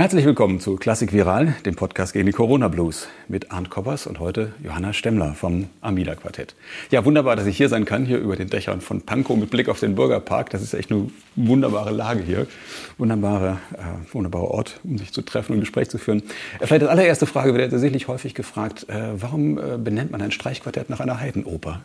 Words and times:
Herzlich 0.00 0.24
willkommen 0.24 0.60
zu 0.60 0.76
Klassik 0.76 1.12
Viral, 1.12 1.56
dem 1.66 1.74
Podcast 1.74 2.12
gegen 2.12 2.26
die 2.26 2.32
Corona 2.32 2.68
Blues 2.68 3.08
mit 3.26 3.50
Arndt 3.50 3.68
Koppers 3.68 4.06
und 4.06 4.20
heute 4.20 4.52
Johanna 4.62 4.92
Stemmler 4.92 5.34
vom 5.34 5.70
Amida 5.80 6.14
Quartett. 6.14 6.54
Ja, 6.92 7.04
wunderbar, 7.04 7.34
dass 7.34 7.46
ich 7.46 7.56
hier 7.56 7.68
sein 7.68 7.84
kann, 7.84 8.06
hier 8.06 8.18
über 8.18 8.36
den 8.36 8.48
Dächern 8.48 8.80
von 8.80 9.00
Pankow 9.02 9.36
mit 9.36 9.50
Blick 9.50 9.68
auf 9.68 9.80
den 9.80 9.96
Bürgerpark. 9.96 10.50
Das 10.50 10.62
ist 10.62 10.72
echt 10.72 10.92
eine 10.92 11.10
wunderbare 11.34 11.90
Lage 11.90 12.22
hier. 12.22 12.46
Wunderbare, 12.96 13.58
äh, 13.72 14.14
wunderbarer 14.14 14.52
Ort, 14.52 14.78
um 14.84 14.98
sich 14.98 15.12
zu 15.12 15.20
treffen 15.22 15.54
und 15.54 15.60
Gespräch 15.60 15.88
zu 15.88 15.98
führen. 15.98 16.22
Äh, 16.60 16.68
vielleicht 16.68 16.82
als 16.82 16.92
allererste 16.92 17.26
Frage 17.26 17.52
wird 17.54 17.72
tatsächlich 17.72 18.06
häufig 18.06 18.34
gefragt, 18.34 18.88
äh, 18.88 19.20
warum 19.20 19.58
äh, 19.58 19.78
benennt 19.78 20.12
man 20.12 20.22
ein 20.22 20.30
Streichquartett 20.30 20.90
nach 20.90 21.00
einer 21.00 21.18
Heidenoper? 21.18 21.80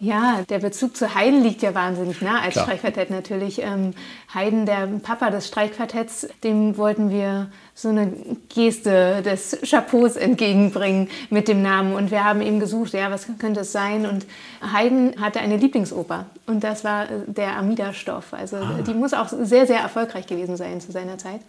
Ja, 0.00 0.42
der 0.48 0.60
Bezug 0.60 0.96
zu 0.96 1.12
Haydn 1.16 1.42
liegt 1.42 1.60
ja 1.62 1.74
wahnsinnig 1.74 2.22
nah 2.22 2.40
als 2.40 2.52
Klar. 2.52 2.66
Streichquartett 2.66 3.10
natürlich. 3.10 3.60
Ähm, 3.62 3.94
Haydn, 4.32 4.64
der 4.64 4.86
Papa 5.02 5.30
des 5.30 5.48
Streichquartetts, 5.48 6.28
dem 6.44 6.76
wollten 6.76 7.10
wir 7.10 7.48
so 7.74 7.88
eine 7.88 8.12
Geste 8.48 9.22
des 9.22 9.58
Chapeaus 9.68 10.14
entgegenbringen 10.14 11.08
mit 11.30 11.48
dem 11.48 11.62
Namen. 11.62 11.94
Und 11.94 12.12
wir 12.12 12.24
haben 12.24 12.42
eben 12.42 12.60
gesucht, 12.60 12.92
ja, 12.92 13.10
was 13.10 13.26
könnte 13.38 13.60
es 13.60 13.72
sein? 13.72 14.06
Und 14.06 14.24
Haydn 14.72 15.20
hatte 15.20 15.40
eine 15.40 15.56
Lieblingsoper 15.56 16.26
und 16.46 16.62
das 16.62 16.84
war 16.84 17.04
äh, 17.04 17.24
der 17.26 17.56
Amida-Stoff. 17.56 18.34
Also 18.34 18.56
ah. 18.56 18.78
die 18.86 18.94
muss 18.94 19.14
auch 19.14 19.28
sehr, 19.28 19.66
sehr 19.66 19.80
erfolgreich 19.80 20.28
gewesen 20.28 20.56
sein 20.56 20.80
zu 20.80 20.92
seiner 20.92 21.18
Zeit. 21.18 21.40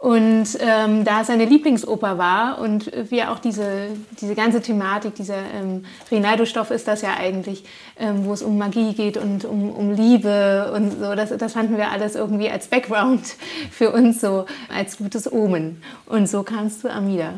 Und 0.00 0.46
ähm, 0.60 1.02
da 1.02 1.22
es 1.22 1.26
seine 1.26 1.44
Lieblingsoper 1.44 2.18
war 2.18 2.60
und 2.60 2.92
wir 3.10 3.32
auch 3.32 3.40
diese, 3.40 3.88
diese 4.20 4.36
ganze 4.36 4.60
Thematik, 4.60 5.16
dieser 5.16 5.38
ähm, 5.52 5.84
Rinaldo-Stoff 6.10 6.70
ist 6.70 6.86
das 6.86 7.02
ja 7.02 7.16
eigentlich, 7.18 7.64
ähm, 7.98 8.24
wo 8.24 8.32
es 8.32 8.42
um 8.42 8.58
Magie 8.58 8.94
geht 8.94 9.16
und 9.16 9.44
um, 9.44 9.72
um 9.72 9.92
Liebe 9.92 10.72
und 10.72 10.92
so, 11.00 11.16
das, 11.16 11.36
das 11.36 11.52
fanden 11.52 11.76
wir 11.76 11.90
alles 11.90 12.14
irgendwie 12.14 12.48
als 12.48 12.68
Background 12.68 13.22
für 13.72 13.90
uns 13.90 14.20
so, 14.20 14.46
als 14.72 14.98
gutes 14.98 15.30
Omen. 15.30 15.82
Und 16.06 16.28
so 16.28 16.44
kam 16.44 16.66
es 16.66 16.80
zu 16.80 16.92
Amida. 16.92 17.34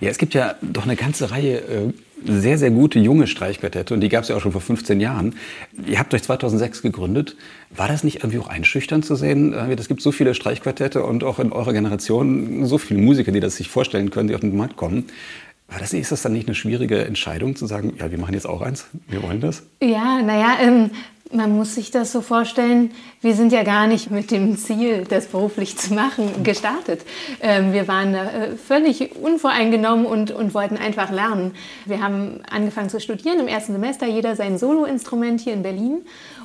Ja, 0.00 0.10
es 0.10 0.18
gibt 0.18 0.34
ja 0.34 0.56
doch 0.60 0.84
eine 0.84 0.96
ganze 0.96 1.30
Reihe 1.30 1.58
äh 1.60 1.92
sehr, 2.26 2.58
sehr 2.58 2.70
gute 2.70 2.98
junge 2.98 3.26
Streichquartette 3.26 3.94
und 3.94 4.00
die 4.00 4.08
gab 4.08 4.22
es 4.22 4.28
ja 4.28 4.36
auch 4.36 4.40
schon 4.40 4.52
vor 4.52 4.60
15 4.60 5.00
Jahren. 5.00 5.34
Ihr 5.86 5.98
habt 5.98 6.14
euch 6.14 6.22
2006 6.22 6.82
gegründet. 6.82 7.36
War 7.74 7.88
das 7.88 8.04
nicht 8.04 8.16
irgendwie 8.16 8.38
auch 8.38 8.48
einschüchternd 8.48 9.04
zu 9.04 9.16
sehen? 9.16 9.52
Äh, 9.52 9.74
es 9.74 9.88
gibt 9.88 10.02
so 10.02 10.12
viele 10.12 10.34
Streichquartette 10.34 11.02
und 11.02 11.24
auch 11.24 11.38
in 11.38 11.52
eurer 11.52 11.72
Generation 11.72 12.66
so 12.66 12.78
viele 12.78 13.00
Musiker, 13.00 13.32
die 13.32 13.40
das 13.40 13.56
sich 13.56 13.68
vorstellen 13.68 14.10
können, 14.10 14.28
die 14.28 14.34
auf 14.34 14.40
den 14.40 14.56
Markt 14.56 14.76
kommen. 14.76 15.04
War 15.72 15.78
das, 15.78 15.94
ist 15.94 16.12
das 16.12 16.20
dann 16.20 16.34
nicht 16.34 16.48
eine 16.48 16.54
schwierige 16.54 17.04
Entscheidung 17.06 17.56
zu 17.56 17.66
sagen, 17.66 17.94
ja, 17.98 18.10
wir 18.10 18.18
machen 18.18 18.34
jetzt 18.34 18.46
auch 18.46 18.60
eins, 18.60 18.86
wir 19.08 19.22
wollen 19.22 19.40
das? 19.40 19.62
Ja, 19.80 20.20
naja, 20.20 20.58
ähm, 20.60 20.90
man 21.32 21.56
muss 21.56 21.74
sich 21.74 21.90
das 21.90 22.12
so 22.12 22.20
vorstellen, 22.20 22.90
wir 23.22 23.34
sind 23.34 23.52
ja 23.52 23.62
gar 23.62 23.86
nicht 23.86 24.10
mit 24.10 24.30
dem 24.30 24.58
Ziel, 24.58 25.04
das 25.08 25.26
beruflich 25.26 25.78
zu 25.78 25.94
machen, 25.94 26.42
gestartet. 26.42 27.00
Ähm, 27.40 27.72
wir 27.72 27.88
waren 27.88 28.14
äh, 28.14 28.56
völlig 28.56 29.16
unvoreingenommen 29.16 30.04
und, 30.04 30.30
und 30.30 30.52
wollten 30.52 30.76
einfach 30.76 31.10
lernen. 31.10 31.52
Wir 31.86 32.02
haben 32.02 32.40
angefangen 32.50 32.90
zu 32.90 33.00
studieren 33.00 33.40
im 33.40 33.48
ersten 33.48 33.72
Semester, 33.72 34.06
jeder 34.06 34.36
sein 34.36 34.58
Soloinstrument 34.58 35.40
hier 35.40 35.54
in 35.54 35.62
Berlin. 35.62 36.02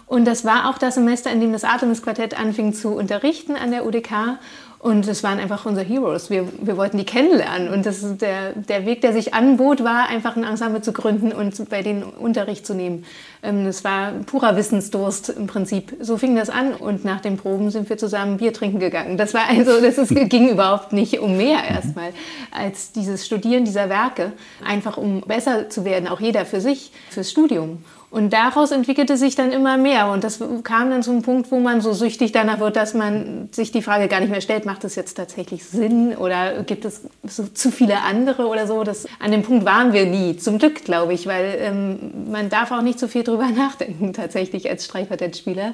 Und 0.07 0.25
das 0.25 0.45
war 0.45 0.69
auch 0.69 0.77
das 0.77 0.95
Semester, 0.95 1.31
in 1.31 1.41
dem 1.41 1.51
das 1.51 1.65
Artemis 1.65 2.01
Quartett 2.01 2.39
anfing 2.39 2.73
zu 2.73 2.95
unterrichten 2.95 3.55
an 3.55 3.71
der 3.71 3.85
UDK. 3.85 4.39
Und 4.79 5.07
es 5.07 5.23
waren 5.23 5.39
einfach 5.39 5.65
unsere 5.65 5.85
Heroes. 5.85 6.29
Wir, 6.29 6.47
wir 6.61 6.77
wollten 6.77 6.97
die 6.97 7.03
kennenlernen. 7.03 7.73
Und 7.73 7.85
das 7.85 8.05
der, 8.17 8.53
der 8.53 8.85
Weg, 8.85 9.01
der 9.01 9.11
sich 9.11 9.33
anbot, 9.33 9.83
war 9.83 10.07
einfach 10.07 10.37
ein 10.37 10.43
Ensemble 10.43 10.81
zu 10.81 10.93
gründen 10.93 11.31
und 11.31 11.67
bei 11.69 11.81
denen 11.81 12.03
Unterricht 12.03 12.65
zu 12.65 12.75
nehmen. 12.75 13.03
Ähm, 13.41 13.65
das 13.65 13.83
war 13.83 14.11
purer 14.27 14.55
Wissensdurst 14.55 15.29
im 15.29 15.47
Prinzip. 15.47 15.97
So 15.99 16.17
fing 16.17 16.35
das 16.35 16.49
an. 16.49 16.73
Und 16.73 17.03
nach 17.05 17.19
den 17.19 17.37
Proben 17.37 17.71
sind 17.71 17.89
wir 17.89 17.97
zusammen 17.97 18.37
Bier 18.37 18.53
trinken 18.53 18.79
gegangen. 18.79 19.17
Das 19.17 19.33
war 19.33 19.49
also, 19.49 19.81
das 19.81 19.97
ist, 19.97 20.15
ging 20.29 20.47
überhaupt 20.49 20.93
nicht 20.93 21.19
um 21.19 21.35
mehr 21.35 21.63
erstmal 21.63 22.13
als 22.51 22.91
dieses 22.91 23.25
Studieren 23.25 23.65
dieser 23.65 23.89
Werke. 23.89 24.31
Einfach 24.63 24.97
um 24.97 25.21
besser 25.21 25.69
zu 25.69 25.85
werden, 25.85 26.07
auch 26.07 26.21
jeder 26.21 26.45
für 26.45 26.61
sich, 26.61 26.91
fürs 27.09 27.31
Studium. 27.31 27.83
Und 28.09 28.31
daraus 28.31 28.71
entwickelte 28.71 29.17
sich 29.17 29.35
dann 29.35 29.51
immer 29.51 29.77
mehr. 29.77 30.07
Und 30.07 30.23
das 30.23 30.39
kam 30.63 30.89
dann 30.89 31.03
zum 31.03 31.23
Punkt, 31.23 31.51
wo 31.51 31.59
man 31.59 31.81
so 31.81 31.91
süchtig 31.91 32.31
danach 32.31 32.59
wird, 32.59 32.77
dass 32.77 32.93
man 32.93 33.49
sich 33.51 33.73
die 33.73 33.81
Frage 33.81 34.07
gar 34.07 34.21
nicht 34.21 34.29
mehr 34.29 34.39
stellt, 34.39 34.65
macht 34.65 34.85
es 34.85 34.95
jetzt 34.95 35.15
tatsächlich 35.15 35.65
Sinn 35.65 36.15
oder 36.15 36.63
gibt 36.63 36.85
es 36.85 37.01
so 37.25 37.43
zu 37.43 37.69
viele 37.69 38.03
andere 38.03 38.47
oder 38.47 38.65
so. 38.65 38.85
Das, 38.85 39.07
an 39.19 39.31
dem 39.31 39.43
Punkt 39.43 39.65
waren 39.65 39.91
wir 39.91 40.05
nie, 40.05 40.37
zum 40.37 40.57
Glück, 40.57 40.85
glaube 40.85 41.13
ich, 41.13 41.27
weil 41.27 41.57
ähm, 41.59 42.31
man 42.31 42.49
darf 42.49 42.71
auch 42.71 42.81
nicht 42.81 42.97
so 42.97 43.09
viel 43.09 43.23
drüber 43.23 43.49
nachdenken 43.55 44.13
tatsächlich 44.13 44.69
als 44.69 44.85
Streichquartettspieler, 44.85 45.73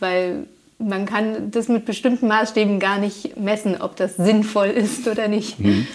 weil 0.00 0.46
man 0.78 1.06
kann 1.06 1.50
das 1.50 1.68
mit 1.68 1.86
bestimmten 1.86 2.28
Maßstäben 2.28 2.78
gar 2.78 2.98
nicht 2.98 3.38
messen, 3.38 3.80
ob 3.80 3.96
das 3.96 4.16
sinnvoll 4.16 4.68
ist 4.68 5.08
oder 5.08 5.28
nicht. 5.28 5.58
Mhm. 5.58 5.86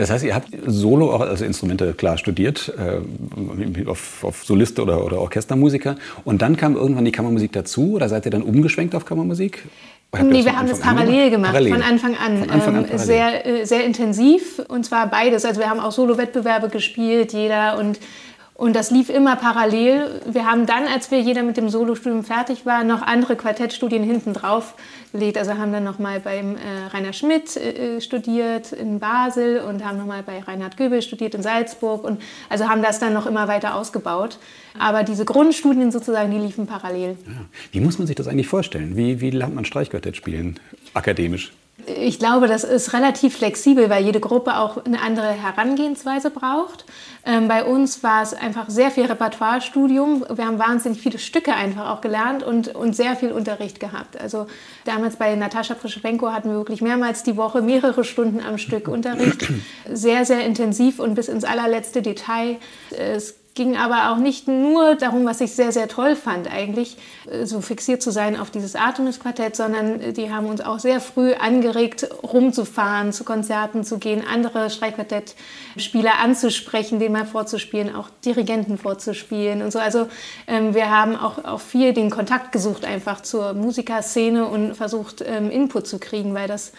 Das 0.00 0.10
heißt, 0.10 0.24
ihr 0.24 0.34
habt 0.34 0.48
Solo, 0.66 1.14
also 1.14 1.44
Instrumente 1.44 1.92
klar 1.92 2.16
studiert, 2.16 2.72
äh, 2.78 3.86
auf, 3.86 4.24
auf 4.24 4.44
Soliste 4.46 4.80
oder, 4.80 5.04
oder 5.04 5.20
Orchestermusiker. 5.20 5.96
Und 6.24 6.40
dann 6.40 6.56
kam 6.56 6.74
irgendwann 6.74 7.04
die 7.04 7.12
Kammermusik 7.12 7.52
dazu 7.52 7.92
oder 7.96 8.08
seid 8.08 8.24
ihr 8.24 8.30
dann 8.30 8.40
umgeschwenkt 8.40 8.94
auf 8.94 9.04
Kammermusik? 9.04 9.66
Nee, 10.22 10.42
wir 10.46 10.56
haben 10.56 10.68
das 10.68 10.80
parallel 10.80 11.30
gemacht, 11.30 11.52
parallel. 11.52 11.74
von 11.74 11.82
Anfang 11.82 12.16
an. 12.16 12.38
Von 12.38 12.50
Anfang 12.50 12.76
an 12.76 12.86
ähm, 12.90 12.98
sehr, 12.98 13.46
äh, 13.46 13.64
sehr 13.66 13.84
intensiv 13.84 14.62
und 14.68 14.86
zwar 14.86 15.06
beides. 15.08 15.44
Also 15.44 15.60
wir 15.60 15.68
haben 15.68 15.80
auch 15.80 15.92
Solo-Wettbewerbe 15.92 16.70
gespielt, 16.70 17.34
jeder 17.34 17.78
und 17.78 18.00
und 18.60 18.76
das 18.76 18.90
lief 18.90 19.08
immer 19.08 19.36
parallel. 19.36 20.20
Wir 20.26 20.44
haben 20.44 20.66
dann, 20.66 20.86
als 20.86 21.10
wir 21.10 21.18
jeder 21.18 21.42
mit 21.42 21.56
dem 21.56 21.70
Solostudium 21.70 22.24
fertig 22.24 22.66
war, 22.66 22.84
noch 22.84 23.00
andere 23.00 23.34
Quartettstudien 23.34 24.02
hinten 24.02 24.34
drauf 24.34 24.74
gelegt. 25.12 25.38
Also 25.38 25.54
haben 25.54 25.72
dann 25.72 25.82
nochmal 25.82 26.20
beim 26.20 26.56
äh, 26.56 26.58
Rainer 26.92 27.14
Schmidt 27.14 27.56
äh, 27.56 28.02
studiert 28.02 28.72
in 28.72 28.98
Basel 28.98 29.60
und 29.60 29.82
haben 29.82 29.96
nochmal 29.96 30.22
bei 30.22 30.40
Reinhard 30.40 30.76
Göbel 30.76 31.00
studiert 31.00 31.34
in 31.34 31.42
Salzburg. 31.42 32.04
Und 32.04 32.20
also 32.50 32.68
haben 32.68 32.82
das 32.82 32.98
dann 32.98 33.14
noch 33.14 33.24
immer 33.24 33.48
weiter 33.48 33.76
ausgebaut. 33.76 34.38
Aber 34.78 35.04
diese 35.04 35.24
Grundstudien 35.24 35.90
sozusagen, 35.90 36.30
die 36.30 36.36
liefen 36.36 36.66
parallel. 36.66 37.16
Ja. 37.26 37.32
Wie 37.72 37.80
muss 37.80 37.96
man 37.96 38.06
sich 38.06 38.16
das 38.16 38.28
eigentlich 38.28 38.48
vorstellen? 38.48 38.94
Wie, 38.94 39.22
wie 39.22 39.30
lernt 39.30 39.54
man 39.54 39.64
Streichquartett 39.64 40.16
spielen, 40.16 40.60
akademisch? 40.92 41.54
Ich 41.86 42.18
glaube, 42.18 42.46
das 42.46 42.64
ist 42.64 42.92
relativ 42.92 43.36
flexibel, 43.36 43.90
weil 43.90 44.04
jede 44.04 44.20
Gruppe 44.20 44.56
auch 44.58 44.84
eine 44.84 45.00
andere 45.00 45.28
Herangehensweise 45.28 46.30
braucht. 46.30 46.84
Ähm, 47.24 47.48
bei 47.48 47.64
uns 47.64 48.02
war 48.02 48.22
es 48.22 48.34
einfach 48.34 48.70
sehr 48.70 48.90
viel 48.90 49.06
Repertoirestudium. 49.06 50.24
Wir 50.34 50.46
haben 50.46 50.58
wahnsinnig 50.58 51.00
viele 51.00 51.18
Stücke 51.18 51.54
einfach 51.54 51.90
auch 51.90 52.00
gelernt 52.00 52.42
und, 52.42 52.74
und 52.74 52.94
sehr 52.94 53.16
viel 53.16 53.32
Unterricht 53.32 53.80
gehabt. 53.80 54.20
Also 54.20 54.46
damals 54.84 55.16
bei 55.16 55.34
Natascha 55.34 55.74
Prischenko 55.74 56.32
hatten 56.32 56.50
wir 56.50 56.56
wirklich 56.56 56.82
mehrmals 56.82 57.22
die 57.22 57.36
Woche 57.36 57.62
mehrere 57.62 58.04
Stunden 58.04 58.40
am 58.40 58.58
Stück 58.58 58.88
Unterricht. 58.88 59.48
Sehr, 59.92 60.24
sehr 60.24 60.44
intensiv 60.46 60.98
und 60.98 61.14
bis 61.14 61.28
ins 61.28 61.44
allerletzte 61.44 62.02
Detail. 62.02 62.56
Es 62.90 63.39
ging 63.60 63.76
aber 63.76 64.10
auch 64.10 64.16
nicht 64.16 64.48
nur 64.48 64.94
darum, 64.94 65.26
was 65.26 65.42
ich 65.42 65.52
sehr, 65.52 65.70
sehr 65.70 65.86
toll 65.86 66.16
fand, 66.16 66.50
eigentlich 66.50 66.96
äh, 67.30 67.44
so 67.44 67.60
fixiert 67.60 68.00
zu 68.00 68.10
sein 68.10 68.40
auf 68.40 68.50
dieses 68.50 68.74
Artemis-Quartett, 68.74 69.54
sondern 69.54 70.00
äh, 70.00 70.12
die 70.14 70.32
haben 70.32 70.46
uns 70.46 70.62
auch 70.62 70.78
sehr 70.78 70.98
früh 70.98 71.34
angeregt, 71.34 72.08
rumzufahren, 72.22 73.12
zu 73.12 73.22
Konzerten 73.22 73.84
zu 73.84 73.98
gehen, 73.98 74.24
andere 74.26 74.70
Streichquartett-Spieler 74.70 76.12
anzusprechen, 76.22 77.00
denen 77.00 77.12
mal 77.12 77.26
vorzuspielen, 77.26 77.94
auch 77.94 78.08
Dirigenten 78.24 78.78
vorzuspielen 78.78 79.60
und 79.60 79.72
so. 79.72 79.78
Also 79.78 80.08
ähm, 80.46 80.74
wir 80.74 80.88
haben 80.88 81.14
auch, 81.14 81.44
auch 81.44 81.60
viel 81.60 81.92
den 81.92 82.08
Kontakt 82.08 82.52
gesucht 82.52 82.86
einfach 82.86 83.20
zur 83.20 83.52
Musikerszene 83.52 84.46
und 84.46 84.74
versucht, 84.74 85.22
ähm, 85.26 85.50
Input 85.50 85.86
zu 85.86 85.98
kriegen, 85.98 86.32
weil 86.32 86.48
das 86.48 86.72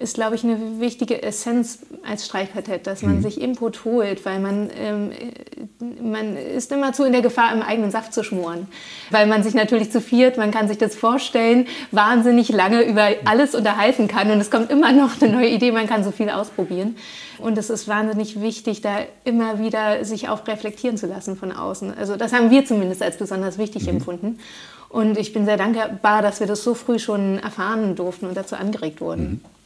ist, 0.00 0.14
glaube 0.14 0.34
ich, 0.34 0.44
eine 0.44 0.80
wichtige 0.80 1.22
Essenz 1.22 1.80
als 2.08 2.24
Streichquartett, 2.24 2.86
dass 2.86 3.02
man 3.02 3.16
mhm. 3.16 3.22
sich 3.22 3.40
Input 3.40 3.84
holt, 3.84 4.24
weil 4.24 4.40
man, 4.40 4.70
ähm, 4.74 5.10
man 6.02 6.36
ist 6.36 6.72
immerzu 6.72 7.04
in 7.04 7.12
der 7.12 7.20
Gefahr, 7.20 7.52
im 7.52 7.60
eigenen 7.60 7.90
Saft 7.90 8.14
zu 8.14 8.24
schmoren. 8.24 8.66
Weil 9.10 9.26
man 9.26 9.42
sich 9.42 9.52
natürlich 9.52 9.92
zu 9.92 10.00
viert, 10.00 10.38
man 10.38 10.50
kann 10.52 10.68
sich 10.68 10.78
das 10.78 10.96
vorstellen, 10.96 11.66
wahnsinnig 11.90 12.48
lange 12.48 12.82
über 12.82 13.08
alles 13.26 13.54
unterhalten 13.54 14.08
kann 14.08 14.30
und 14.30 14.40
es 14.40 14.50
kommt 14.50 14.70
immer 14.70 14.90
noch 14.92 15.20
eine 15.20 15.32
neue 15.32 15.48
Idee, 15.48 15.70
man 15.70 15.86
kann 15.86 16.02
so 16.02 16.12
viel 16.12 16.30
ausprobieren. 16.30 16.96
Und 17.38 17.58
es 17.58 17.68
ist 17.68 17.86
wahnsinnig 17.86 18.40
wichtig, 18.40 18.80
da 18.80 19.00
immer 19.24 19.58
wieder 19.58 20.04
sich 20.04 20.28
auch 20.30 20.46
reflektieren 20.46 20.96
zu 20.96 21.06
lassen 21.06 21.36
von 21.36 21.52
außen. 21.52 21.96
Also 21.96 22.16
das 22.16 22.32
haben 22.32 22.50
wir 22.50 22.64
zumindest 22.64 23.02
als 23.02 23.18
besonders 23.18 23.58
wichtig 23.58 23.82
mhm. 23.82 23.96
empfunden. 23.96 24.38
Und 24.88 25.18
ich 25.18 25.32
bin 25.32 25.44
sehr 25.44 25.56
dankbar, 25.56 26.22
dass 26.22 26.40
wir 26.40 26.46
das 26.46 26.64
so 26.64 26.74
früh 26.74 26.98
schon 26.98 27.38
erfahren 27.38 27.96
durften 27.96 28.26
und 28.26 28.36
dazu 28.36 28.56
angeregt 28.56 29.00
wurden. 29.00 29.22
Mhm. 29.22 29.59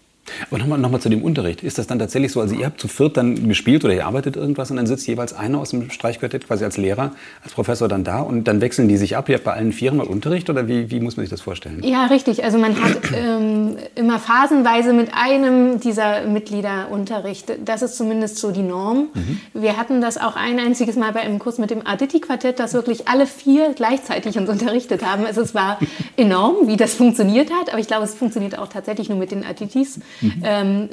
Aber 0.51 0.59
nochmal 0.59 0.79
noch 0.79 0.91
mal 0.91 1.01
zu 1.01 1.09
dem 1.09 1.23
Unterricht. 1.23 1.63
Ist 1.63 1.79
das 1.79 1.87
dann 1.87 1.99
tatsächlich 1.99 2.33
so, 2.33 2.41
also 2.41 2.55
ihr 2.55 2.67
habt 2.67 2.81
zu 2.81 2.89
viert 2.89 3.17
dann 3.17 3.49
gespielt 3.49 3.85
oder 3.85 3.95
ihr 3.95 4.07
arbeitet 4.07 4.37
irgendwas 4.37 4.71
und 4.71 4.77
dann 4.77 4.87
sitzt 4.87 5.07
jeweils 5.07 5.33
einer 5.33 5.59
aus 5.59 5.71
dem 5.71 5.91
Streichquartett 5.91 6.47
quasi 6.47 6.65
als 6.65 6.77
Lehrer, 6.77 7.13
als 7.43 7.53
Professor 7.53 7.89
dann 7.89 8.05
da 8.05 8.21
und 8.21 8.45
dann 8.45 8.61
wechseln 8.61 8.89
die 8.89 8.97
sich 8.97 9.17
ab? 9.17 9.29
Ihr 9.29 9.37
habt 9.37 9.45
bei 9.45 9.53
allen 9.53 9.73
Vieren 9.73 9.97
mal 9.97 10.07
Unterricht 10.07 10.49
oder 10.51 10.69
wie, 10.69 10.91
wie 10.91 11.01
muss 11.01 11.17
man 11.17 11.25
sich 11.25 11.31
das 11.31 11.41
vorstellen? 11.41 11.83
Ja, 11.83 12.07
richtig. 12.07 12.45
Also 12.45 12.59
man 12.59 12.83
hat 12.83 12.99
ähm, 13.15 13.77
immer 13.95 14.19
phasenweise 14.19 14.93
mit 14.93 15.11
einem 15.15 15.81
dieser 15.81 16.27
Mitglieder 16.27 16.89
Unterricht. 16.91 17.53
Das 17.65 17.83
ist 17.83 17.97
zumindest 17.97 18.39
so 18.39 18.51
die 18.51 18.63
Norm. 18.63 19.09
Mhm. 19.15 19.41
Wir 19.53 19.77
hatten 19.77 20.01
das 20.01 20.17
auch 20.17 20.37
ein 20.37 20.59
einziges 20.59 20.97
Mal 20.97 21.13
bei 21.13 21.21
einem 21.21 21.39
Kurs 21.39 21.59
mit 21.59 21.71
dem 21.71 21.87
Aditi-Quartett, 21.87 22.59
dass 22.59 22.75
wirklich 22.75 23.09
alle 23.09 23.27
vier 23.27 23.75
gleichzeitig 23.75 24.39
uns 24.39 24.49
unterrichtet 24.49 25.05
haben. 25.05 25.27
Also 25.27 25.43
es 25.43 25.55
war 25.55 25.79
enorm, 26.17 26.67
wie 26.67 26.77
das 26.77 26.95
funktioniert 26.95 27.51
hat, 27.53 27.71
aber 27.71 27.79
ich 27.79 27.87
glaube, 27.87 28.05
es 28.05 28.15
funktioniert 28.15 28.59
auch 28.59 28.69
tatsächlich 28.69 29.09
nur 29.09 29.19
mit 29.19 29.31
den 29.31 29.45
Aditis. 29.45 30.01
Mhm. 30.21 30.43
ähm, 30.45 30.89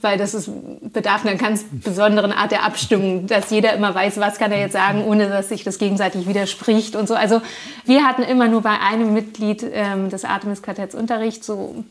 weil 0.00 0.18
das 0.18 0.34
ist, 0.34 0.50
bedarf 0.92 1.24
einer 1.24 1.36
ganz 1.36 1.64
besonderen 1.70 2.32
Art 2.32 2.52
der 2.52 2.64
Abstimmung, 2.64 3.26
dass 3.26 3.50
jeder 3.50 3.72
immer 3.74 3.94
weiß, 3.94 4.18
was 4.18 4.38
kann 4.38 4.52
er 4.52 4.60
jetzt 4.60 4.72
sagen, 4.72 5.04
ohne 5.04 5.28
dass 5.28 5.48
sich 5.48 5.64
das 5.64 5.78
gegenseitig 5.78 6.26
widerspricht 6.26 6.96
und 6.96 7.08
so. 7.08 7.14
Also 7.14 7.40
wir 7.84 8.04
hatten 8.04 8.22
immer 8.22 8.48
nur 8.48 8.62
bei 8.62 8.78
einem 8.80 9.12
Mitglied 9.12 9.64
ähm, 9.72 10.10
des 10.10 10.24
Artemis-Quartetts 10.24 10.94
Unterricht, 10.94 11.44
so 11.44 11.84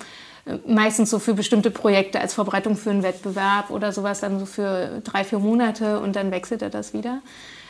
äh, 0.45 0.57
meistens 0.67 1.09
so 1.09 1.19
für 1.19 1.33
bestimmte 1.33 1.71
Projekte 1.71 2.19
als 2.19 2.33
Vorbereitung 2.33 2.75
für 2.75 2.91
einen 2.91 3.03
Wettbewerb 3.03 3.69
oder 3.69 3.91
sowas, 3.91 4.21
dann 4.21 4.39
so 4.39 4.45
für 4.45 5.01
drei, 5.03 5.23
vier 5.23 5.39
Monate 5.39 5.99
und 5.99 6.15
dann 6.15 6.31
wechselte 6.31 6.69
das 6.69 6.93
wieder. 6.93 7.21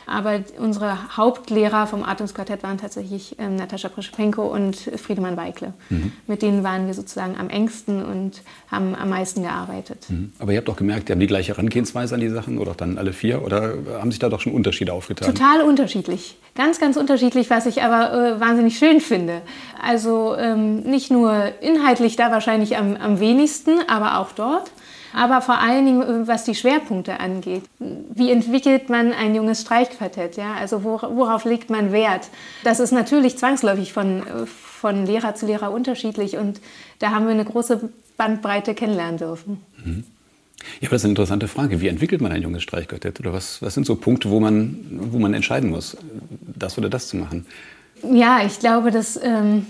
Aber 0.06 0.40
unsere 0.58 1.16
Hauptlehrer 1.16 1.86
vom 1.86 2.04
Atemsquartett 2.04 2.62
waren 2.62 2.78
tatsächlich 2.78 3.36
ähm, 3.38 3.56
Natascha 3.56 3.88
Prischpenko 3.88 4.42
und 4.46 4.76
Friedemann 4.76 5.36
Weikle. 5.36 5.74
Mhm. 5.90 6.12
Mit 6.26 6.42
denen 6.42 6.62
waren 6.62 6.86
wir 6.86 6.94
sozusagen 6.94 7.36
am 7.36 7.50
engsten 7.50 8.04
und 8.04 8.42
haben 8.70 8.94
am 8.94 9.10
meisten 9.10 9.42
gearbeitet. 9.42 10.06
Mhm. 10.08 10.32
Aber 10.38 10.52
ihr 10.52 10.58
habt 10.58 10.68
doch 10.68 10.76
gemerkt, 10.76 11.08
die 11.08 11.12
haben 11.12 11.20
die 11.20 11.26
gleiche 11.26 11.52
Herangehensweise 11.52 12.14
an 12.14 12.20
die 12.20 12.28
Sachen 12.28 12.58
oder 12.58 12.74
dann 12.74 12.98
alle 12.98 13.12
vier? 13.12 13.42
Oder 13.42 13.74
haben 13.98 14.10
sich 14.12 14.20
da 14.20 14.28
doch 14.28 14.40
schon 14.40 14.52
Unterschiede 14.52 14.92
aufgetan? 14.92 15.34
Total 15.34 15.62
unterschiedlich. 15.62 16.36
Ganz, 16.54 16.78
ganz 16.78 16.96
unterschiedlich, 16.96 17.50
was 17.50 17.66
ich 17.66 17.82
aber 17.82 18.12
äh, 18.12 18.40
wahnsinnig 18.40 18.78
schön 18.78 19.00
finde. 19.00 19.42
Also 19.82 20.36
ähm, 20.36 20.80
nicht 20.80 21.10
nur 21.10 21.52
inhaltlich 21.60 22.16
da 22.16 22.30
wahrscheinlich 22.30 22.76
am, 22.76 22.96
am 22.96 23.20
wenigsten, 23.20 23.78
aber 23.88 24.18
auch 24.18 24.32
dort 24.32 24.70
aber 25.16 25.40
vor 25.40 25.58
allen 25.58 25.86
Dingen, 25.86 26.02
äh, 26.02 26.28
was 26.28 26.44
die 26.44 26.54
Schwerpunkte 26.54 27.18
angeht. 27.18 27.62
Wie 27.78 28.30
entwickelt 28.30 28.90
man 28.90 29.12
ein 29.12 29.34
junges 29.34 29.62
Streichquartett? 29.62 30.36
Ja? 30.36 30.54
Also 30.54 30.84
worauf 30.84 31.44
legt 31.44 31.70
man 31.70 31.90
Wert? 31.90 32.28
Das 32.64 32.80
ist 32.80 32.92
natürlich 32.92 33.38
zwangsläufig 33.38 33.92
von, 33.92 34.20
äh, 34.20 34.46
von 34.46 35.06
Lehrer 35.06 35.34
zu 35.34 35.46
Lehrer 35.46 35.72
unterschiedlich 35.72 36.36
und 36.36 36.60
da 36.98 37.10
haben 37.10 37.24
wir 37.24 37.32
eine 37.32 37.46
große 37.46 37.88
Bandbreite 38.18 38.74
kennenlernen 38.74 39.16
dürfen. 39.16 39.60
Mhm. 39.84 40.04
Ja, 40.80 40.88
aber 40.88 40.96
das 40.96 41.02
ist 41.02 41.04
eine 41.04 41.12
interessante 41.12 41.48
Frage. 41.48 41.80
Wie 41.80 41.88
entwickelt 41.88 42.20
man 42.20 42.32
ein 42.32 42.42
junges 42.42 42.62
Streichquartett? 42.62 43.20
Oder 43.20 43.32
was, 43.32 43.62
was 43.62 43.74
sind 43.74 43.86
so 43.86 43.96
Punkte, 43.96 44.30
wo 44.30 44.40
man, 44.40 44.78
wo 44.90 45.18
man 45.18 45.32
entscheiden 45.32 45.70
muss, 45.70 45.96
das 46.58 46.76
oder 46.76 46.88
das 46.88 47.08
zu 47.08 47.16
machen? 47.16 47.46
Ja, 48.02 48.44
ich 48.44 48.58
glaube, 48.58 48.90
dass 48.90 49.18
ähm, 49.22 49.66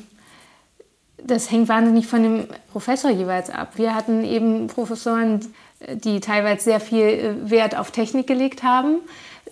das 1.27 1.51
hängt 1.51 1.69
wahnsinnig 1.69 2.07
von 2.07 2.23
dem 2.23 2.47
Professor 2.73 3.11
jeweils 3.11 3.51
ab. 3.51 3.73
Wir 3.77 3.95
hatten 3.95 4.25
eben 4.25 4.67
Professoren, 4.69 5.41
die 5.89 6.21
teilweise 6.21 6.65
sehr 6.65 6.81
viel 6.81 7.05
äh, 7.05 7.51
Wert 7.51 7.77
auf 7.77 7.91
Technik 7.91 8.27
gelegt 8.27 8.63
haben. 8.63 8.99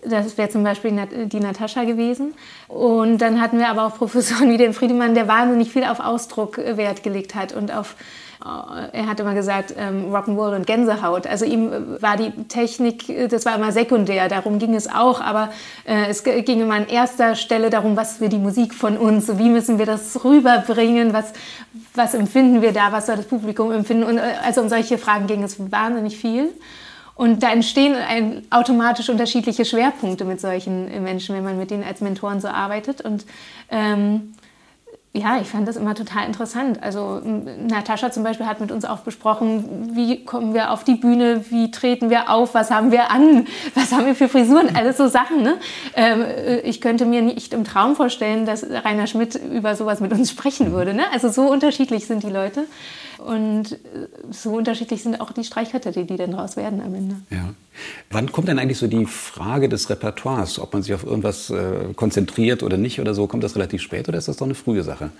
Das 0.06 0.36
wäre 0.36 0.50
zum 0.50 0.64
Beispiel 0.64 0.92
die 1.26 1.40
Natascha 1.40 1.84
gewesen. 1.84 2.34
Und 2.68 3.18
dann 3.18 3.40
hatten 3.40 3.58
wir 3.58 3.68
aber 3.68 3.86
auch 3.86 3.96
Professoren 3.96 4.50
wie 4.52 4.58
den 4.58 4.72
Friedemann, 4.72 5.14
der 5.14 5.28
wahnsinnig 5.28 5.72
viel 5.72 5.84
auf 5.84 6.00
Ausdruck 6.00 6.58
äh, 6.58 6.76
Wert 6.76 7.02
gelegt 7.02 7.34
hat 7.34 7.52
und 7.52 7.72
auf 7.72 7.96
er 8.92 9.06
hat 9.06 9.20
immer 9.20 9.34
gesagt, 9.34 9.74
ähm, 9.78 10.14
Rock'n'Roll 10.14 10.54
und 10.54 10.66
Gänsehaut. 10.66 11.26
Also 11.26 11.46
ihm 11.46 11.72
äh, 11.72 12.02
war 12.02 12.18
die 12.18 12.30
Technik, 12.48 13.08
äh, 13.08 13.26
das 13.26 13.46
war 13.46 13.54
immer 13.54 13.72
sekundär, 13.72 14.28
darum 14.28 14.58
ging 14.58 14.74
es 14.74 14.86
auch, 14.86 15.22
aber 15.22 15.50
äh, 15.86 16.10
es 16.10 16.24
ging 16.24 16.60
immer 16.60 16.74
an 16.74 16.86
erster 16.86 17.36
Stelle 17.36 17.70
darum, 17.70 17.96
was 17.96 18.20
will 18.20 18.28
die 18.28 18.38
Musik 18.38 18.74
von 18.74 18.98
uns, 18.98 19.38
wie 19.38 19.48
müssen 19.48 19.78
wir 19.78 19.86
das 19.86 20.24
rüberbringen, 20.24 21.14
was, 21.14 21.32
was 21.94 22.12
empfinden 22.12 22.60
wir 22.60 22.72
da, 22.72 22.92
was 22.92 23.06
soll 23.06 23.16
das 23.16 23.26
Publikum 23.26 23.72
empfinden. 23.72 24.04
Und 24.04 24.18
also 24.18 24.60
um 24.60 24.68
solche 24.68 24.98
Fragen 24.98 25.26
ging 25.26 25.42
es 25.42 25.72
wahnsinnig 25.72 26.18
viel. 26.18 26.50
Und 27.14 27.42
da 27.42 27.50
entstehen 27.50 27.94
ein, 27.94 28.42
automatisch 28.50 29.08
unterschiedliche 29.08 29.64
Schwerpunkte 29.64 30.24
mit 30.24 30.40
solchen 30.40 31.02
Menschen, 31.02 31.34
wenn 31.34 31.44
man 31.44 31.56
mit 31.56 31.70
denen 31.70 31.84
als 31.84 32.00
Mentoren 32.00 32.40
so 32.40 32.48
arbeitet. 32.48 33.00
Und 33.02 33.24
ähm, 33.70 34.34
ja, 35.16 35.38
ich 35.40 35.46
fand 35.46 35.68
das 35.68 35.76
immer 35.76 35.94
total 35.94 36.26
interessant. 36.26 36.82
Also 36.82 37.22
Natascha 37.24 38.10
zum 38.10 38.24
Beispiel 38.24 38.46
hat 38.46 38.60
mit 38.60 38.72
uns 38.72 38.84
auch 38.84 38.98
besprochen, 38.98 39.94
wie 39.94 40.24
kommen 40.24 40.54
wir 40.54 40.72
auf 40.72 40.82
die 40.82 40.96
Bühne, 40.96 41.44
wie 41.50 41.70
treten 41.70 42.10
wir 42.10 42.30
auf, 42.30 42.52
was 42.54 42.72
haben 42.72 42.90
wir 42.90 43.12
an, 43.12 43.46
was 43.76 43.92
haben 43.92 44.06
wir 44.06 44.16
für 44.16 44.28
Frisuren, 44.28 44.74
alles 44.74 44.96
so 44.96 45.06
Sachen. 45.06 45.42
Ne? 45.42 45.58
Ähm, 45.94 46.22
äh, 46.22 46.58
ich 46.60 46.80
könnte 46.80 47.06
mir 47.06 47.22
nicht 47.22 47.52
im 47.52 47.62
Traum 47.62 47.94
vorstellen, 47.94 48.44
dass 48.44 48.66
Rainer 48.68 49.06
Schmidt 49.06 49.36
über 49.36 49.76
sowas 49.76 50.00
mit 50.00 50.12
uns 50.12 50.30
sprechen 50.32 50.72
würde. 50.72 50.94
Ne? 50.94 51.04
Also 51.12 51.28
so 51.28 51.42
unterschiedlich 51.42 52.08
sind 52.08 52.24
die 52.24 52.30
Leute. 52.30 52.66
Und 53.24 53.72
äh, 53.72 53.78
so 54.30 54.50
unterschiedlich 54.50 55.02
sind 55.02 55.18
auch 55.18 55.32
die 55.32 55.44
Streichquartette, 55.44 56.04
die 56.04 56.16
dann 56.16 56.32
daraus 56.32 56.56
werden 56.56 56.82
am 56.82 56.94
Ende. 56.94 57.16
Ja. 57.30 57.54
Wann 58.10 58.30
kommt 58.30 58.48
denn 58.48 58.58
eigentlich 58.58 58.76
so 58.76 58.86
die 58.86 59.06
Frage 59.06 59.70
des 59.70 59.88
Repertoires, 59.88 60.58
ob 60.58 60.74
man 60.74 60.82
sich 60.82 60.92
auf 60.92 61.04
irgendwas 61.04 61.48
äh, 61.48 61.94
konzentriert 61.96 62.62
oder 62.62 62.76
nicht 62.76 63.00
oder 63.00 63.14
so? 63.14 63.26
Kommt 63.26 63.42
das 63.42 63.56
relativ 63.56 63.80
spät 63.80 64.08
oder 64.08 64.18
ist 64.18 64.28
das 64.28 64.36
doch 64.36 64.46
eine 64.46 64.54
frühe 64.54 64.82
Sache? 64.82 65.10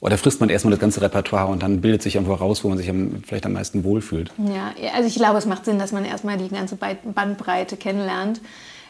Oder 0.00 0.18
frisst 0.18 0.40
man 0.40 0.50
erstmal 0.50 0.72
das 0.72 0.80
ganze 0.80 1.00
Repertoire 1.00 1.50
und 1.50 1.62
dann 1.62 1.80
bildet 1.80 2.02
sich 2.02 2.16
irgendwo 2.16 2.34
raus, 2.34 2.62
wo 2.64 2.68
man 2.68 2.76
sich 2.76 2.90
am, 2.90 3.22
vielleicht 3.26 3.46
am 3.46 3.54
meisten 3.54 3.82
wohlfühlt? 3.82 4.30
Ja, 4.36 4.74
also 4.94 5.08
ich 5.08 5.14
glaube, 5.14 5.38
es 5.38 5.46
macht 5.46 5.64
Sinn, 5.64 5.78
dass 5.78 5.90
man 5.90 6.04
erstmal 6.04 6.36
die 6.36 6.48
ganze 6.50 6.76
Bandbreite 6.76 7.78
kennenlernt 7.78 8.42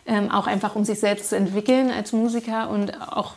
ähm, 0.08 0.30
auch 0.30 0.46
einfach 0.46 0.74
um 0.74 0.86
sich 0.86 0.98
selbst 0.98 1.28
zu 1.28 1.36
entwickeln 1.36 1.90
als 1.90 2.12
Musiker 2.12 2.70
und 2.70 2.98
auch 3.12 3.34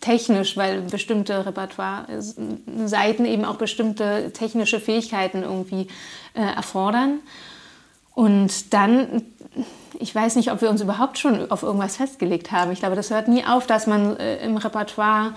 technisch, 0.00 0.56
weil 0.56 0.82
bestimmte 0.82 1.44
Repertoire-Seiten 1.44 3.24
eben 3.24 3.44
auch 3.44 3.56
bestimmte 3.56 4.32
technische 4.32 4.78
Fähigkeiten 4.78 5.42
irgendwie 5.42 5.88
äh, 6.34 6.42
erfordern. 6.42 7.18
Und 8.14 8.72
dann, 8.72 9.22
ich 9.98 10.14
weiß 10.14 10.36
nicht, 10.36 10.52
ob 10.52 10.62
wir 10.62 10.70
uns 10.70 10.80
überhaupt 10.80 11.18
schon 11.18 11.50
auf 11.50 11.64
irgendwas 11.64 11.96
festgelegt 11.96 12.52
haben. 12.52 12.70
Ich 12.70 12.78
glaube, 12.78 12.94
das 12.94 13.10
hört 13.10 13.26
nie 13.26 13.44
auf, 13.44 13.66
dass 13.66 13.88
man 13.88 14.16
äh, 14.16 14.44
im 14.44 14.56
Repertoire 14.56 15.34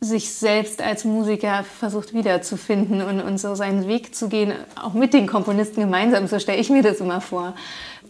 sich 0.00 0.34
selbst 0.34 0.82
als 0.82 1.04
Musiker 1.04 1.62
versucht 1.62 2.12
wiederzufinden 2.12 3.02
und, 3.02 3.20
und 3.20 3.38
so 3.38 3.54
seinen 3.54 3.86
Weg 3.86 4.16
zu 4.16 4.28
gehen, 4.28 4.52
auch 4.82 4.94
mit 4.94 5.14
den 5.14 5.28
Komponisten 5.28 5.80
gemeinsam, 5.80 6.26
so 6.26 6.40
stelle 6.40 6.58
ich 6.58 6.70
mir 6.70 6.82
das 6.82 6.98
immer 6.98 7.20
vor. 7.20 7.54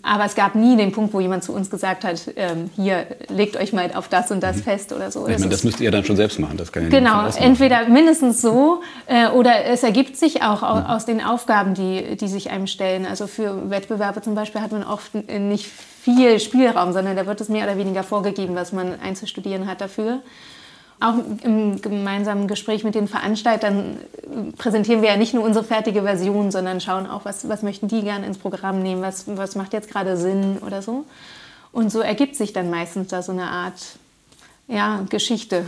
Aber 0.02 0.24
es 0.24 0.34
gab 0.34 0.56
nie 0.56 0.76
den 0.76 0.90
Punkt, 0.90 1.14
wo 1.14 1.20
jemand 1.20 1.44
zu 1.44 1.52
uns 1.52 1.70
gesagt 1.70 2.04
hat, 2.04 2.20
ähm, 2.36 2.70
hier, 2.74 3.06
legt 3.28 3.56
euch 3.56 3.72
mal 3.72 3.90
auf 3.94 4.08
das 4.08 4.30
und 4.32 4.42
das 4.42 4.56
mhm. 4.56 4.62
fest 4.62 4.92
oder 4.92 5.10
so. 5.10 5.28
Ich 5.28 5.38
meine, 5.38 5.50
das 5.50 5.62
müsst 5.62 5.80
ihr 5.80 5.90
dann 5.90 6.04
schon 6.04 6.16
selbst 6.16 6.40
machen. 6.40 6.56
Das 6.56 6.72
kann 6.72 6.84
ja 6.84 6.88
genau, 6.88 7.26
entweder 7.28 7.88
mindestens 7.88 8.42
so 8.42 8.82
äh, 9.06 9.28
oder 9.28 9.64
es 9.66 9.82
ergibt 9.82 10.16
sich 10.16 10.42
auch 10.42 10.62
mhm. 10.62 10.86
aus 10.86 11.06
den 11.06 11.22
Aufgaben, 11.22 11.74
die, 11.74 12.16
die 12.16 12.28
sich 12.28 12.50
einem 12.50 12.66
stellen. 12.66 13.06
Also 13.06 13.26
für 13.26 13.70
Wettbewerbe 13.70 14.22
zum 14.22 14.34
Beispiel 14.34 14.60
hat 14.60 14.72
man 14.72 14.82
oft 14.82 15.14
nicht 15.14 15.66
viel 15.66 16.40
Spielraum, 16.40 16.92
sondern 16.92 17.14
da 17.14 17.26
wird 17.26 17.40
es 17.40 17.48
mehr 17.48 17.64
oder 17.64 17.78
weniger 17.78 18.02
vorgegeben, 18.02 18.56
was 18.56 18.72
man 18.72 18.98
einzustudieren 19.00 19.68
hat 19.68 19.80
dafür 19.80 20.20
auch 21.02 21.14
im 21.42 21.80
gemeinsamen 21.80 22.46
Gespräch 22.46 22.84
mit 22.84 22.94
den 22.94 23.08
Veranstaltern 23.08 23.98
präsentieren 24.56 25.02
wir 25.02 25.10
ja 25.10 25.16
nicht 25.16 25.34
nur 25.34 25.44
unsere 25.44 25.64
fertige 25.64 26.02
Version, 26.02 26.50
sondern 26.50 26.80
schauen 26.80 27.06
auch, 27.06 27.24
was, 27.24 27.48
was 27.48 27.62
möchten 27.62 27.88
die 27.88 28.02
gerne 28.02 28.26
ins 28.26 28.38
Programm 28.38 28.82
nehmen, 28.82 29.02
was, 29.02 29.24
was 29.26 29.56
macht 29.56 29.72
jetzt 29.72 29.90
gerade 29.90 30.16
Sinn 30.16 30.58
oder 30.64 30.80
so. 30.80 31.04
Und 31.72 31.90
so 31.90 32.00
ergibt 32.00 32.36
sich 32.36 32.52
dann 32.52 32.70
meistens 32.70 33.08
da 33.08 33.22
so 33.22 33.32
eine 33.32 33.44
Art 33.44 33.80
ja, 34.68 35.04
Geschichte. 35.08 35.66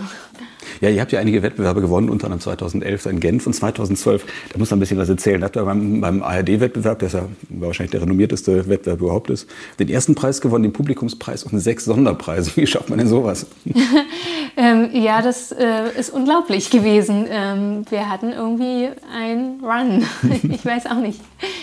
Ja, 0.81 0.89
ihr 0.89 1.01
habt 1.01 1.13
ja 1.13 1.21
einige 1.21 1.43
Wettbewerbe 1.43 1.81
gewonnen, 1.81 2.09
unter 2.09 2.27
anderem 2.27 2.41
2011 2.41 3.07
in 3.07 3.21
Genf 3.21 3.47
und 3.47 3.53
2012. 3.53 4.25
Da 4.53 4.59
muss 4.59 4.71
man 4.71 4.79
ein 4.79 4.81
bisschen 4.81 4.99
was 4.99 5.09
erzählen. 5.09 5.41
Da 5.41 5.47
habt 5.47 5.57
ihr 5.57 5.65
beim, 5.65 6.01
beim 6.01 6.23
ARD-Wettbewerb, 6.23 6.99
der 7.01 7.09
ja 7.09 7.29
wahrscheinlich 7.49 7.91
der 7.91 8.03
renommierteste 8.03 8.69
Wettbewerb 8.69 9.01
überhaupt 9.01 9.31
ist, 9.31 9.49
den 9.79 9.89
ersten 9.89 10.15
Preis 10.15 10.41
gewonnen, 10.41 10.65
den 10.65 10.73
Publikumspreis 10.73 11.45
und 11.45 11.59
sechs 11.59 11.85
Sonderpreise. 11.85 12.53
Wie 12.57 12.67
schafft 12.67 12.89
man 12.89 12.99
denn 12.99 13.09
sowas? 13.09 13.47
ähm, 14.57 14.91
ja, 14.93 15.23
das 15.23 15.53
äh, 15.53 15.91
ist 15.99 16.11
unglaublich 16.11 16.71
gewesen. 16.71 17.27
Ähm, 17.29 17.85
wir 17.91 18.09
hatten 18.09 18.33
irgendwie 18.33 18.89
einen 19.13 19.61
Run. 19.63 20.05
ich 20.51 20.65
weiß 20.65 20.87
auch 20.87 21.01
nicht. 21.01 21.21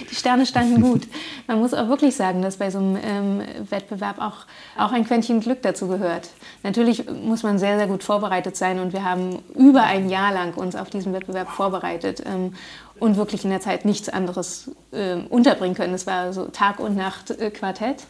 Die 0.09 0.15
Sterne 0.15 0.45
standen 0.45 0.81
gut. 0.81 1.03
Man 1.47 1.59
muss 1.59 1.73
auch 1.73 1.87
wirklich 1.89 2.15
sagen, 2.15 2.41
dass 2.41 2.57
bei 2.57 2.69
so 2.69 2.79
einem 2.79 2.97
ähm, 3.03 3.41
Wettbewerb 3.69 4.19
auch, 4.19 4.45
auch 4.77 4.91
ein 4.91 5.05
Quäntchen 5.05 5.39
Glück 5.39 5.61
dazu 5.61 5.87
gehört. 5.87 6.29
Natürlich 6.63 7.05
muss 7.23 7.43
man 7.43 7.59
sehr, 7.59 7.77
sehr 7.77 7.87
gut 7.87 8.03
vorbereitet 8.03 8.55
sein 8.55 8.79
und 8.79 8.93
wir 8.93 9.03
haben 9.03 9.39
über 9.55 9.83
ein 9.83 10.09
Jahr 10.09 10.33
lang 10.33 10.53
uns 10.55 10.75
auf 10.75 10.89
diesen 10.89 11.13
Wettbewerb 11.13 11.49
vorbereitet 11.49 12.23
ähm, 12.25 12.53
und 12.99 13.17
wirklich 13.17 13.43
in 13.43 13.49
der 13.49 13.61
Zeit 13.61 13.85
nichts 13.85 14.09
anderes 14.09 14.71
äh, 14.91 15.15
unterbringen 15.29 15.75
können. 15.75 15.93
Es 15.93 16.07
war 16.07 16.33
so 16.33 16.45
Tag 16.45 16.79
und 16.79 16.95
Nacht 16.95 17.31
äh, 17.31 17.49
Quartett. 17.51 18.03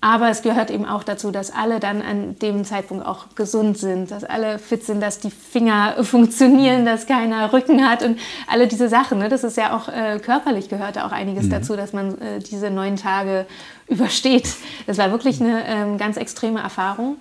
Aber 0.00 0.30
es 0.30 0.42
gehört 0.42 0.70
eben 0.70 0.84
auch 0.84 1.02
dazu, 1.02 1.32
dass 1.32 1.50
alle 1.50 1.80
dann 1.80 2.02
an 2.02 2.38
dem 2.38 2.64
Zeitpunkt 2.64 3.04
auch 3.04 3.34
gesund 3.34 3.78
sind, 3.78 4.12
dass 4.12 4.22
alle 4.22 4.60
fit 4.60 4.84
sind, 4.84 5.02
dass 5.02 5.18
die 5.18 5.32
Finger 5.32 5.96
funktionieren, 6.04 6.84
dass 6.84 7.06
keiner 7.06 7.52
Rücken 7.52 7.84
hat 7.84 8.04
und 8.04 8.18
alle 8.46 8.68
diese 8.68 8.88
Sachen. 8.88 9.18
Ne? 9.18 9.28
Das 9.28 9.42
ist 9.42 9.56
ja 9.56 9.76
auch 9.76 9.88
äh, 9.88 10.20
körperlich 10.20 10.68
gehört 10.68 10.96
da 10.96 11.06
auch 11.06 11.10
einiges 11.10 11.46
mhm. 11.46 11.50
dazu, 11.50 11.74
dass 11.74 11.92
man 11.92 12.16
äh, 12.20 12.38
diese 12.38 12.70
neun 12.70 12.94
Tage 12.94 13.46
übersteht. 13.88 14.54
Das 14.86 14.98
war 14.98 15.10
wirklich 15.10 15.40
eine 15.40 15.66
ähm, 15.66 15.98
ganz 15.98 16.16
extreme 16.16 16.60
Erfahrung. 16.60 17.16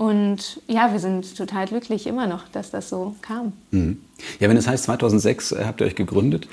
Und 0.00 0.62
ja, 0.66 0.92
wir 0.92 0.98
sind 0.98 1.36
total 1.36 1.66
glücklich 1.66 2.06
immer 2.06 2.26
noch, 2.26 2.48
dass 2.48 2.70
das 2.70 2.88
so 2.88 3.16
kam. 3.20 3.52
Mhm. 3.70 3.98
Ja, 4.38 4.48
wenn 4.48 4.56
es 4.56 4.66
heißt, 4.66 4.84
2006 4.84 5.52
äh, 5.52 5.64
habt 5.66 5.82
ihr 5.82 5.86
euch 5.86 5.94
gegründet, 5.94 6.48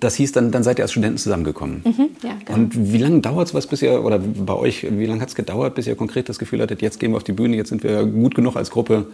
das 0.00 0.14
hieß 0.14 0.32
dann, 0.32 0.52
dann 0.52 0.62
seid 0.62 0.78
ihr 0.78 0.84
als 0.84 0.92
Studenten 0.92 1.18
zusammengekommen. 1.18 1.82
Mhm, 1.84 2.08
ja, 2.22 2.30
genau. 2.46 2.58
Und 2.58 2.90
wie 2.90 2.96
lange 2.96 3.20
dauert 3.20 3.48
es 3.48 3.52
was, 3.52 3.66
bis 3.66 3.82
ihr, 3.82 4.02
oder 4.02 4.18
bei 4.18 4.54
euch, 4.54 4.86
wie 4.90 5.04
lange 5.04 5.20
hat 5.20 5.28
es 5.28 5.34
gedauert, 5.34 5.74
bis 5.74 5.86
ihr 5.86 5.96
konkret 5.96 6.30
das 6.30 6.38
Gefühl 6.38 6.62
hattet, 6.62 6.80
jetzt 6.80 6.98
gehen 6.98 7.12
wir 7.12 7.18
auf 7.18 7.24
die 7.24 7.32
Bühne, 7.32 7.56
jetzt 7.56 7.68
sind 7.68 7.82
wir 7.82 8.06
gut 8.06 8.34
genug 8.34 8.56
als 8.56 8.70
Gruppe 8.70 9.08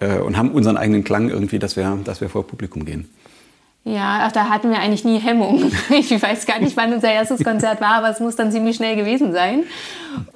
äh, 0.00 0.18
und 0.18 0.36
haben 0.36 0.50
unseren 0.50 0.76
eigenen 0.76 1.04
Klang 1.04 1.30
irgendwie, 1.30 1.60
dass 1.60 1.76
wir, 1.76 2.00
dass 2.02 2.20
wir 2.20 2.28
vor 2.28 2.48
Publikum 2.48 2.84
gehen? 2.84 3.08
Ja, 3.88 4.20
ach, 4.24 4.32
da 4.32 4.50
hatten 4.50 4.70
wir 4.70 4.80
eigentlich 4.80 5.04
nie 5.04 5.18
Hemmung. 5.18 5.72
Ich 5.90 6.10
weiß 6.10 6.44
gar 6.46 6.58
nicht, 6.60 6.76
wann 6.76 6.92
unser 6.92 7.10
erstes 7.10 7.42
Konzert 7.42 7.80
war, 7.80 7.94
aber 7.94 8.10
es 8.10 8.20
muss 8.20 8.36
dann 8.36 8.52
ziemlich 8.52 8.76
schnell 8.76 8.96
gewesen 8.96 9.32
sein. 9.32 9.64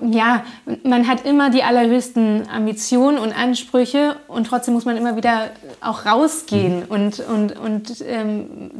Ja, 0.00 0.44
man 0.85 1.06
hat 1.06 1.26
immer 1.26 1.50
die 1.50 1.62
allerhöchsten 1.62 2.49
Ambitionen 2.49 3.18
und 3.18 3.32
Ansprüche 3.32 4.16
und 4.26 4.47
trotzdem 4.47 4.75
muss 4.75 4.87
man 4.87 4.97
immer 4.97 5.16
wieder 5.16 5.50
auch 5.82 6.06
rausgehen. 6.06 6.80
Mhm. 6.80 6.87
Und, 6.88 7.21
und, 7.21 7.59
und 7.59 8.04
ähm, 8.06 8.71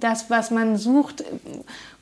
das, 0.00 0.30
was 0.30 0.50
man 0.50 0.78
sucht, 0.78 1.24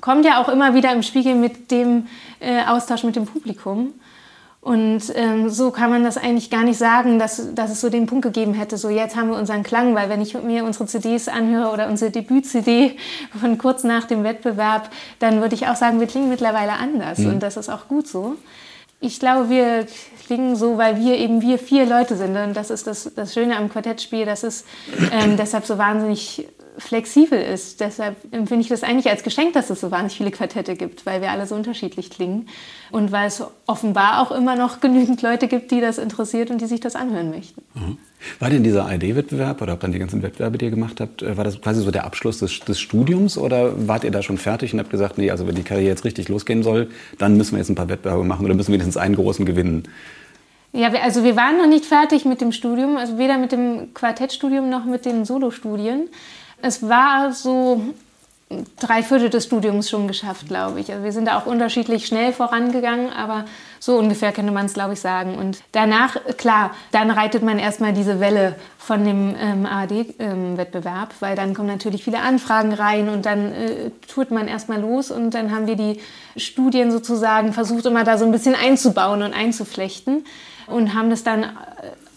kommt 0.01 0.25
ja 0.25 0.41
auch 0.41 0.49
immer 0.49 0.75
wieder 0.75 0.93
im 0.93 1.03
Spiegel 1.03 1.35
mit 1.35 1.71
dem 1.73 2.07
äh, 2.39 2.63
Austausch 2.65 3.03
mit 3.03 3.17
dem 3.17 3.27
Publikum. 3.27 3.93
Und 4.63 5.01
ähm, 5.15 5.49
so 5.49 5.71
kann 5.71 5.89
man 5.89 6.05
das 6.05 6.19
eigentlich 6.19 6.51
gar 6.51 6.65
nicht 6.65 6.77
sagen, 6.77 7.19
dass, 7.19 7.55
dass 7.55 7.71
es 7.71 7.81
so 7.81 7.89
den 7.89 8.05
Punkt 8.05 8.25
gegeben 8.25 8.53
hätte, 8.53 8.77
so 8.77 8.91
jetzt 8.91 9.17
haben 9.17 9.31
wir 9.31 9.39
unseren 9.39 9.63
Klang, 9.63 9.95
weil 9.95 10.11
wenn 10.11 10.21
ich 10.21 10.35
mir 10.35 10.65
unsere 10.65 10.85
CDs 10.85 11.29
anhöre 11.29 11.73
oder 11.73 11.89
unsere 11.89 12.11
Debüt-CD 12.11 12.97
von 13.41 13.57
kurz 13.57 13.85
nach 13.85 14.05
dem 14.05 14.23
Wettbewerb, 14.23 14.91
dann 15.19 15.41
würde 15.41 15.55
ich 15.55 15.67
auch 15.67 15.77
sagen, 15.77 15.99
wir 15.99 16.07
klingen 16.07 16.29
mittlerweile 16.29 16.73
anders 16.73 17.19
mhm. 17.19 17.31
und 17.31 17.43
das 17.43 17.57
ist 17.57 17.71
auch 17.71 17.89
gut 17.89 18.07
so. 18.07 18.37
Ich 19.01 19.19
glaube, 19.19 19.49
wir 19.49 19.87
klingen 20.27 20.55
so, 20.57 20.77
weil 20.77 21.01
wir 21.01 21.17
eben 21.17 21.41
wir 21.41 21.59
vier 21.59 21.87
Leute 21.87 22.17
sind 22.17 22.37
und 22.37 22.55
das 22.55 22.69
ist 22.69 22.87
das, 22.87 23.11
das 23.17 23.33
Schöne 23.33 23.57
am 23.57 23.71
Quartettspiel, 23.71 24.27
dass 24.27 24.43
es 24.43 24.67
ähm, 25.11 25.39
deshalb 25.39 25.65
so 25.65 25.79
wahnsinnig 25.79 26.47
flexibel 26.81 27.41
ist. 27.41 27.81
Deshalb 27.81 28.17
empfinde 28.33 28.63
ich 28.63 28.69
das 28.69 28.83
eigentlich 28.83 29.09
als 29.09 29.23
Geschenk, 29.23 29.53
dass 29.53 29.71
es 29.71 29.81
so 29.81 29.91
wahnsinnig 29.91 30.17
viele 30.17 30.31
Quartette 30.31 30.75
gibt, 30.75 31.07
weil 31.07 31.21
wir 31.21 31.31
alle 31.31 31.47
so 31.47 31.55
unterschiedlich 31.55 32.11
klingen. 32.11 32.49
Und 32.91 33.13
weil 33.13 33.29
es 33.29 33.43
offenbar 33.67 34.21
auch 34.21 34.33
immer 34.33 34.57
noch 34.57 34.81
genügend 34.81 35.23
Leute 35.23 35.47
gibt, 35.47 35.71
die 35.71 35.81
das 35.81 35.99
interessiert 35.99 36.51
und 36.51 36.61
die 36.61 36.67
sich 36.67 36.81
das 36.81 36.97
anhören 36.97 37.31
möchten. 37.31 37.63
Mhm. 37.75 37.99
War 38.39 38.51
denn 38.51 38.63
dieser 38.63 38.85
ARD-Wettbewerb 38.87 39.63
oder 39.63 39.73
habt 39.73 39.83
dann 39.83 39.93
die 39.93 39.99
ganzen 39.99 40.23
Wettbewerbe, 40.23 40.59
die 40.59 40.67
ihr 40.67 40.71
gemacht 40.71 41.01
habt, 41.01 41.23
äh, 41.23 41.37
war 41.37 41.45
das 41.45 41.61
quasi 41.61 41.83
so 41.83 41.91
der 41.91 42.05
Abschluss 42.05 42.39
des, 42.39 42.61
des, 42.61 42.79
Studiums 42.79 43.39
oder 43.39 43.89
wart 43.89 44.05
ihr 44.05 44.11
da 44.11 44.23
schon 44.23 44.37
fertig 44.37 44.73
und 44.73 44.79
habt 44.79 44.91
gesagt, 44.91 45.17
nee, 45.17 45.31
also 45.31 45.47
wenn 45.47 45.55
die 45.55 45.63
Karriere 45.63 45.89
jetzt 45.89 46.05
richtig 46.05 46.29
losgehen 46.29 46.63
soll, 46.63 46.91
dann 47.19 47.37
müssen 47.37 47.53
wir 47.53 47.59
jetzt 47.59 47.71
ein 47.71 47.77
paar 47.77 47.89
Wettbewerbe 47.89 48.25
machen 48.25 48.45
oder 48.45 48.55
müssen 48.55 48.69
wir 48.69 48.75
wenigstens 48.75 48.97
einen 48.97 49.15
großen 49.15 49.47
gewinnen? 49.47 49.85
Ja, 50.73 50.93
also 51.03 51.25
wir 51.25 51.35
waren 51.35 51.59
noch 51.59 51.67
nicht 51.67 51.85
fertig 51.85 52.25
mit 52.25 52.41
dem 52.41 52.53
Studium, 52.53 52.97
also 52.97 53.19
weder 53.19 53.39
mit 53.39 53.51
dem 53.51 53.93
Quartettstudium 53.93 54.71
noch 54.71 54.85
mit 54.85 55.05
den 55.05 55.25
Solostudien. 55.25 56.09
Es 56.63 56.87
war 56.89 57.33
so 57.33 57.83
drei 58.81 59.05
Viertel 59.05 59.31
des 59.31 59.45
Studiums 59.45 59.89
schon 59.89 60.09
geschafft, 60.09 60.49
glaube 60.49 60.81
ich. 60.81 60.91
Also 60.91 61.05
wir 61.05 61.13
sind 61.13 61.27
da 61.27 61.39
auch 61.39 61.47
unterschiedlich 61.47 62.07
schnell 62.07 62.33
vorangegangen, 62.33 63.13
aber 63.13 63.45
so 63.79 63.97
ungefähr 63.97 64.33
könnte 64.33 64.51
man 64.51 64.67
es, 64.67 64.75
glaube 64.75 64.95
ich, 64.95 65.01
sagen. 65.01 65.37
Und 65.37 65.63
danach, 65.71 66.17
klar, 66.37 66.73
dann 66.91 67.13
reitet 67.13 67.45
man 67.45 67.61
erstmal 67.61 67.93
diese 67.93 68.19
Welle 68.19 68.57
von 68.77 69.05
dem 69.05 69.37
ähm, 69.39 69.67
ARD-Wettbewerb, 69.67 71.11
ähm, 71.11 71.17
weil 71.21 71.37
dann 71.37 71.55
kommen 71.55 71.69
natürlich 71.69 72.03
viele 72.03 72.21
Anfragen 72.21 72.73
rein 72.73 73.09
und 73.09 73.25
dann 73.25 73.53
äh, 73.53 73.91
tut 74.13 74.33
man 74.33 74.49
erstmal 74.49 74.81
los 74.81 75.13
und 75.13 75.31
dann 75.33 75.55
haben 75.55 75.69
wir 75.69 75.77
die 75.77 76.01
Studien 76.37 76.91
sozusagen 76.91 77.53
versucht, 77.53 77.87
immer 77.87 78.03
da 78.03 78.19
so 78.19 78.25
ein 78.25 78.33
bisschen 78.33 78.57
einzubauen 78.57 79.23
und 79.23 79.33
einzuflechten 79.33 80.25
und 80.67 80.95
haben 80.95 81.11
das 81.11 81.23
dann 81.23 81.45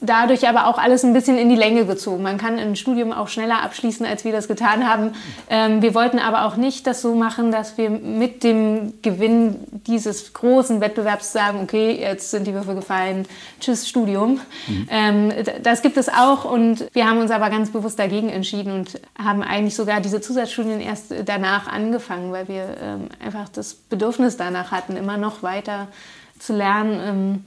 dadurch 0.03 0.47
aber 0.47 0.67
auch 0.67 0.77
alles 0.77 1.03
ein 1.03 1.13
bisschen 1.13 1.37
in 1.37 1.49
die 1.49 1.55
Länge 1.55 1.85
gezogen. 1.85 2.21
Man 2.21 2.37
kann 2.37 2.59
ein 2.59 2.75
Studium 2.75 3.11
auch 3.11 3.27
schneller 3.27 3.63
abschließen, 3.63 4.05
als 4.05 4.25
wir 4.25 4.31
das 4.31 4.47
getan 4.47 4.87
haben. 4.87 5.13
Ähm, 5.49 5.81
wir 5.81 5.95
wollten 5.95 6.19
aber 6.19 6.45
auch 6.45 6.57
nicht 6.57 6.85
das 6.85 7.01
so 7.01 7.15
machen, 7.15 7.51
dass 7.51 7.77
wir 7.77 7.89
mit 7.89 8.43
dem 8.43 8.93
Gewinn 9.01 9.55
dieses 9.87 10.33
großen 10.33 10.81
Wettbewerbs 10.81 11.31
sagen, 11.31 11.61
okay, 11.63 11.97
jetzt 11.99 12.31
sind 12.31 12.45
die 12.45 12.53
Würfel 12.53 12.75
gefallen, 12.75 13.25
tschüss 13.59 13.87
Studium. 13.87 14.41
Mhm. 14.67 14.87
Ähm, 14.89 15.33
das 15.63 15.81
gibt 15.81 15.97
es 15.97 16.09
auch 16.09 16.45
und 16.45 16.85
wir 16.93 17.09
haben 17.09 17.19
uns 17.19 17.31
aber 17.31 17.49
ganz 17.49 17.71
bewusst 17.71 17.97
dagegen 17.97 18.29
entschieden 18.29 18.73
und 18.73 18.99
haben 19.17 19.41
eigentlich 19.41 19.75
sogar 19.75 20.01
diese 20.01 20.21
Zusatzstudien 20.21 20.81
erst 20.81 21.13
danach 21.25 21.67
angefangen, 21.67 22.31
weil 22.31 22.47
wir 22.47 22.75
ähm, 22.81 23.09
einfach 23.23 23.49
das 23.49 23.73
Bedürfnis 23.73 24.37
danach 24.37 24.71
hatten, 24.71 24.97
immer 24.97 25.17
noch 25.17 25.43
weiter 25.43 25.87
zu 26.39 26.53
lernen 26.53 26.99
ähm, 27.05 27.45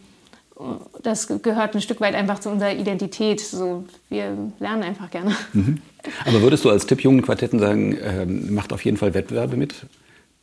das 1.02 1.28
gehört 1.42 1.74
ein 1.74 1.80
Stück 1.80 2.00
weit 2.00 2.14
einfach 2.14 2.38
zu 2.38 2.48
unserer 2.48 2.74
Identität. 2.74 3.40
So, 3.40 3.84
wir 4.08 4.36
lernen 4.58 4.82
einfach 4.82 5.10
gerne. 5.10 5.36
Mhm. 5.52 5.82
Aber 6.24 6.40
würdest 6.42 6.64
du 6.64 6.70
als 6.70 6.86
Tipp 6.86 7.02
jungen 7.02 7.22
Quartetten 7.22 7.58
sagen, 7.58 7.96
ähm, 8.02 8.54
macht 8.54 8.72
auf 8.72 8.84
jeden 8.84 8.96
Fall 8.96 9.12
Wettbewerbe 9.14 9.56
mit? 9.56 9.86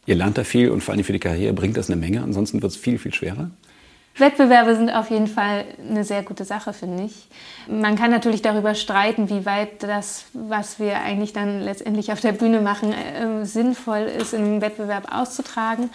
Ihr 0.05 0.15
lernt 0.15 0.37
da 0.37 0.43
viel 0.43 0.69
und 0.69 0.81
vor 0.81 0.93
allem 0.93 1.03
für 1.03 1.13
die 1.13 1.19
Karriere 1.19 1.53
bringt 1.53 1.77
das 1.77 1.89
eine 1.89 1.99
Menge. 1.99 2.21
Ansonsten 2.21 2.61
wird 2.61 2.71
es 2.71 2.77
viel, 2.77 2.99
viel 2.99 3.13
schwerer. 3.13 3.49
Wettbewerbe 4.17 4.75
sind 4.75 4.91
auf 4.91 5.09
jeden 5.09 5.25
Fall 5.25 5.65
eine 5.89 6.03
sehr 6.03 6.21
gute 6.21 6.45
Sache, 6.45 6.71
finde 6.73 7.05
ich. 7.05 7.27
Man 7.67 7.95
kann 7.95 8.11
natürlich 8.11 8.43
darüber 8.43 8.75
streiten, 8.75 9.27
wie 9.29 9.45
weit 9.45 9.81
das, 9.81 10.25
was 10.33 10.79
wir 10.79 10.99
eigentlich 11.01 11.33
dann 11.33 11.61
letztendlich 11.61 12.11
auf 12.11 12.21
der 12.21 12.33
Bühne 12.33 12.61
machen, 12.61 12.93
äh, 12.93 13.43
sinnvoll 13.45 14.01
ist, 14.01 14.35
im 14.35 14.61
Wettbewerb 14.61 15.11
auszutragen. 15.11 15.89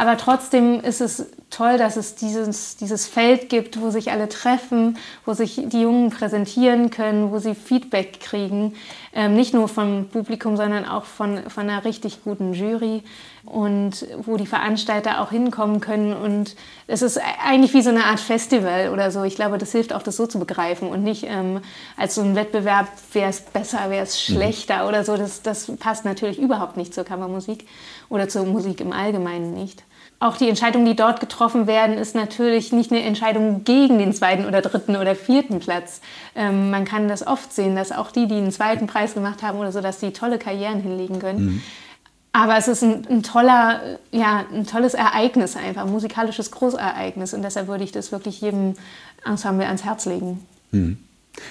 Aber 0.00 0.16
trotzdem 0.16 0.80
ist 0.80 1.02
es 1.02 1.26
toll, 1.50 1.76
dass 1.76 1.98
es 1.98 2.14
dieses, 2.14 2.78
dieses 2.78 3.06
Feld 3.06 3.50
gibt, 3.50 3.78
wo 3.82 3.90
sich 3.90 4.10
alle 4.10 4.30
treffen, 4.30 4.96
wo 5.26 5.34
sich 5.34 5.60
die 5.62 5.82
Jungen 5.82 6.08
präsentieren 6.08 6.88
können, 6.88 7.30
wo 7.30 7.38
sie 7.38 7.54
Feedback 7.54 8.18
kriegen. 8.18 8.72
Ähm, 9.12 9.34
nicht 9.34 9.52
nur 9.52 9.68
vom 9.68 10.08
Publikum, 10.08 10.56
sondern 10.56 10.86
auch 10.86 11.04
von, 11.04 11.50
von 11.50 11.68
einer 11.68 11.84
richtig 11.84 12.24
guten 12.24 12.54
Jury 12.54 13.02
und 13.44 14.06
wo 14.24 14.38
die 14.38 14.46
Veranstalter 14.46 15.20
auch 15.20 15.32
hinkommen 15.32 15.80
können. 15.80 16.14
Und 16.14 16.56
es 16.86 17.02
ist 17.02 17.20
eigentlich 17.44 17.74
wie 17.74 17.82
so 17.82 17.90
eine 17.90 18.04
Art 18.04 18.20
Festival 18.20 18.88
oder 18.88 19.10
so. 19.10 19.22
Ich 19.24 19.34
glaube, 19.34 19.58
das 19.58 19.70
hilft 19.70 19.92
auch, 19.92 20.02
das 20.02 20.16
so 20.16 20.26
zu 20.26 20.38
begreifen 20.38 20.88
und 20.88 21.04
nicht 21.04 21.24
ähm, 21.28 21.60
als 21.98 22.14
so 22.14 22.22
ein 22.22 22.36
Wettbewerb, 22.36 22.88
wer 23.12 23.28
ist 23.28 23.52
besser, 23.52 23.80
wer 23.88 24.04
ist 24.04 24.30
mhm. 24.30 24.34
schlechter 24.34 24.84
mhm. 24.84 24.88
oder 24.88 25.04
so. 25.04 25.18
Das, 25.18 25.42
das 25.42 25.70
passt 25.78 26.06
natürlich 26.06 26.38
überhaupt 26.38 26.78
nicht 26.78 26.94
zur 26.94 27.04
Kammermusik 27.04 27.66
oder 28.08 28.30
zur 28.30 28.46
Musik 28.46 28.80
im 28.80 28.92
Allgemeinen 28.92 29.52
nicht 29.52 29.82
auch 30.20 30.36
die 30.36 30.50
Entscheidungen, 30.50 30.84
die 30.84 30.94
dort 30.94 31.18
getroffen 31.18 31.66
werden, 31.66 31.96
ist 31.96 32.14
natürlich 32.14 32.72
nicht 32.72 32.92
eine 32.92 33.02
Entscheidung 33.02 33.64
gegen 33.64 33.98
den 33.98 34.12
zweiten 34.12 34.44
oder 34.44 34.60
dritten 34.60 34.96
oder 34.96 35.14
vierten 35.16 35.60
Platz. 35.60 36.02
Ähm, 36.36 36.70
man 36.70 36.84
kann 36.84 37.08
das 37.08 37.26
oft 37.26 37.52
sehen, 37.52 37.74
dass 37.74 37.90
auch 37.90 38.10
die, 38.12 38.28
die 38.28 38.36
einen 38.36 38.52
zweiten 38.52 38.86
Preis 38.86 39.14
gemacht 39.14 39.42
haben 39.42 39.58
oder 39.58 39.72
so, 39.72 39.80
dass 39.80 39.98
die 39.98 40.12
tolle 40.12 40.38
Karrieren 40.38 40.82
hinlegen 40.82 41.18
können. 41.18 41.44
Mhm. 41.44 41.62
Aber 42.32 42.58
es 42.58 42.68
ist 42.68 42.82
ein, 42.82 43.06
ein, 43.08 43.22
toller, 43.22 43.80
ja, 44.12 44.44
ein 44.52 44.66
tolles 44.66 44.92
Ereignis 44.94 45.56
einfach, 45.56 45.82
ein 45.82 45.90
musikalisches 45.90 46.50
Großereignis. 46.50 47.32
Und 47.32 47.42
deshalb 47.42 47.66
würde 47.66 47.82
ich 47.82 47.90
das 47.90 48.12
wirklich 48.12 48.42
jedem 48.42 48.74
Ensemble 49.24 49.66
ans 49.66 49.84
Herz 49.84 50.04
legen. 50.04 50.46
Mhm. 50.70 50.98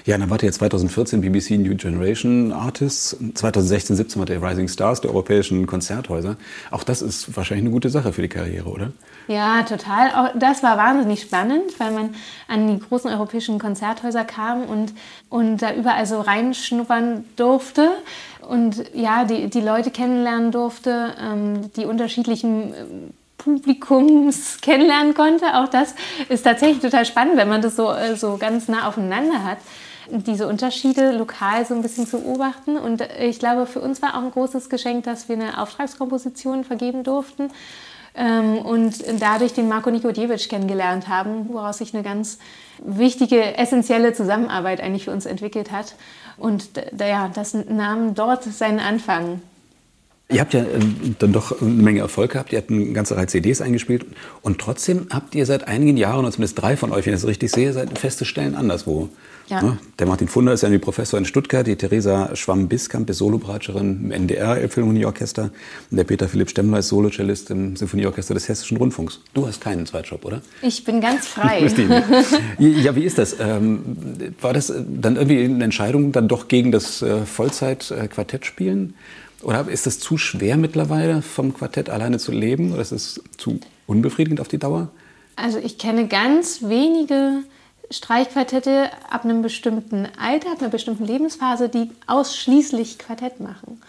Ja, 0.05 0.17
dann 0.17 0.29
wart 0.29 0.43
ihr 0.43 0.51
2014 0.51 1.21
BBC 1.21 1.51
New 1.51 1.75
Generation 1.75 2.51
Artists. 2.53 3.17
2016, 3.33 3.95
17 3.95 4.19
wart 4.19 4.29
ihr 4.29 4.41
Rising 4.41 4.67
Stars 4.67 5.01
der 5.01 5.11
europäischen 5.11 5.67
Konzerthäuser. 5.67 6.37
Auch 6.71 6.83
das 6.83 7.01
ist 7.01 7.35
wahrscheinlich 7.35 7.65
eine 7.65 7.73
gute 7.73 7.89
Sache 7.89 8.13
für 8.13 8.21
die 8.21 8.29
Karriere, 8.29 8.69
oder? 8.69 8.91
Ja, 9.27 9.63
total. 9.63 10.09
Auch 10.11 10.39
das 10.39 10.63
war 10.63 10.77
wahnsinnig 10.77 11.21
spannend, 11.21 11.79
weil 11.79 11.91
man 11.91 12.15
an 12.47 12.67
die 12.67 12.79
großen 12.79 13.11
europäischen 13.11 13.59
Konzerthäuser 13.59 14.25
kam 14.25 14.63
und, 14.63 14.93
und 15.29 15.61
da 15.61 15.73
überall 15.73 16.05
so 16.05 16.21
reinschnuppern 16.21 17.25
durfte 17.35 17.91
und 18.47 18.83
ja, 18.93 19.25
die, 19.25 19.49
die 19.49 19.61
Leute 19.61 19.91
kennenlernen 19.91 20.51
durfte, 20.51 21.13
ähm, 21.21 21.71
die 21.75 21.85
unterschiedlichen 21.85 22.73
Publikums 23.37 24.57
kennenlernen 24.61 25.13
konnte. 25.13 25.45
Auch 25.55 25.67
das 25.67 25.93
ist 26.29 26.43
tatsächlich 26.43 26.79
total 26.79 27.05
spannend, 27.05 27.37
wenn 27.37 27.49
man 27.49 27.61
das 27.61 27.75
so, 27.75 27.91
äh, 27.91 28.15
so 28.15 28.37
ganz 28.37 28.67
nah 28.67 28.87
aufeinander 28.87 29.43
hat, 29.43 29.57
diese 30.11 30.47
Unterschiede 30.47 31.11
lokal 31.11 31.65
so 31.65 31.73
ein 31.73 31.81
bisschen 31.81 32.07
zu 32.07 32.19
beobachten. 32.19 32.77
Und 32.77 33.03
ich 33.19 33.39
glaube, 33.39 33.65
für 33.65 33.81
uns 33.81 34.01
war 34.01 34.15
auch 34.15 34.23
ein 34.23 34.31
großes 34.31 34.69
Geschenk, 34.69 35.05
dass 35.05 35.29
wir 35.29 35.35
eine 35.35 35.61
Auftragskomposition 35.61 36.63
vergeben 36.63 37.03
durften 37.03 37.51
ähm, 38.15 38.59
und 38.59 38.95
dadurch 39.19 39.53
den 39.53 39.67
Marko 39.67 39.91
Nikodiewicz 39.91 40.47
kennengelernt 40.47 41.07
haben, 41.07 41.49
woraus 41.49 41.79
sich 41.79 41.93
eine 41.93 42.03
ganz 42.03 42.39
wichtige, 42.83 43.57
essentielle 43.57 44.13
Zusammenarbeit 44.13 44.81
eigentlich 44.81 45.05
für 45.05 45.11
uns 45.11 45.25
entwickelt 45.25 45.71
hat. 45.71 45.95
Und 46.37 46.69
ja, 46.97 47.29
das 47.33 47.53
nahm 47.53 48.15
dort 48.15 48.43
seinen 48.43 48.79
Anfang. 48.79 49.41
Ihr 50.31 50.41
habt 50.41 50.53
ja 50.53 50.59
ähm, 50.59 51.15
dann 51.17 51.33
doch 51.33 51.59
eine 51.59 51.71
Menge 51.71 52.01
Erfolg 52.01 52.33
gehabt. 52.33 52.53
Ihr 52.53 52.59
habt 52.59 52.69
eine 52.69 52.93
ganze 52.93 53.17
Reihe 53.17 53.25
CDs 53.25 53.61
eingespielt. 53.61 54.05
Und 54.43 54.59
trotzdem 54.59 55.07
habt 55.09 55.33
ihr 55.33 55.47
seit 55.47 55.67
einigen 55.67 55.97
Jahren, 55.97 56.19
oder 56.19 56.31
zumindest 56.31 56.61
drei 56.61 56.77
von 56.77 56.91
euch, 56.91 57.07
wenn 57.07 57.15
ich 57.15 57.21
das 57.21 57.27
richtig 57.27 57.51
sehe, 57.51 57.73
seid 57.73 57.97
feste 57.97 58.25
Stellen 58.25 58.53
anderswo. 58.53 59.09
Ja. 59.47 59.63
Ne? 59.63 59.79
Der 59.97 60.05
Martin 60.05 60.27
Funder 60.27 60.53
ist 60.53 60.61
ja 60.61 60.69
ein 60.69 60.79
Professor 60.79 61.17
in 61.17 61.25
Stuttgart. 61.25 61.65
Die 61.65 61.75
Theresa 61.75 62.35
Schwamm-Biskamp 62.35 63.09
ist 63.09 63.17
Solobratscherin 63.17 64.01
im 64.03 64.11
NDR-Philharmonieorchester. 64.11 65.49
Und 65.89 65.97
der 65.97 66.03
Peter 66.03 66.29
Philipp 66.29 66.51
Stemmler 66.51 66.77
ist 66.77 66.89
Solocellist 66.89 67.49
im 67.49 67.75
Sinfonieorchester 67.75 68.35
des 68.35 68.47
Hessischen 68.47 68.77
Rundfunks. 68.77 69.21
Du 69.33 69.47
hast 69.47 69.61
keinen 69.61 69.87
Zweitjob, 69.87 70.23
oder? 70.25 70.43
Ich 70.61 70.83
bin 70.83 71.01
ganz 71.01 71.25
frei. 71.27 71.67
ja, 72.59 72.95
wie 72.95 73.03
ist 73.03 73.17
das? 73.17 73.35
Ähm, 73.39 73.79
war 74.41 74.53
das 74.53 74.67
dann 74.67 75.15
irgendwie 75.15 75.43
eine 75.43 75.63
Entscheidung, 75.63 76.11
dann 76.11 76.27
doch 76.27 76.47
gegen 76.47 76.71
das 76.71 77.01
äh, 77.01 77.25
Vollzeit-Quartett 77.25 78.45
spielen? 78.45 78.93
Oder 79.43 79.67
ist 79.69 79.85
das 79.85 79.99
zu 79.99 80.17
schwer 80.17 80.57
mittlerweile, 80.57 81.21
vom 81.21 81.53
Quartett 81.53 81.89
alleine 81.89 82.19
zu 82.19 82.31
leben? 82.31 82.73
Oder 82.73 82.81
ist 82.81 82.91
es 82.91 83.21
zu 83.37 83.59
unbefriedigend 83.87 84.41
auf 84.41 84.47
die 84.47 84.57
Dauer? 84.57 84.89
Also 85.35 85.57
ich 85.57 85.77
kenne 85.77 86.07
ganz 86.07 86.63
wenige 86.63 87.43
Streichquartette 87.91 88.89
ab 89.09 89.23
einem 89.23 89.41
bestimmten 89.41 90.07
Alter, 90.19 90.51
ab 90.51 90.59
einer 90.59 90.69
bestimmten 90.69 91.05
Lebensphase, 91.05 91.69
die 91.69 91.89
ausschließlich 92.07 92.99
Quartett 92.99 93.39
machen. 93.39 93.81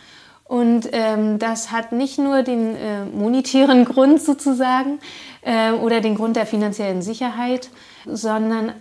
Und 0.44 0.88
ähm, 0.92 1.38
das 1.38 1.70
hat 1.70 1.92
nicht 1.92 2.18
nur 2.18 2.42
den 2.42 2.74
äh, 2.74 3.04
monetären 3.04 3.84
Grund 3.86 4.20
sozusagen 4.20 4.98
äh, 5.42 5.72
oder 5.72 6.00
den 6.00 6.14
Grund 6.14 6.36
der 6.36 6.46
finanziellen 6.46 7.02
Sicherheit, 7.02 7.70
sondern 8.06 8.72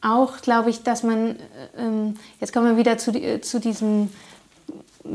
auch, 0.00 0.40
glaube 0.40 0.70
ich, 0.70 0.82
dass 0.82 1.02
man, 1.02 1.36
ähm, 1.76 2.14
jetzt 2.40 2.52
kommen 2.52 2.66
wir 2.66 2.76
wieder 2.76 2.98
zu, 2.98 3.10
äh, 3.12 3.40
zu 3.40 3.58
diesem 3.58 4.10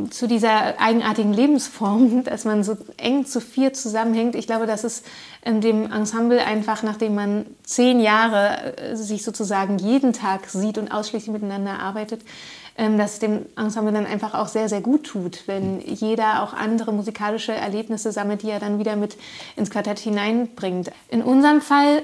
zu 0.09 0.27
dieser 0.27 0.79
eigenartigen 0.79 1.33
Lebensform, 1.33 2.23
dass 2.25 2.45
man 2.45 2.63
so 2.63 2.77
eng 2.97 3.25
zu 3.25 3.41
vier 3.41 3.73
zusammenhängt. 3.73 4.35
Ich 4.35 4.47
glaube, 4.47 4.65
dass 4.65 4.83
es 4.83 5.03
in 5.43 5.61
dem 5.61 5.91
Ensemble 5.91 6.43
einfach, 6.43 6.83
nachdem 6.83 7.15
man 7.15 7.45
zehn 7.63 7.99
Jahre 7.99 8.77
äh, 8.77 8.95
sich 8.95 9.23
sozusagen 9.23 9.77
jeden 9.77 10.13
Tag 10.13 10.49
sieht 10.49 10.77
und 10.77 10.91
ausschließlich 10.91 11.31
miteinander 11.31 11.79
arbeitet, 11.79 12.21
ähm, 12.77 12.97
dass 12.97 13.13
es 13.13 13.19
dem 13.19 13.45
Ensemble 13.57 13.91
dann 13.91 14.05
einfach 14.05 14.33
auch 14.33 14.47
sehr, 14.47 14.69
sehr 14.69 14.81
gut 14.81 15.03
tut, 15.05 15.43
wenn 15.47 15.81
jeder 15.81 16.43
auch 16.43 16.53
andere 16.53 16.93
musikalische 16.93 17.51
Erlebnisse 17.51 18.11
sammelt, 18.11 18.43
die 18.43 18.49
er 18.49 18.59
dann 18.59 18.79
wieder 18.79 18.95
mit 18.95 19.17
ins 19.55 19.69
Quartett 19.69 19.99
hineinbringt. 19.99 20.91
In 21.09 21.21
unserem 21.21 21.61
Fall 21.61 22.03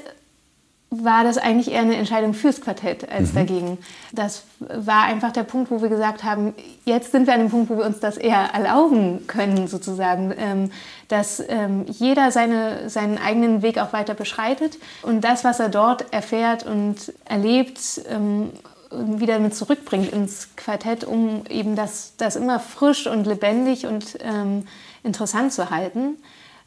war 0.89 1.25
das 1.25 1.37
eigentlich 1.37 1.71
eher 1.71 1.81
eine 1.81 1.97
Entscheidung 1.97 2.33
fürs 2.33 2.61
Quartett 2.61 3.09
als 3.11 3.31
mhm. 3.31 3.35
dagegen. 3.35 3.77
Das 4.13 4.43
war 4.59 5.03
einfach 5.03 5.33
der 5.33 5.43
Punkt, 5.43 5.69
wo 5.69 5.81
wir 5.81 5.89
gesagt 5.89 6.23
haben, 6.23 6.53
jetzt 6.85 7.11
sind 7.11 7.27
wir 7.27 7.33
an 7.33 7.41
dem 7.41 7.49
Punkt, 7.49 7.69
wo 7.69 7.77
wir 7.77 7.85
uns 7.85 7.99
das 7.99 8.15
eher 8.15 8.51
erlauben 8.53 9.27
können, 9.27 9.67
sozusagen, 9.67 10.33
ähm, 10.37 10.71
dass 11.09 11.43
ähm, 11.49 11.85
jeder 11.87 12.31
seine, 12.31 12.89
seinen 12.89 13.17
eigenen 13.17 13.61
Weg 13.61 13.79
auch 13.79 13.91
weiter 13.91 14.13
beschreitet 14.13 14.77
und 15.01 15.21
das, 15.21 15.43
was 15.43 15.59
er 15.59 15.69
dort 15.69 16.13
erfährt 16.13 16.65
und 16.65 17.13
erlebt, 17.25 18.01
ähm, 18.09 18.51
wieder 18.89 19.39
mit 19.39 19.53
zurückbringt 19.53 20.13
ins 20.13 20.55
Quartett, 20.55 21.03
um 21.03 21.43
eben 21.49 21.75
das, 21.75 22.13
das 22.17 22.37
immer 22.37 22.61
frisch 22.61 23.07
und 23.07 23.27
lebendig 23.27 23.85
und 23.85 24.17
ähm, 24.21 24.65
interessant 25.03 25.51
zu 25.51 25.69
halten. 25.69 26.17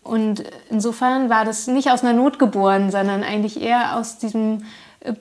Und 0.02 0.44
insofern 0.70 1.28
war 1.28 1.44
das 1.44 1.66
nicht 1.66 1.90
aus 1.90 2.02
einer 2.02 2.12
Not 2.12 2.38
geboren, 2.38 2.90
sondern 2.90 3.22
eigentlich 3.22 3.60
eher 3.60 3.96
aus 3.96 4.18
diesem 4.18 4.64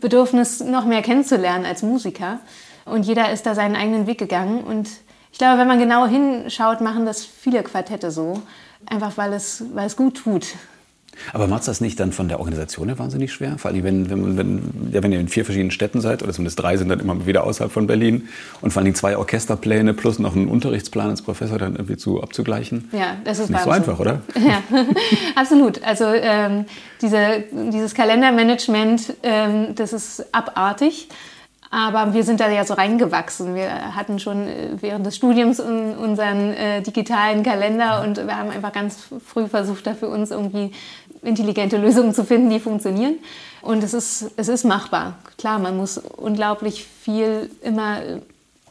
Bedürfnis, 0.01 0.61
noch 0.61 0.85
mehr 0.85 1.01
kennenzulernen 1.01 1.65
als 1.65 1.83
Musiker. 1.83 2.39
Und 2.85 3.05
jeder 3.05 3.31
ist 3.31 3.45
da 3.45 3.55
seinen 3.55 3.75
eigenen 3.75 4.07
Weg 4.07 4.17
gegangen. 4.17 4.63
Und 4.63 4.89
ich 5.31 5.37
glaube, 5.37 5.59
wenn 5.59 5.67
man 5.67 5.79
genau 5.79 6.07
hinschaut, 6.07 6.81
machen 6.81 7.05
das 7.05 7.23
viele 7.23 7.63
Quartette 7.63 8.11
so. 8.11 8.41
Einfach 8.85 9.17
weil 9.17 9.33
es, 9.33 9.63
weil 9.73 9.87
es 9.87 9.95
gut 9.95 10.17
tut. 10.17 10.47
Aber 11.33 11.47
macht 11.47 11.67
das 11.67 11.81
nicht 11.81 11.99
dann 11.99 12.11
von 12.11 12.27
der 12.27 12.39
Organisation 12.39 12.87
her 12.87 12.99
wahnsinnig 12.99 13.31
schwer? 13.31 13.57
Vor 13.57 13.71
allem, 13.71 13.83
wenn, 13.83 14.09
wenn, 14.09 14.37
wenn, 14.37 14.61
ja, 14.91 15.03
wenn 15.03 15.11
ihr 15.11 15.19
in 15.19 15.27
vier 15.27 15.45
verschiedenen 15.45 15.71
Städten 15.71 16.01
seid, 16.01 16.23
oder 16.23 16.33
zumindest 16.33 16.59
drei 16.59 16.77
sind 16.77 16.89
dann 16.89 16.99
immer 16.99 17.25
wieder 17.25 17.43
außerhalb 17.43 17.71
von 17.71 17.87
Berlin, 17.87 18.27
und 18.61 18.71
vor 18.71 18.81
allem 18.81 18.95
zwei 18.95 19.17
Orchesterpläne 19.17 19.93
plus 19.93 20.19
noch 20.19 20.35
einen 20.35 20.47
Unterrichtsplan 20.47 21.09
als 21.09 21.21
Professor 21.21 21.57
dann 21.57 21.75
irgendwie 21.75 21.97
zu 21.97 22.21
abzugleichen. 22.21 22.89
Ja, 22.91 23.17
das 23.23 23.39
ist 23.39 23.49
nicht 23.49 23.63
so 23.63 23.69
einfach, 23.69 23.99
oder? 23.99 24.21
Ja, 24.39 24.63
absolut. 25.35 25.83
Also 25.83 26.05
ähm, 26.05 26.65
diese, 27.01 27.43
dieses 27.51 27.93
Kalendermanagement, 27.93 29.13
ähm, 29.21 29.75
das 29.75 29.93
ist 29.93 30.33
abartig. 30.33 31.09
Aber 31.71 32.13
wir 32.13 32.23
sind 32.23 32.39
da 32.39 32.49
ja 32.49 32.65
so 32.65 32.73
reingewachsen. 32.73 33.53
Wir 33.53 33.95
hatten 33.95 34.19
schon 34.19 34.47
äh, 34.47 34.69
während 34.79 35.05
des 35.05 35.15
Studiums 35.15 35.59
unseren 35.59 36.53
äh, 36.53 36.81
digitalen 36.81 37.43
Kalender 37.43 38.01
und 38.01 38.17
wir 38.17 38.35
haben 38.35 38.49
einfach 38.49 38.71
ganz 38.71 39.07
früh 39.25 39.47
versucht, 39.47 39.85
da 39.85 39.93
für 39.93 40.07
uns 40.07 40.31
irgendwie 40.31 40.71
intelligente 41.21 41.77
Lösungen 41.77 42.13
zu 42.13 42.23
finden, 42.23 42.49
die 42.49 42.59
funktionieren. 42.59 43.15
Und 43.61 43.83
es 43.83 43.93
ist, 43.93 44.31
es 44.37 44.47
ist 44.47 44.63
machbar. 44.63 45.15
Klar, 45.37 45.59
man 45.59 45.77
muss 45.77 45.97
unglaublich 45.97 46.85
viel 46.85 47.51
immer 47.61 47.99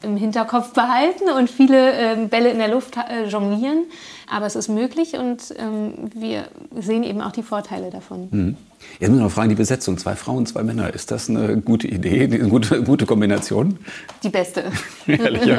im 0.02 0.16
Hinterkopf 0.16 0.72
behalten 0.72 1.28
und 1.36 1.50
viele 1.50 1.92
äh, 1.92 2.26
Bälle 2.26 2.50
in 2.50 2.58
der 2.58 2.68
Luft 2.68 2.96
äh, 2.96 3.26
jonglieren. 3.26 3.84
Aber 4.30 4.46
es 4.46 4.56
ist 4.56 4.68
möglich 4.68 5.14
und 5.14 5.54
ähm, 5.56 6.10
wir 6.14 6.48
sehen 6.78 7.02
eben 7.02 7.20
auch 7.20 7.32
die 7.32 7.42
Vorteile 7.42 7.90
davon. 7.90 8.28
Mhm. 8.30 8.56
Jetzt 8.98 9.10
müssen 9.10 9.20
wir 9.20 9.24
noch 9.24 9.32
fragen, 9.32 9.48
die 9.48 9.54
Besetzung, 9.54 9.98
zwei 9.98 10.16
Frauen, 10.16 10.46
zwei 10.46 10.62
Männer, 10.62 10.92
ist 10.92 11.10
das 11.10 11.28
eine 11.28 11.58
gute 11.58 11.88
Idee, 11.88 12.24
eine 12.24 12.48
gute, 12.48 12.82
gute 12.82 13.06
Kombination? 13.06 13.78
Die 14.22 14.28
beste. 14.28 14.64
Ehrlich, 15.06 15.44
ja. 15.44 15.58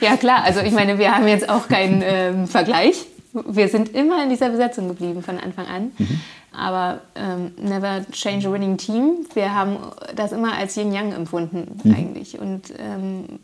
ja 0.00 0.16
klar, 0.16 0.42
also 0.44 0.60
ich 0.60 0.72
meine, 0.72 0.98
wir 0.98 1.14
haben 1.14 1.26
jetzt 1.28 1.48
auch 1.48 1.68
keinen 1.68 2.02
ähm, 2.04 2.46
Vergleich. 2.46 3.06
Wir 3.32 3.68
sind 3.68 3.94
immer 3.94 4.22
in 4.22 4.30
dieser 4.30 4.48
Besetzung 4.48 4.88
geblieben 4.88 5.22
von 5.22 5.38
Anfang 5.38 5.66
an. 5.66 5.92
Mhm. 5.98 6.20
Aber 6.56 7.00
ähm, 7.16 7.52
never 7.56 8.04
change 8.12 8.48
a 8.48 8.52
winning 8.52 8.76
team. 8.76 9.26
Wir 9.34 9.52
haben 9.54 9.76
das 10.14 10.30
immer 10.30 10.56
als 10.56 10.76
Yin-Yang 10.76 11.12
empfunden 11.12 11.80
mhm. 11.82 11.94
eigentlich. 11.94 12.38
Und 12.38 12.72
ähm, 12.78 13.40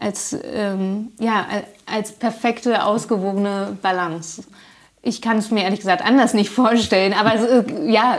als, 0.00 0.36
ähm, 0.52 1.12
ja, 1.18 1.46
als 1.86 2.12
perfekte, 2.12 2.84
ausgewogene 2.84 3.76
Balance. 3.82 4.44
Ich 5.02 5.22
kann 5.22 5.38
es 5.38 5.50
mir 5.50 5.62
ehrlich 5.62 5.80
gesagt 5.80 6.04
anders 6.04 6.34
nicht 6.34 6.50
vorstellen. 6.64 7.14
Aber 7.14 7.34
äh, 7.34 7.90
ja, 7.90 8.18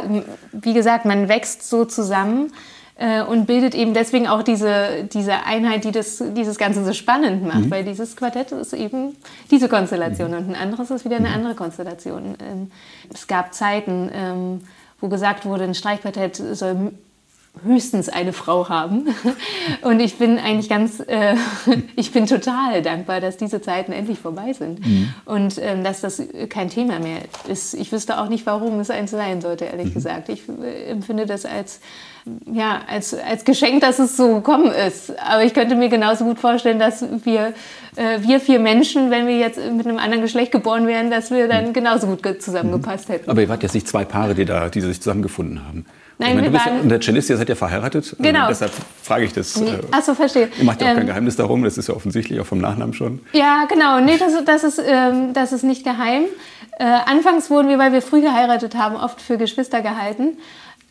wie 0.51 0.73
gesagt, 0.73 1.05
man 1.05 1.29
wächst 1.29 1.69
so 1.69 1.85
zusammen 1.85 2.51
äh, 2.99 3.21
und 3.21 3.45
bildet 3.45 3.75
eben 3.75 3.93
deswegen 3.93 4.27
auch 4.27 4.43
diese, 4.43 5.05
diese 5.11 5.45
Einheit, 5.45 5.85
die 5.85 5.91
das, 5.91 6.23
dieses 6.35 6.57
Ganze 6.57 6.83
so 6.83 6.93
spannend 6.93 7.43
macht. 7.43 7.65
Mhm. 7.65 7.71
Weil 7.71 7.83
dieses 7.83 8.15
Quartett 8.15 8.51
ist 8.51 8.73
eben 8.73 9.15
diese 9.51 9.69
Konstellation 9.69 10.31
mhm. 10.31 10.37
und 10.37 10.49
ein 10.49 10.55
anderes 10.55 10.91
ist 10.91 11.05
wieder 11.05 11.15
eine 11.17 11.29
mhm. 11.29 11.35
andere 11.35 11.55
Konstellation. 11.55 12.35
Ähm, 12.39 12.71
es 13.13 13.27
gab 13.27 13.53
Zeiten, 13.53 14.09
ähm, 14.13 14.61
wo 14.99 15.07
gesagt 15.07 15.45
wurde, 15.45 15.63
ein 15.63 15.75
Streichquartett 15.75 16.35
soll 16.35 16.91
höchstens 17.63 18.09
eine 18.09 18.33
Frau 18.33 18.69
haben. 18.69 19.07
Und 19.81 19.99
ich 19.99 20.17
bin 20.17 20.37
eigentlich 20.37 20.69
ganz, 20.69 20.99
äh, 20.99 21.35
ich 21.95 22.11
bin 22.11 22.25
total 22.25 22.81
dankbar, 22.81 23.21
dass 23.21 23.37
diese 23.37 23.61
Zeiten 23.61 23.91
endlich 23.91 24.19
vorbei 24.19 24.53
sind 24.53 24.85
mhm. 24.85 25.13
und 25.25 25.57
ähm, 25.61 25.83
dass 25.83 26.01
das 26.01 26.21
kein 26.49 26.69
Thema 26.69 26.99
mehr 26.99 27.19
ist. 27.47 27.73
Ich 27.73 27.91
wüsste 27.91 28.19
auch 28.19 28.29
nicht, 28.29 28.45
warum 28.45 28.79
es 28.79 28.89
eins 28.89 29.11
sein 29.11 29.41
sollte, 29.41 29.65
ehrlich 29.65 29.87
mhm. 29.87 29.93
gesagt. 29.93 30.29
Ich 30.29 30.43
äh, 30.47 30.85
empfinde 30.89 31.25
das 31.25 31.45
als 31.45 31.79
ja, 32.51 32.81
als, 32.87 33.13
als 33.13 33.45
Geschenk, 33.45 33.81
dass 33.81 33.97
es 33.97 34.17
so 34.17 34.35
gekommen 34.35 34.71
ist. 34.71 35.17
Aber 35.19 35.43
ich 35.43 35.53
könnte 35.53 35.75
mir 35.75 35.89
genauso 35.89 36.25
gut 36.25 36.37
vorstellen, 36.37 36.77
dass 36.77 37.03
wir, 37.23 37.53
äh, 37.95 38.21
wir 38.21 38.39
vier 38.39 38.59
Menschen, 38.59 39.09
wenn 39.09 39.25
wir 39.25 39.37
jetzt 39.37 39.57
mit 39.57 39.87
einem 39.87 39.97
anderen 39.97 40.21
Geschlecht 40.21 40.51
geboren 40.51 40.85
wären, 40.85 41.09
dass 41.09 41.31
wir 41.31 41.47
dann 41.47 41.69
mhm. 41.69 41.73
genauso 41.73 42.07
gut 42.07 42.41
zusammengepasst 42.41 43.09
hätten. 43.09 43.29
Aber 43.29 43.41
ihr 43.41 43.49
wart 43.49 43.63
jetzt 43.63 43.73
nicht 43.73 43.87
zwei 43.87 44.05
Paare, 44.05 44.35
die, 44.35 44.45
da, 44.45 44.69
die 44.69 44.81
sich 44.81 45.01
zusammengefunden 45.01 45.65
haben. 45.65 45.85
Nein, 46.19 46.35
meine, 46.35 46.51
wir 46.51 46.59
waren, 46.59 46.75
ja, 46.75 46.81
und 46.81 46.89
der 46.89 46.99
Cellist, 46.99 47.29
ihr 47.29 47.37
seid 47.37 47.47
ja 47.47 47.55
verheiratet. 47.55 48.13
Ähm, 48.19 48.25
genau. 48.25 48.45
Äh, 48.45 48.49
deshalb 48.49 48.73
frage 49.01 49.23
ich 49.23 49.31
das. 49.31 49.55
Nee. 49.55 49.79
Achso, 49.91 50.13
verstehe. 50.13 50.49
Ihr 50.57 50.65
macht 50.65 50.81
ja 50.81 50.87
auch 50.87 50.91
ähm, 50.91 50.97
kein 50.97 51.07
Geheimnis 51.07 51.37
darum, 51.37 51.63
das 51.63 51.77
ist 51.77 51.87
ja 51.87 51.95
offensichtlich 51.95 52.41
auch 52.41 52.45
vom 52.45 52.59
Nachnamen 52.59 52.93
schon. 52.93 53.21
Ja, 53.31 53.65
genau. 53.69 54.01
Nee, 54.01 54.17
das, 54.17 54.33
das, 54.43 54.65
ist, 54.65 54.81
ähm, 54.85 55.33
das 55.33 55.53
ist 55.53 55.63
nicht 55.63 55.85
geheim. 55.85 56.25
Äh, 56.77 56.83
anfangs 56.83 57.49
wurden 57.49 57.69
wir, 57.69 57.79
weil 57.79 57.93
wir 57.93 58.01
früh 58.01 58.21
geheiratet 58.21 58.75
haben, 58.75 58.97
oft 58.97 59.21
für 59.21 59.37
Geschwister 59.37 59.81
gehalten. 59.81 60.37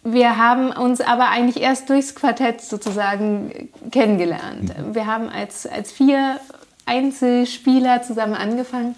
Wir 0.02 0.38
haben 0.38 0.70
uns 0.70 1.02
aber 1.02 1.28
eigentlich 1.28 1.62
erst 1.62 1.90
durchs 1.90 2.14
Quartett 2.14 2.62
sozusagen 2.62 3.68
kennengelernt. 3.90 4.72
Mhm. 4.78 4.94
Wir 4.94 5.04
haben 5.04 5.28
als, 5.28 5.66
als 5.66 5.92
vier 5.92 6.40
Einzelspieler 6.86 8.00
zusammen 8.02 8.32
angefangen, 8.32 8.94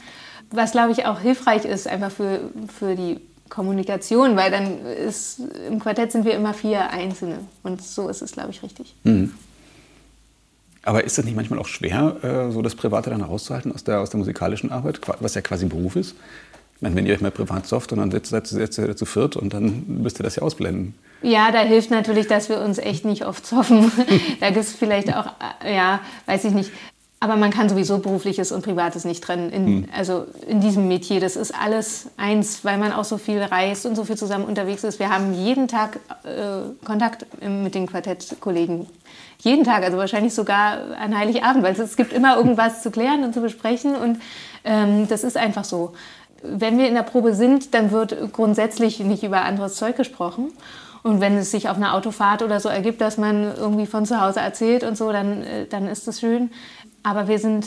was 0.53 0.73
glaube 0.73 0.93
ich 0.93 1.07
auch 1.07 1.19
hilfreich 1.19 1.65
ist, 1.65 1.89
einfach 1.89 2.13
für, 2.13 2.41
für 2.79 2.95
die 2.95 3.21
Kommunikation, 3.51 4.37
weil 4.37 4.51
dann 4.51 4.87
ist 4.87 5.41
im 5.69 5.79
Quartett 5.81 6.13
sind 6.13 6.25
wir 6.25 6.35
immer 6.35 6.55
vier 6.55 6.91
Einzelne 6.91 7.41
und 7.63 7.83
so 7.83 8.09
ist 8.09 8.23
es, 8.23 8.33
glaube 8.33 8.51
ich, 8.51 8.63
richtig. 8.63 8.95
Mhm. 9.05 9.33
Aber 10.83 11.05
ist 11.05 11.19
das 11.19 11.25
nicht 11.27 11.37
manchmal 11.37 11.59
auch 11.59 11.67
schwer, 11.67 12.17
äh, 12.23 12.53
so 12.53 12.63
das 12.63 12.75
Private 12.75 13.11
dann 13.11 13.21
rauszuhalten 13.21 13.73
aus 13.73 13.85
der, 13.85 14.01
aus 14.01 14.11
der 14.11 14.19
musikalischen 14.19 14.73
Arbeit, 14.73 15.01
was 15.21 15.35
ja 15.35 15.43
quasi 15.43 15.67
Beruf 15.67 15.97
ist? 15.97 16.15
Ich 16.77 16.83
meine, 16.83 16.97
wenn 16.97 17.05
ihr 17.05 17.13
euch 17.13 17.21
mal 17.21 17.31
privat 17.31 17.67
sofft 17.67 17.93
und 17.93 17.99
dann 17.99 18.11
sitzt 18.11 18.33
ihr 18.33 18.97
zu 18.97 19.05
viert 19.05 19.37
und 19.37 19.53
dann 19.53 19.85
müsst 19.87 20.19
ihr 20.19 20.23
das 20.23 20.37
ja 20.37 20.43
ausblenden. 20.43 20.95
Ja, 21.21 21.53
da 21.53 21.61
hilft 21.61 21.91
natürlich, 21.91 22.27
dass 22.27 22.49
wir 22.49 22.61
uns 22.63 22.79
echt 22.79 23.05
nicht 23.05 23.27
oft 23.27 23.45
zoffen. 23.45 23.93
da 24.41 24.47
gibt 24.47 24.65
es 24.65 24.73
vielleicht 24.73 25.15
auch, 25.15 25.27
äh, 25.63 25.77
ja, 25.77 26.01
weiß 26.25 26.45
ich 26.45 26.53
nicht, 26.53 26.71
aber 27.23 27.37
man 27.37 27.51
kann 27.51 27.69
sowieso 27.69 27.99
berufliches 27.99 28.51
und 28.51 28.65
privates 28.65 29.05
nicht 29.05 29.23
trennen. 29.23 29.51
In, 29.51 29.65
mhm. 29.65 29.89
Also 29.95 30.25
in 30.49 30.63
diesem 30.63 30.89
Metier, 30.89 31.21
das 31.21 31.37
ist 31.37 31.55
alles 31.55 32.09
eins, 32.17 32.65
weil 32.65 32.79
man 32.79 32.93
auch 32.93 33.05
so 33.05 33.19
viel 33.19 33.43
reist 33.43 33.85
und 33.85 33.95
so 33.95 34.05
viel 34.05 34.17
zusammen 34.17 34.47
unterwegs 34.47 34.85
ist. 34.85 34.99
Wir 34.99 35.11
haben 35.11 35.35
jeden 35.35 35.69
Tag 35.69 36.01
äh, 36.25 36.85
Kontakt 36.85 37.27
mit 37.47 37.75
den 37.75 37.87
Quartettkollegen. 37.87 38.87
Jeden 39.41 39.65
Tag, 39.65 39.85
also 39.85 39.99
wahrscheinlich 39.99 40.35
sogar 40.35 40.97
an 40.99 41.17
Heiligabend, 41.17 41.63
weil 41.63 41.79
es 41.79 41.97
gibt 41.97 42.15
immer 42.15 42.37
irgendwas 42.37 42.83
zu 42.83 42.91
klären 42.91 43.23
und 43.23 43.35
zu 43.35 43.43
besprechen 43.43 43.95
und 43.95 44.21
ähm, 44.65 45.07
das 45.09 45.23
ist 45.23 45.37
einfach 45.37 45.65
so. 45.65 45.93
Wenn 46.43 46.79
wir 46.79 46.89
in 46.89 46.95
der 46.95 47.03
Probe 47.03 47.35
sind, 47.35 47.75
dann 47.75 47.91
wird 47.91 48.33
grundsätzlich 48.33 48.99
nicht 49.01 49.23
über 49.23 49.43
anderes 49.43 49.75
Zeug 49.75 49.97
gesprochen. 49.97 50.53
Und 51.03 51.21
wenn 51.21 51.37
es 51.39 51.51
sich 51.51 51.69
auf 51.69 51.77
einer 51.77 51.95
Autofahrt 51.95 52.43
oder 52.43 52.61
so 52.61 52.69
ergibt, 52.69 53.01
dass 53.01 53.17
man 53.17 53.57
irgendwie 53.57 53.87
von 53.87 54.05
zu 54.05 54.21
Hause 54.21 54.41
erzählt 54.41 54.85
und 54.85 54.97
so, 54.97 55.11
dann, 55.13 55.43
äh, 55.43 55.67
dann 55.67 55.89
ist 55.89 56.07
das 56.07 56.21
schön. 56.21 56.51
Aber 57.03 57.29
wir 57.29 57.39
sind 57.39 57.67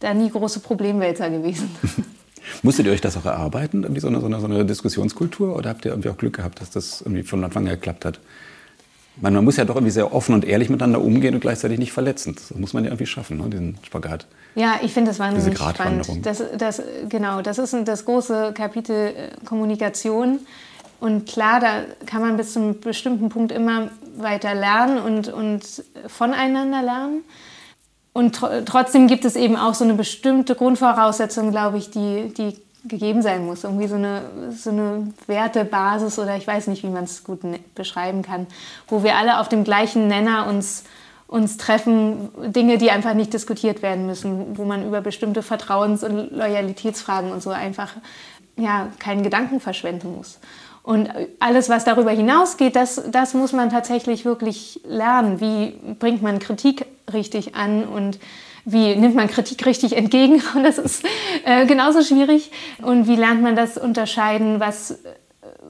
da 0.00 0.14
nie 0.14 0.30
große 0.30 0.60
Problemwälzer 0.60 1.30
gewesen. 1.30 1.70
Musstet 2.62 2.86
ihr 2.86 2.92
euch 2.92 3.00
das 3.00 3.16
auch 3.16 3.24
erarbeiten, 3.24 3.82
irgendwie 3.82 4.00
so 4.00 4.08
eine, 4.08 4.20
so, 4.20 4.26
eine, 4.26 4.40
so 4.40 4.46
eine, 4.46 4.64
Diskussionskultur? 4.64 5.56
Oder 5.56 5.70
habt 5.70 5.84
ihr 5.84 5.92
irgendwie 5.92 6.08
auch 6.08 6.16
Glück 6.16 6.36
gehabt, 6.36 6.60
dass 6.60 6.70
das 6.70 7.02
irgendwie 7.02 7.22
von 7.22 7.44
Anfang 7.44 7.64
an 7.66 7.74
geklappt 7.74 8.04
hat? 8.04 8.20
Man, 9.16 9.34
man 9.34 9.44
muss 9.44 9.56
ja 9.56 9.64
doch 9.64 9.74
irgendwie 9.74 9.92
sehr 9.92 10.14
offen 10.14 10.34
und 10.34 10.44
ehrlich 10.44 10.70
miteinander 10.70 11.02
umgehen 11.02 11.34
und 11.34 11.40
gleichzeitig 11.40 11.78
nicht 11.78 11.92
verletzend. 11.92 12.40
Das 12.40 12.56
muss 12.56 12.72
man 12.72 12.84
ja 12.84 12.90
irgendwie 12.90 13.06
schaffen, 13.06 13.38
ne, 13.38 13.48
diesen 13.50 13.78
Spagat. 13.82 14.26
Ja, 14.54 14.80
ich 14.82 14.92
finde 14.92 15.10
das 15.10 15.18
wahnsinnig 15.18 15.58
spannend. 15.58 16.08
Das, 16.24 16.42
das, 16.56 16.82
genau, 17.08 17.42
das 17.42 17.58
ist 17.58 17.76
das 17.84 18.04
große 18.04 18.52
Kapitel 18.54 19.14
äh, 19.14 19.44
Kommunikation. 19.44 20.40
Und 21.00 21.26
klar, 21.26 21.60
da 21.60 21.84
kann 22.06 22.20
man 22.20 22.36
bis 22.36 22.52
zu 22.52 22.60
einem 22.60 22.80
bestimmten 22.80 23.30
Punkt 23.30 23.52
immer 23.52 23.90
weiter 24.16 24.54
lernen 24.54 24.98
und, 24.98 25.28
und 25.28 25.62
voneinander 26.06 26.82
lernen. 26.82 27.22
Und 28.12 28.36
tr 28.36 28.64
trotzdem 28.64 29.06
gibt 29.06 29.24
es 29.24 29.36
eben 29.36 29.56
auch 29.56 29.74
so 29.74 29.84
eine 29.84 29.94
bestimmte 29.94 30.54
Grundvoraussetzung, 30.54 31.50
glaube 31.50 31.78
ich, 31.78 31.90
die, 31.90 32.32
die 32.36 32.56
gegeben 32.84 33.22
sein 33.22 33.46
muss. 33.46 33.64
Irgendwie 33.64 33.86
so 33.86 33.96
eine, 33.96 34.22
so 34.56 34.70
eine 34.70 35.08
Wertebasis 35.26 36.18
oder 36.18 36.36
ich 36.36 36.46
weiß 36.46 36.66
nicht, 36.68 36.82
wie 36.82 36.88
man 36.88 37.04
es 37.04 37.24
gut 37.24 37.44
ne-, 37.44 37.60
beschreiben 37.74 38.22
kann, 38.22 38.46
wo 38.88 39.02
wir 39.02 39.16
alle 39.16 39.40
auf 39.40 39.48
dem 39.48 39.64
gleichen 39.64 40.08
Nenner 40.08 40.46
uns, 40.46 40.84
uns 41.26 41.56
treffen, 41.56 42.30
Dinge, 42.52 42.78
die 42.78 42.90
einfach 42.90 43.14
nicht 43.14 43.32
diskutiert 43.32 43.82
werden 43.82 44.06
müssen, 44.06 44.56
wo 44.56 44.64
man 44.64 44.86
über 44.86 45.00
bestimmte 45.00 45.42
Vertrauens- 45.42 46.04
und 46.04 46.32
Loyalitätsfragen 46.32 47.30
und 47.32 47.42
so 47.42 47.50
einfach 47.50 47.92
ja, 48.56 48.88
keinen 48.98 49.22
Gedanken 49.22 49.60
verschwenden 49.60 50.16
muss. 50.16 50.38
Und 50.82 51.10
alles, 51.40 51.68
was 51.68 51.84
darüber 51.84 52.10
hinausgeht, 52.10 52.74
das, 52.74 53.02
das 53.10 53.34
muss 53.34 53.52
man 53.52 53.70
tatsächlich 53.70 54.24
wirklich 54.24 54.80
lernen. 54.84 55.40
Wie 55.40 55.78
bringt 55.94 56.22
man 56.22 56.38
Kritik 56.38 56.86
richtig 57.12 57.54
an 57.54 57.84
und 57.84 58.18
wie 58.64 58.94
nimmt 58.96 59.14
man 59.14 59.28
Kritik 59.28 59.64
richtig 59.66 59.96
entgegen? 59.96 60.42
Und 60.54 60.64
das 60.64 60.78
ist 60.78 61.04
äh, 61.44 61.66
genauso 61.66 62.02
schwierig. 62.02 62.50
Und 62.82 63.08
wie 63.08 63.16
lernt 63.16 63.42
man 63.42 63.56
das 63.56 63.78
unterscheiden, 63.78 64.60
was, 64.60 64.98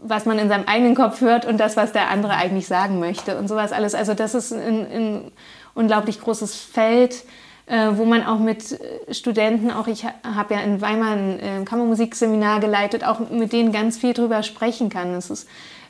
was 0.03 0.27
man 0.27 0.38
in 0.38 0.49
seinem 0.49 0.64
eigenen 0.66 0.94
Kopf 0.94 1.20
hört 1.20 1.46
und 1.46 1.59
das, 1.59 1.77
was 1.77 1.92
der 1.92 2.11
andere 2.11 2.35
eigentlich 2.35 2.66
sagen 2.66 2.99
möchte 2.99 3.38
und 3.38 3.49
sowas 3.49 3.73
alles. 3.73 3.94
Also 3.94 4.14
das 4.14 4.35
ist 4.35 4.53
ein, 4.53 4.87
ein 4.92 5.33
unglaublich 5.75 6.20
großes 6.20 6.55
Feld, 6.55 7.25
äh, 7.70 7.96
wo 7.96 8.04
man 8.04 8.24
auch 8.24 8.40
mit 8.40 8.78
Studenten, 9.12 9.70
auch 9.70 9.87
ich 9.87 10.04
habe 10.04 10.54
ja 10.54 10.61
in 10.61 10.80
Weimar 10.80 11.12
ein 11.12 11.38
äh, 11.38 11.64
Kammermusikseminar 11.64 12.59
geleitet, 12.59 13.04
auch 13.04 13.30
mit 13.30 13.52
denen 13.52 13.70
ganz 13.70 13.96
viel 13.96 14.12
drüber 14.12 14.42
sprechen 14.42 14.88
kann. 14.88 15.14
Es 15.14 15.30
ist 15.30 15.48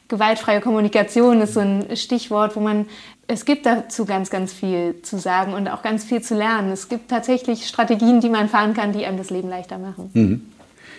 gewaltfreie 0.08 0.60
Kommunikation 0.60 1.40
ist 1.40 1.54
so 1.54 1.60
ein 1.60 1.96
Stichwort, 1.96 2.54
wo 2.56 2.60
man 2.60 2.86
es 3.28 3.44
gibt 3.44 3.64
dazu 3.64 4.04
ganz, 4.04 4.28
ganz 4.28 4.52
viel 4.52 5.00
zu 5.02 5.18
sagen 5.18 5.54
und 5.54 5.68
auch 5.68 5.82
ganz 5.82 6.04
viel 6.04 6.20
zu 6.20 6.34
lernen. 6.34 6.72
Es 6.72 6.88
gibt 6.88 7.08
tatsächlich 7.08 7.66
Strategien, 7.66 8.20
die 8.20 8.28
man 8.28 8.48
fahren 8.48 8.74
kann, 8.74 8.92
die 8.92 9.06
einem 9.06 9.16
das 9.16 9.30
Leben 9.30 9.48
leichter 9.48 9.78
machen. 9.78 10.10
Mhm. 10.12 10.42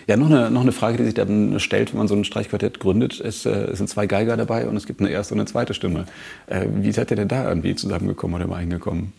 Ja, 0.08 0.16
noch 0.16 0.30
eine, 0.30 0.50
noch 0.50 0.62
eine 0.62 0.72
Frage, 0.72 0.96
die 0.96 1.04
sich 1.04 1.14
dann 1.14 1.60
stellt, 1.60 1.92
wenn 1.92 1.98
man 1.98 2.08
so 2.08 2.16
ein 2.16 2.24
Streichquartett 2.24 2.80
gründet. 2.80 3.20
Es, 3.20 3.46
äh, 3.46 3.50
es 3.50 3.78
sind 3.78 3.88
zwei 3.88 4.06
Geiger 4.06 4.36
dabei 4.36 4.66
und 4.66 4.76
es 4.76 4.86
gibt 4.86 5.00
eine 5.00 5.10
erste 5.10 5.34
und 5.34 5.40
eine 5.40 5.46
zweite 5.46 5.74
Stimme. 5.74 6.06
Äh, 6.46 6.66
wie 6.74 6.90
seid 6.90 7.10
ihr 7.12 7.16
denn 7.16 7.28
da 7.28 7.48
irgendwie 7.48 7.76
zusammengekommen 7.76 8.34
oder 8.34 8.46
übereingekommen? 8.46 9.12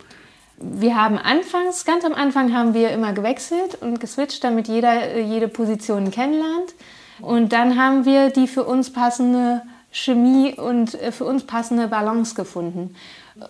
Wir 0.65 0.95
haben 0.95 1.17
anfangs, 1.17 1.83
ganz 1.83 2.05
am 2.05 2.13
Anfang 2.13 2.53
haben 2.53 2.73
wir 2.73 2.91
immer 2.91 3.11
gewechselt 3.11 3.75
und 3.81 3.99
geswitcht, 3.99 4.45
damit 4.45 4.69
jeder 4.69 5.11
äh, 5.11 5.21
jede 5.21 5.49
Position 5.49 6.09
kennenlernt. 6.09 6.73
Und 7.19 7.51
dann 7.51 7.77
haben 7.77 8.05
wir 8.05 8.29
die 8.29 8.47
für 8.47 8.63
uns 8.63 8.91
passende 8.93 9.61
Chemie 9.91 10.53
und 10.53 10.95
äh, 10.95 11.11
für 11.11 11.25
uns 11.25 11.43
passende 11.43 11.89
Balance 11.89 12.33
gefunden. 12.33 12.95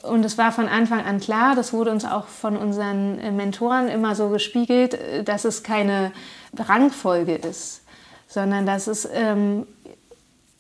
Und 0.02 0.26
es 0.26 0.40
war 0.40 0.52
von 0.52 0.68
Anfang 0.68 1.06
an 1.06 1.20
klar, 1.20 1.56
das 1.56 1.72
wurde 1.72 1.92
uns 1.92 2.04
auch 2.04 2.26
von 2.26 2.58
unseren 2.58 3.20
äh, 3.20 3.32
Mentoren 3.32 3.90
immer 3.90 4.16
so 4.16 4.30
gespiegelt, 4.30 4.98
dass 5.26 5.46
es 5.46 5.62
keine 5.62 6.14
Rangfolge 6.58 7.36
ist, 7.36 7.84
sondern 8.28 8.66
dass 8.66 8.88
es, 8.88 9.08
ähm, 9.14 9.68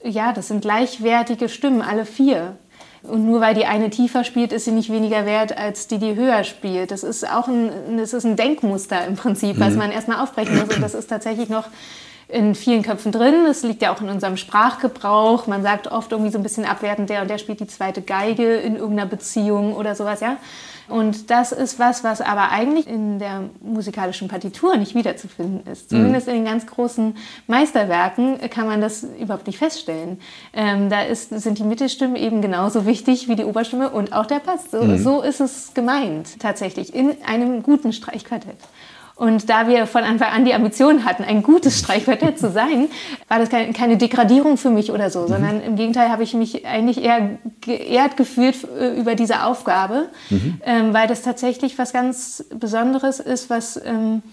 ja, 0.03 0.33
das 0.33 0.49
sind 0.49 0.61
gleichwertige 0.61 1.49
Stimmen, 1.49 1.81
alle 1.81 2.05
vier. 2.05 2.57
Und 3.03 3.25
nur 3.25 3.41
weil 3.41 3.53
die 3.53 3.65
eine 3.65 3.89
tiefer 3.89 4.23
spielt, 4.23 4.53
ist 4.53 4.65
sie 4.65 4.71
nicht 4.71 4.89
weniger 4.89 5.25
wert 5.25 5.57
als 5.57 5.87
die, 5.87 5.97
die 5.97 6.15
höher 6.15 6.45
spielt. 6.45 6.89
Das 6.89 7.03
ist 7.03 7.29
auch 7.29 7.47
ein, 7.47 7.97
das 7.97 8.13
ist 8.13 8.25
ein 8.25 8.37
Denkmuster 8.37 9.05
im 9.05 9.15
Prinzip, 9.15 9.59
was 9.59 9.73
mhm. 9.73 9.79
man 9.79 9.91
erstmal 9.91 10.23
aufbrechen 10.23 10.57
muss. 10.57 10.73
Und 10.73 10.81
das 10.81 10.93
ist 10.93 11.07
tatsächlich 11.07 11.49
noch 11.49 11.65
in 12.29 12.55
vielen 12.55 12.81
Köpfen 12.81 13.11
drin. 13.11 13.43
Das 13.45 13.63
liegt 13.63 13.81
ja 13.81 13.93
auch 13.93 14.01
in 14.01 14.09
unserem 14.09 14.37
Sprachgebrauch. 14.37 15.47
Man 15.47 15.63
sagt 15.63 15.87
oft 15.87 16.11
irgendwie 16.11 16.31
so 16.31 16.39
ein 16.39 16.43
bisschen 16.43 16.65
abwertend, 16.65 17.09
der 17.09 17.21
und 17.21 17.29
der 17.29 17.37
spielt 17.37 17.59
die 17.59 17.67
zweite 17.67 18.01
Geige 18.01 18.55
in 18.55 18.77
irgendeiner 18.77 19.09
Beziehung 19.09 19.75
oder 19.75 19.95
sowas, 19.95 20.21
ja. 20.21 20.37
Und 20.87 21.29
das 21.29 21.51
ist 21.51 21.79
was, 21.79 22.03
was 22.03 22.21
aber 22.21 22.49
eigentlich 22.49 22.87
in 22.87 23.19
der 23.19 23.49
musikalischen 23.61 24.27
Partitur 24.27 24.75
nicht 24.77 24.95
wiederzufinden 24.95 25.65
ist. 25.71 25.91
Mhm. 25.91 25.97
Zumindest 25.97 26.27
in 26.27 26.35
den 26.35 26.45
ganz 26.45 26.65
großen 26.65 27.15
Meisterwerken 27.47 28.39
kann 28.49 28.67
man 28.67 28.81
das 28.81 29.05
überhaupt 29.19 29.47
nicht 29.47 29.59
feststellen. 29.59 30.19
Ähm, 30.53 30.89
da 30.89 31.01
ist, 31.01 31.29
sind 31.29 31.59
die 31.59 31.63
Mittelstimmen 31.63 32.15
eben 32.15 32.41
genauso 32.41 32.85
wichtig 32.85 33.27
wie 33.27 33.35
die 33.35 33.45
Oberstimme 33.45 33.89
und 33.89 34.13
auch 34.13 34.25
der 34.25 34.39
Pass. 34.39 34.71
So, 34.71 34.81
mhm. 34.81 34.97
so 34.97 35.21
ist 35.21 35.39
es 35.39 35.73
gemeint, 35.73 36.39
tatsächlich, 36.39 36.93
in 36.93 37.15
einem 37.25 37.63
guten 37.63 37.93
Streichquartett. 37.93 38.57
Und 39.15 39.47
da 39.47 39.67
wir 39.67 39.85
von 39.85 40.03
Anfang 40.03 40.29
an 40.29 40.43
die 40.43 40.55
Ambition 40.55 41.05
hatten, 41.05 41.23
ein 41.23 41.43
gutes 41.43 41.77
Streichquartett 41.77 42.39
zu 42.39 42.51
sein, 42.51 42.89
war 43.27 43.37
das 43.37 43.49
keine 43.49 43.97
Degradierung 43.97 44.57
für 44.57 44.71
mich 44.71 44.91
oder 44.91 45.11
so, 45.11 45.21
mhm. 45.21 45.27
sondern 45.27 45.61
im 45.61 45.75
Gegenteil 45.75 46.09
habe 46.09 46.23
ich 46.23 46.33
mich 46.33 46.65
eigentlich 46.65 47.03
eher 47.03 47.37
geehrt 47.61 48.17
gefühlt 48.17 48.55
äh, 48.63 48.99
über 48.99 49.13
diese 49.13 49.43
Aufgabe, 49.43 50.09
mhm. 50.31 50.61
ähm, 50.65 50.93
weil 50.93 51.07
das 51.07 51.21
tatsächlich 51.21 51.77
was 51.77 51.93
ganz 51.93 52.43
Besonderes 52.55 53.19
ist, 53.19 53.51
was, 53.51 53.79
ähm, 53.85 54.23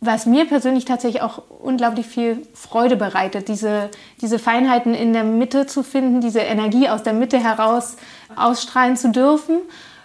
was 0.00 0.26
mir 0.26 0.44
persönlich 0.44 0.84
tatsächlich 0.84 1.22
auch 1.22 1.42
unglaublich 1.48 2.06
viel 2.06 2.42
Freude 2.52 2.96
bereitet, 2.96 3.48
diese, 3.48 3.88
diese 4.20 4.38
Feinheiten 4.38 4.92
in 4.94 5.14
der 5.14 5.24
Mitte 5.24 5.66
zu 5.66 5.82
finden, 5.82 6.20
diese 6.20 6.40
Energie 6.40 6.90
aus 6.90 7.04
der 7.04 7.14
Mitte 7.14 7.42
heraus 7.42 7.96
ausstrahlen 8.36 8.98
zu 8.98 9.10
dürfen, 9.12 9.60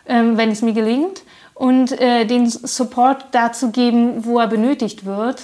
ähm, 0.07 0.37
wenn 0.37 0.51
es 0.51 0.61
mir 0.61 0.73
gelingt 0.73 1.23
und 1.63 1.93
äh, 1.93 2.25
den 2.25 2.49
Support 2.49 3.27
dazu 3.31 3.71
geben, 3.71 4.25
wo 4.25 4.37
er 4.37 4.47
benötigt 4.47 5.05
wird. 5.05 5.43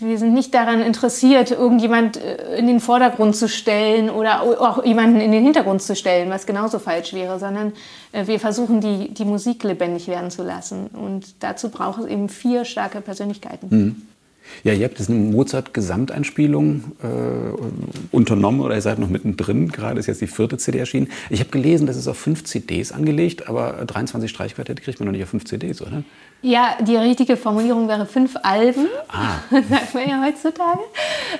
Wir 0.00 0.18
sind 0.18 0.34
nicht 0.34 0.52
daran 0.52 0.80
interessiert, 0.80 1.52
irgendjemand 1.52 2.16
äh, 2.16 2.58
in 2.58 2.66
den 2.66 2.80
Vordergrund 2.80 3.36
zu 3.36 3.48
stellen 3.48 4.10
oder 4.10 4.42
auch 4.42 4.84
jemanden 4.84 5.20
in 5.20 5.30
den 5.30 5.44
Hintergrund 5.44 5.82
zu 5.82 5.94
stellen, 5.94 6.30
was 6.30 6.46
genauso 6.46 6.80
falsch 6.80 7.12
wäre, 7.12 7.38
sondern 7.38 7.74
äh, 8.10 8.26
wir 8.26 8.40
versuchen, 8.40 8.80
die, 8.80 9.14
die 9.14 9.24
Musik 9.24 9.62
lebendig 9.62 10.08
werden 10.08 10.32
zu 10.32 10.42
lassen. 10.42 10.88
Und 10.88 11.36
dazu 11.38 11.68
braucht 11.68 12.00
es 12.00 12.06
eben 12.06 12.28
vier 12.28 12.64
starke 12.64 13.00
Persönlichkeiten. 13.00 13.68
Mhm. 13.70 14.02
Ja, 14.64 14.72
ihr 14.72 14.84
habt 14.84 14.98
jetzt 14.98 15.10
eine 15.10 15.18
Mozart-Gesamteinspielung 15.18 16.84
äh, 17.02 18.14
unternommen 18.14 18.60
oder 18.60 18.74
ihr 18.74 18.82
seid 18.82 18.98
noch 18.98 19.08
mittendrin. 19.08 19.68
Gerade 19.68 20.00
ist 20.00 20.06
jetzt 20.06 20.20
die 20.20 20.26
vierte 20.26 20.56
CD 20.58 20.78
erschienen. 20.78 21.08
Ich 21.30 21.40
habe 21.40 21.50
gelesen, 21.50 21.86
das 21.86 21.96
ist 21.96 22.08
auf 22.08 22.18
fünf 22.18 22.44
CDs 22.44 22.92
angelegt, 22.92 23.48
aber 23.48 23.84
23 23.86 24.30
Streichquartette 24.30 24.82
kriegt 24.82 25.00
man 25.00 25.06
noch 25.06 25.12
nicht 25.12 25.22
auf 25.22 25.30
fünf 25.30 25.44
CDs, 25.44 25.82
oder? 25.82 26.02
Ja, 26.42 26.76
die 26.80 26.96
richtige 26.96 27.36
Formulierung 27.36 27.88
wäre 27.88 28.06
fünf 28.06 28.36
Alben, 28.42 28.86
ah. 29.08 29.38
sagt 29.50 29.94
man 29.94 30.08
ja 30.08 30.22
heutzutage. 30.22 30.80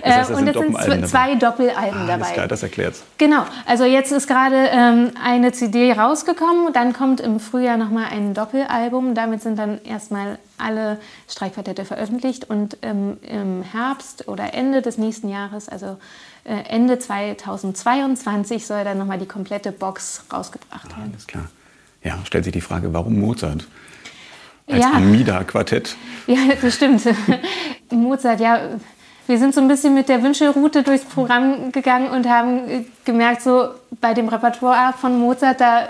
Das 0.03 0.15
heißt, 0.17 0.31
das 0.31 0.39
äh, 0.39 0.41
und 0.41 0.49
es 0.49 0.55
sind 0.57 0.75
dabei. 0.75 1.07
zwei 1.07 1.35
Doppelalben 1.35 2.01
ah, 2.01 2.07
dabei. 2.07 2.31
Klar, 2.33 2.49
das 2.49 2.63
erklärt's. 2.63 3.05
Genau, 3.19 3.45
also 3.67 3.85
jetzt 3.85 4.11
ist 4.11 4.27
gerade 4.27 4.69
ähm, 4.73 5.11
eine 5.23 5.53
CD 5.53 5.93
rausgekommen, 5.93 6.73
dann 6.73 6.93
kommt 6.93 7.21
im 7.21 7.41
Frühjahr 7.41 7.77
nochmal 7.77 8.07
ein 8.11 8.35
Doppelalbum. 8.35 9.15
Damit 9.15 9.43
sind 9.43 9.59
dann 9.59 9.81
erstmal 9.85 10.39
alle 10.59 10.99
Streichquartette 11.29 11.85
veröffentlicht 11.85 12.49
und 12.49 12.79
ähm, 12.83 13.19
im 13.23 13.63
Herbst 13.63 14.29
oder 14.29 14.55
Ende 14.55 14.83
des 14.83 14.99
nächsten 14.99 15.29
Jahres, 15.29 15.69
also 15.69 15.99
äh, 16.45 16.69
Ende 16.69 16.99
2022, 16.99 18.67
soll 18.67 18.85
dann 18.85 18.99
nochmal 18.99 19.19
die 19.19 19.27
komplette 19.27 19.73
Box 19.73 20.25
rausgebracht 20.33 20.91
werden. 20.97 21.11
alles 21.13 21.27
klar. 21.27 21.49
Ja, 22.03 22.19
stellt 22.25 22.45
sich 22.45 22.53
die 22.53 22.61
Frage, 22.61 22.93
warum 22.93 23.19
Mozart? 23.19 23.67
als 24.69 24.85
ja. 24.85 24.93
Amida-Quartett. 24.93 25.97
Ja, 26.27 26.39
das 26.61 26.75
stimmt. 26.75 27.03
Mozart, 27.91 28.41
ja, 28.41 28.59
wir 29.29 29.39
sind 29.39 29.55
so 29.55 29.61
ein 29.61 29.69
bisschen 29.69 29.95
mit 29.95 30.09
der 30.09 30.25
Wünschelroute 30.25 30.83
durchs 30.83 31.05
Programm 31.05 31.71
gegangen 31.71 32.11
und 32.11 32.29
haben 32.29 32.85
gemerkt, 33.05 33.43
so 33.43 33.69
bei 34.01 34.13
dem 34.13 34.29
Repertoire 34.29 34.93
von 34.93 35.21
Mozart, 35.21 35.61
da 35.61 35.89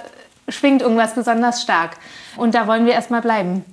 schwingt 0.51 0.83
irgendwas 0.83 1.15
besonders 1.15 1.63
stark. 1.63 1.93
Und 2.37 2.55
da 2.55 2.67
wollen 2.67 2.85
wir 2.85 2.93
erstmal 2.93 3.23
bleiben. 3.23 3.65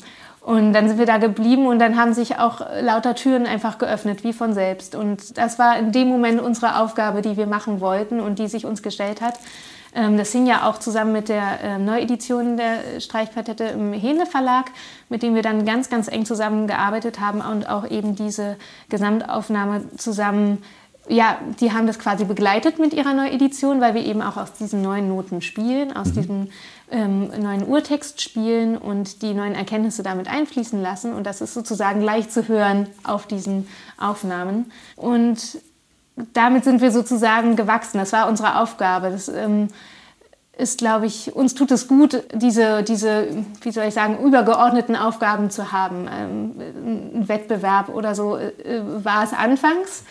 Und 0.43 0.73
dann 0.73 0.89
sind 0.89 0.99
wir 0.99 1.05
da 1.05 1.19
geblieben 1.19 1.67
und 1.67 1.79
dann 1.79 1.97
haben 1.97 2.13
sich 2.13 2.37
auch 2.37 2.59
lauter 2.81 3.15
Türen 3.15 3.47
einfach 3.47 3.77
geöffnet, 3.77 4.25
wie 4.25 4.33
von 4.33 4.53
selbst. 4.53 4.93
Und 4.93 5.37
das 5.37 5.57
war 5.57 5.79
in 5.79 5.93
dem 5.93 6.09
Moment 6.09 6.41
unsere 6.41 6.81
Aufgabe, 6.81 7.21
die 7.21 7.37
wir 7.37 7.47
machen 7.47 7.79
wollten 7.79 8.19
und 8.19 8.39
die 8.39 8.49
sich 8.49 8.65
uns 8.65 8.83
gestellt 8.83 9.21
hat. 9.21 9.39
Ähm, 9.95 10.17
das 10.17 10.33
hing 10.33 10.45
ja 10.45 10.67
auch 10.67 10.79
zusammen 10.79 11.13
mit 11.13 11.29
der 11.29 11.59
ähm, 11.63 11.85
Neuedition 11.85 12.57
der 12.57 12.99
Streichquartette 12.99 13.63
im 13.63 13.93
Hähne 13.93 14.25
Verlag, 14.25 14.71
mit 15.07 15.23
dem 15.23 15.33
wir 15.33 15.43
dann 15.43 15.65
ganz, 15.65 15.89
ganz 15.89 16.09
eng 16.09 16.25
zusammengearbeitet 16.25 17.21
haben 17.21 17.39
und 17.39 17.69
auch 17.69 17.89
eben 17.89 18.15
diese 18.15 18.57
Gesamtaufnahme 18.89 19.85
zusammen 19.95 20.61
ja, 21.09 21.37
die 21.59 21.73
haben 21.73 21.85
das 21.85 21.99
quasi 21.99 22.23
begleitet 22.23 22.79
mit 22.79 22.93
ihrer 22.93 23.13
Neuedition, 23.13 23.81
weil 23.81 23.93
wir 23.93 24.05
eben 24.05 24.21
auch 24.21 24.37
aus 24.37 24.53
diesen 24.53 24.81
neuen 24.81 25.09
Noten 25.09 25.41
spielen, 25.41 25.93
aus 25.93 26.09
mhm. 26.09 26.13
diesem 26.13 26.49
ähm, 26.93 27.31
neuen 27.41 27.65
Urtext 27.65 28.21
spielen 28.21 28.77
und 28.77 29.21
die 29.21 29.33
neuen 29.33 29.55
Erkenntnisse 29.55 30.03
damit 30.03 30.29
einfließen 30.29 30.81
lassen. 30.81 31.13
Und 31.13 31.25
das 31.25 31.41
ist 31.41 31.53
sozusagen 31.53 32.01
leicht 32.01 32.31
zu 32.31 32.47
hören 32.47 32.87
auf 33.03 33.27
diesen 33.27 33.67
Aufnahmen. 33.97 34.71
Und 34.95 35.59
damit 36.33 36.63
sind 36.63 36.81
wir 36.81 36.91
sozusagen 36.91 37.55
gewachsen. 37.55 37.97
Das 37.97 38.13
war 38.13 38.29
unsere 38.29 38.59
Aufgabe. 38.59 39.09
Das, 39.09 39.27
ähm, 39.27 39.69
ist, 40.55 40.77
glaube 40.77 41.07
ich, 41.07 41.35
uns 41.35 41.55
tut 41.55 41.71
es 41.71 41.87
gut, 41.87 42.23
diese, 42.33 42.83
diese, 42.83 43.27
wie 43.61 43.71
soll 43.71 43.85
ich 43.85 43.93
sagen, 43.93 44.19
übergeordneten 44.23 44.95
Aufgaben 44.95 45.49
zu 45.49 45.71
haben. 45.71 46.07
Ähm, 46.11 46.53
ein 47.15 47.27
Wettbewerb 47.27 47.89
oder 47.89 48.13
so 48.13 48.37
äh, 48.37 48.51
war 49.03 49.23
es 49.23 49.33
anfangs. 49.33 50.03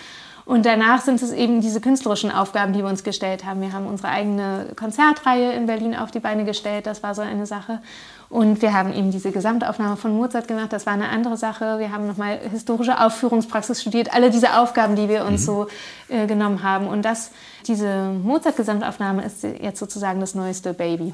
Und 0.45 0.67
danach 0.67 1.01
sind 1.01 1.23
es 1.23 1.33
eben 1.33 1.61
diese 1.61 1.81
künstlerischen 1.81 2.33
Aufgaben, 2.33 2.73
die 2.73 2.81
wir 2.81 2.89
uns 2.89 3.05
gestellt 3.05 3.45
haben. 3.45 3.61
Wir 3.61 3.73
haben 3.73 3.87
unsere 3.87 4.09
eigene 4.09 4.67
Konzertreihe 4.77 5.53
in 5.53 5.67
Berlin 5.67 5.95
auf 5.95 6.11
die 6.11 6.19
Beine 6.19 6.45
gestellt. 6.45 6.87
Das 6.87 7.03
war 7.03 7.15
so 7.15 7.23
eine 7.23 7.47
Sache. 7.47 7.81
Und 8.29 8.61
wir 8.63 8.73
haben 8.73 8.93
eben 8.93 9.11
diese 9.11 9.31
Gesamtaufnahme 9.31 9.97
von 9.97 10.17
Mozart 10.17 10.49
gemacht. 10.49 10.73
Das 10.73 10.87
war 10.87 10.95
eine 10.95 11.11
andere 11.11 11.37
Sache. 11.37 11.79
Wir 11.79 11.93
haben 11.93 12.07
nochmal 12.07 12.41
historische 12.51 12.99
Aufführungspraxis 12.99 13.83
studiert. 13.83 14.13
Alle 14.15 14.31
diese 14.31 14.59
Aufgaben, 14.59 14.97
die 14.97 15.09
wir 15.09 15.27
uns 15.27 15.43
mhm. 15.43 15.45
so 15.45 15.67
äh, 16.09 16.27
genommen 16.27 16.63
haben. 16.63 16.89
Und 16.89 17.03
das, 17.03 17.31
diese 17.67 18.13
Mozart-Gesamtaufnahme 18.23 19.25
ist 19.25 19.43
jetzt 19.43 19.79
sozusagen 19.79 20.21
das 20.21 20.35
neueste 20.35 20.75
Baby. 20.75 21.13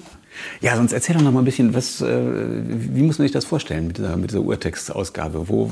Ja, 0.60 0.76
sonst 0.76 0.92
erzähl 0.92 1.16
doch 1.16 1.22
noch 1.22 1.32
mal 1.32 1.40
ein 1.40 1.44
bisschen, 1.44 1.74
was, 1.74 2.00
äh, 2.00 2.06
wie 2.06 3.02
muss 3.02 3.18
man 3.18 3.26
sich 3.26 3.32
das 3.32 3.44
vorstellen 3.44 3.88
mit 3.88 3.98
dieser, 3.98 4.16
mit 4.16 4.30
dieser 4.30 4.42
Urtextausgabe? 4.42 5.48
Wo, 5.48 5.70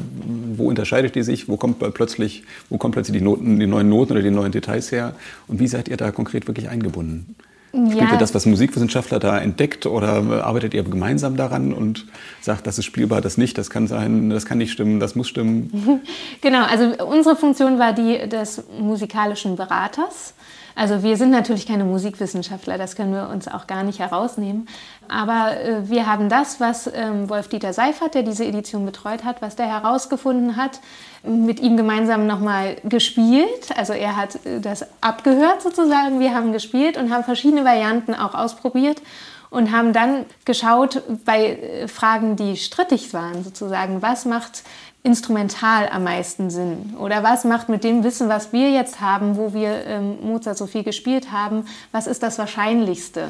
wo 0.56 0.68
unterscheidet 0.68 1.14
die 1.14 1.22
sich? 1.22 1.48
Wo 1.48 1.56
kommt 1.56 1.78
plötzlich, 1.94 2.44
wo 2.70 2.78
kommen 2.78 2.92
plötzlich 2.92 3.18
die, 3.18 3.24
Noten, 3.24 3.58
die 3.58 3.66
neuen 3.66 3.88
Noten 3.88 4.12
oder 4.12 4.22
die 4.22 4.30
neuen 4.30 4.52
Details 4.52 4.92
her? 4.92 5.14
Und 5.48 5.60
wie 5.60 5.68
seid 5.68 5.88
ihr 5.88 5.96
da 5.96 6.10
konkret 6.10 6.46
wirklich 6.46 6.68
eingebunden? 6.68 7.36
Spielt 7.72 8.00
ja. 8.00 8.12
ihr 8.12 8.18
das, 8.18 8.34
was 8.34 8.46
Musikwissenschaftler 8.46 9.18
da 9.18 9.38
entdeckt 9.38 9.84
oder 9.84 10.44
arbeitet 10.44 10.72
ihr 10.72 10.82
gemeinsam 10.82 11.36
daran 11.36 11.74
und 11.74 12.06
sagt, 12.40 12.66
das 12.66 12.78
ist 12.78 12.86
spielbar, 12.86 13.20
das 13.20 13.36
nicht, 13.36 13.58
das 13.58 13.68
kann 13.68 13.86
sein, 13.86 14.30
das 14.30 14.46
kann 14.46 14.58
nicht 14.58 14.72
stimmen, 14.72 14.98
das 14.98 15.14
muss 15.14 15.28
stimmen? 15.28 16.00
Genau, 16.40 16.64
also 16.64 17.04
unsere 17.04 17.36
Funktion 17.36 17.78
war 17.78 17.92
die 17.92 18.28
des 18.28 18.62
musikalischen 18.78 19.56
Beraters. 19.56 20.34
Also 20.76 21.02
wir 21.02 21.16
sind 21.16 21.30
natürlich 21.30 21.66
keine 21.66 21.84
Musikwissenschaftler, 21.84 22.76
das 22.76 22.96
können 22.96 23.14
wir 23.14 23.30
uns 23.30 23.48
auch 23.48 23.66
gar 23.66 23.82
nicht 23.82 23.98
herausnehmen. 23.98 24.68
Aber 25.08 25.58
äh, 25.58 25.88
wir 25.88 26.06
haben 26.06 26.28
das, 26.28 26.60
was 26.60 26.86
ähm, 26.94 27.30
Wolf-Dieter 27.30 27.72
Seifert, 27.72 28.14
der 28.14 28.22
diese 28.22 28.44
Edition 28.44 28.84
betreut 28.84 29.24
hat, 29.24 29.40
was 29.40 29.56
der 29.56 29.66
herausgefunden 29.66 30.56
hat, 30.56 30.80
mit 31.22 31.60
ihm 31.60 31.78
gemeinsam 31.78 32.26
nochmal 32.26 32.76
gespielt. 32.84 33.70
Also 33.74 33.94
er 33.94 34.16
hat 34.16 34.44
äh, 34.44 34.60
das 34.60 34.86
abgehört 35.00 35.62
sozusagen. 35.62 36.20
Wir 36.20 36.34
haben 36.34 36.52
gespielt 36.52 36.98
und 36.98 37.10
haben 37.10 37.24
verschiedene 37.24 37.64
Varianten 37.64 38.14
auch 38.14 38.34
ausprobiert 38.34 39.00
und 39.48 39.72
haben 39.72 39.94
dann 39.94 40.26
geschaut 40.44 41.02
bei 41.24 41.56
äh, 41.56 41.88
Fragen, 41.88 42.36
die 42.36 42.56
strittig 42.58 43.14
waren, 43.14 43.44
sozusagen, 43.44 44.02
was 44.02 44.26
macht 44.26 44.62
instrumental 45.06 45.88
am 45.88 46.02
meisten 46.02 46.50
Sinn? 46.50 46.96
Oder 46.98 47.22
was 47.22 47.44
macht 47.44 47.68
mit 47.68 47.84
dem 47.84 48.02
Wissen, 48.02 48.28
was 48.28 48.52
wir 48.52 48.70
jetzt 48.70 49.00
haben, 49.00 49.36
wo 49.36 49.54
wir 49.54 49.86
ähm, 49.86 50.18
Mozart 50.22 50.58
so 50.58 50.66
viel 50.66 50.82
gespielt 50.82 51.30
haben, 51.30 51.64
was 51.92 52.08
ist 52.08 52.24
das 52.24 52.38
Wahrscheinlichste? 52.38 53.28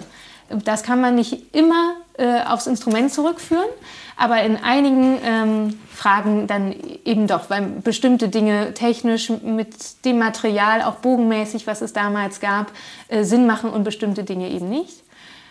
Das 0.49 0.83
kann 0.83 1.01
man 1.01 1.17
nicht 1.17 1.55
immer 1.55 1.97
äh, 2.17 2.41
aufs 2.47 2.67
Instrument 2.67 3.13
zurückführen, 3.13 3.69
aber 4.17 4.43
in 4.43 4.57
einigen 4.57 5.19
ähm, 5.23 5.79
Fragen 5.93 6.47
dann 6.47 6.75
eben 7.05 7.27
doch, 7.27 7.51
weil 7.51 7.63
bestimmte 7.63 8.29
Dinge 8.29 8.73
technisch 8.73 9.29
mit 9.29 10.05
dem 10.07 10.19
Material, 10.19 10.81
auch 10.83 10.97
bogenmäßig, 10.97 11.67
was 11.67 11.83
es 11.83 11.93
damals 11.93 12.41
gab, 12.41 12.73
äh, 13.09 13.25
Sinn 13.25 13.47
machen 13.47 13.69
und 13.69 13.85
bestimmte 13.85 14.25
Dinge 14.25 14.49
eben 14.49 14.71
nicht. 14.71 15.03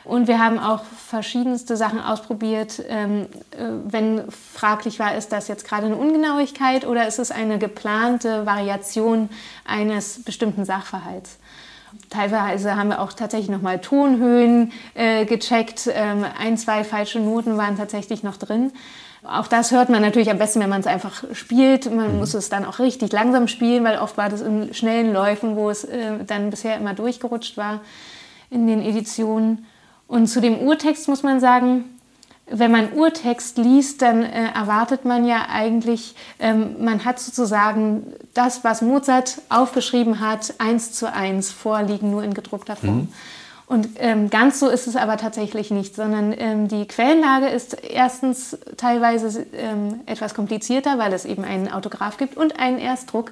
Und 0.06 0.28
wir 0.28 0.40
haben 0.40 0.60
auch 0.60 0.84
verschiedenste 0.84 1.76
Sachen 1.76 2.00
ausprobiert. 2.00 2.84
Ähm, 2.88 3.24
äh, 3.52 3.64
wenn 3.86 4.24
fraglich 4.32 5.00
war, 5.00 5.16
ist 5.16 5.32
das 5.32 5.48
jetzt 5.48 5.68
gerade 5.68 5.88
eine 5.88 5.96
Ungenauigkeit 5.96 6.86
oder 6.86 7.08
ist 7.08 7.18
es 7.18 7.32
eine 7.32 7.58
geplante 7.58 8.46
Variation 8.46 9.30
eines 9.66 10.24
bestimmten 10.24 10.64
Sachverhalts? 10.64 11.40
Teilweise 12.10 12.76
haben 12.76 12.90
wir 12.90 13.02
auch 13.02 13.14
tatsächlich 13.14 13.50
nochmal 13.50 13.80
Tonhöhen 13.80 14.72
äh, 14.94 15.26
gecheckt. 15.26 15.90
Ähm, 15.92 16.26
ein, 16.38 16.58
zwei 16.58 16.84
falsche 16.84 17.20
Noten 17.20 17.58
waren 17.58 17.78
tatsächlich 17.78 18.22
noch 18.22 18.38
drin. 18.38 18.74
Auch 19.24 19.48
das 19.48 19.72
hört 19.72 19.90
man 19.90 20.04
natürlich 20.04 20.30
am 20.30 20.38
besten, 20.38 20.60
wenn 20.60 20.70
man 20.70 20.82
es 20.82 20.88
einfach 20.88 21.24
spielt. 21.34 21.92
Man 21.92 22.14
mhm. 22.14 22.20
muss 22.20 22.36
es 22.36 22.50
dann 22.50 22.64
auch 22.64 22.78
richtig 22.78 23.12
langsam 23.12 23.48
spielen, 23.48 23.84
weil 23.84 23.98
oft 23.98 24.18
war 24.18 24.30
das 24.30 24.42
in 24.42 24.72
schnellen 24.74 25.14
Läufen, 25.14 25.56
wo 25.56 25.72
es 25.72 25.84
äh, 25.84 26.24
dann 26.28 26.52
bisher 26.52 26.78
immer 26.78 26.94
durchgerutscht 26.94 27.58
war 27.58 27.82
in 28.52 28.68
den 28.68 28.84
Editionen. 28.84 29.66
Und 30.08 30.28
zu 30.28 30.42
dem 30.42 30.60
Urtext 30.60 31.08
muss 31.08 31.24
man 31.24 31.40
sagen, 31.40 31.86
wenn 32.48 32.72
man 32.72 32.94
Urtext 32.94 33.58
liest, 33.58 34.02
dann 34.02 34.22
äh, 34.22 34.52
erwartet 34.54 35.04
man 35.04 35.26
ja 35.26 35.48
eigentlich, 35.50 36.16
ähm, 36.40 36.84
man 36.84 37.04
hat 37.04 37.20
sozusagen 37.20 38.14
das, 38.34 38.64
was 38.64 38.82
Mozart 38.82 39.42
aufgeschrieben 39.50 40.20
hat, 40.20 40.54
eins 40.60 40.92
zu 40.92 41.12
eins 41.12 41.52
vorliegen, 41.52 42.12
nur 42.12 42.24
in 42.24 42.34
gedruckter 42.36 42.76
Form. 42.76 42.96
Mhm. 42.96 43.14
Und 43.68 43.90
ähm, 43.98 44.30
ganz 44.30 44.60
so 44.60 44.70
ist 44.70 44.86
es 44.86 44.96
aber 44.96 45.18
tatsächlich 45.18 45.72
nicht, 45.72 45.96
sondern 45.96 46.36
ähm, 46.38 46.68
die 46.68 46.88
Quellenlage 46.88 47.48
ist 47.48 47.74
erstens 47.84 48.56
teilweise 48.78 49.44
ähm, 49.54 50.02
etwas 50.06 50.36
komplizierter, 50.36 51.00
weil 51.00 51.14
es 51.14 51.26
eben 51.26 51.44
einen 51.44 51.72
Autograph 51.72 52.18
gibt 52.18 52.38
und 52.38 52.60
einen 52.60 52.78
Erstdruck, 52.78 53.32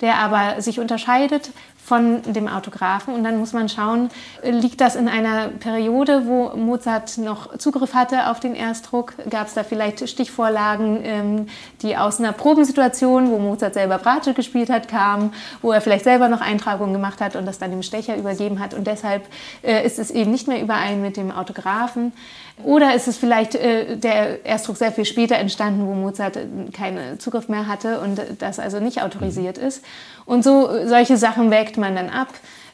der 0.00 0.16
aber 0.16 0.62
sich 0.62 0.80
unterscheidet 0.80 1.50
von 1.84 2.22
dem 2.22 2.48
Autografen. 2.48 3.12
Und 3.14 3.24
dann 3.24 3.36
muss 3.36 3.52
man 3.52 3.68
schauen, 3.68 4.08
liegt 4.42 4.80
das 4.80 4.96
in 4.96 5.06
einer 5.06 5.48
Periode, 5.48 6.22
wo 6.26 6.56
Mozart 6.56 7.18
noch 7.18 7.58
Zugriff 7.58 7.92
hatte 7.92 8.30
auf 8.30 8.40
den 8.40 8.54
Erstdruck? 8.54 9.12
Gab 9.28 9.48
es 9.48 9.54
da 9.54 9.64
vielleicht 9.64 10.08
Stichvorlagen, 10.08 11.00
ähm, 11.02 11.46
die 11.82 11.94
aus 11.96 12.20
einer 12.20 12.32
Probensituation, 12.32 13.30
wo 13.30 13.38
Mozart 13.38 13.74
selber 13.74 13.98
Bratsche 13.98 14.32
gespielt 14.32 14.70
hat, 14.70 14.88
kamen, 14.88 15.34
wo 15.60 15.72
er 15.72 15.82
vielleicht 15.82 16.04
selber 16.04 16.28
noch 16.28 16.40
Eintragungen 16.40 16.94
gemacht 16.94 17.20
hat 17.20 17.36
und 17.36 17.44
das 17.44 17.58
dann 17.58 17.70
dem 17.70 17.82
Stecher 17.82 18.16
übergeben 18.16 18.60
hat 18.60 18.72
und 18.72 18.86
deshalb 18.86 19.26
äh, 19.62 19.84
ist 19.84 19.98
es 19.98 20.10
eben 20.10 20.30
nicht 20.30 20.48
mehr 20.48 20.62
überein 20.62 21.02
mit 21.02 21.18
dem 21.18 21.30
Autografen? 21.30 22.14
Oder 22.62 22.94
ist 22.94 23.08
es 23.08 23.16
vielleicht 23.16 23.56
äh, 23.56 23.96
der 23.96 24.44
Erstdruck 24.46 24.76
sehr 24.76 24.92
viel 24.92 25.04
später 25.04 25.36
entstanden, 25.36 25.86
wo 25.86 25.94
Mozart 25.94 26.38
keinen 26.72 27.18
Zugriff 27.18 27.48
mehr 27.48 27.66
hatte 27.66 28.00
und 28.00 28.20
das 28.38 28.60
also 28.60 28.78
nicht 28.78 29.02
autorisiert 29.02 29.58
ist? 29.58 29.84
Und 30.24 30.44
so 30.44 30.86
solche 30.86 31.16
Sachen 31.16 31.50
wägt 31.50 31.76
man 31.76 31.96
dann 31.96 32.10
ab. 32.10 32.28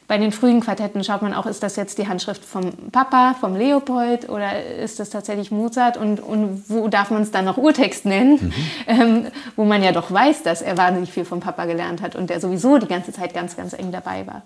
Bei 0.07 0.19
den 0.19 0.33
frühen 0.33 0.61
Quartetten 0.61 1.05
schaut 1.05 1.23
man 1.23 1.33
auch, 1.33 1.47
ist 1.47 1.62
das 1.62 1.77
jetzt 1.77 1.97
die 1.99 2.09
Handschrift 2.09 2.45
vom 2.45 2.90
Papa, 2.90 3.37
vom 3.38 3.55
Leopold 3.55 4.29
oder 4.29 4.61
ist 4.61 4.99
das 4.99 5.09
tatsächlich 5.09 5.53
Mozart 5.53 5.97
und, 5.97 6.19
und 6.19 6.64
wo 6.69 6.88
darf 6.88 7.12
man 7.12 7.23
es 7.23 7.31
dann 7.31 7.45
noch 7.45 7.57
Urtext 7.57 8.07
nennen, 8.07 8.33
mhm. 8.33 8.53
ähm, 8.88 9.27
wo 9.55 9.64
man 9.64 9.85
ja 9.85 9.93
doch 9.93 10.11
weiß, 10.11 10.43
dass 10.43 10.62
er 10.62 10.77
wahnsinnig 10.77 11.12
viel 11.12 11.25
vom 11.25 11.38
Papa 11.38 11.64
gelernt 11.64 12.03
hat 12.03 12.16
und 12.16 12.29
der 12.29 12.40
sowieso 12.40 12.79
die 12.79 12.88
ganze 12.88 13.12
Zeit 13.12 13.35
ganz, 13.35 13.57
ganz 13.57 13.73
eng 13.73 13.93
dabei 13.93 14.27
war. 14.27 14.43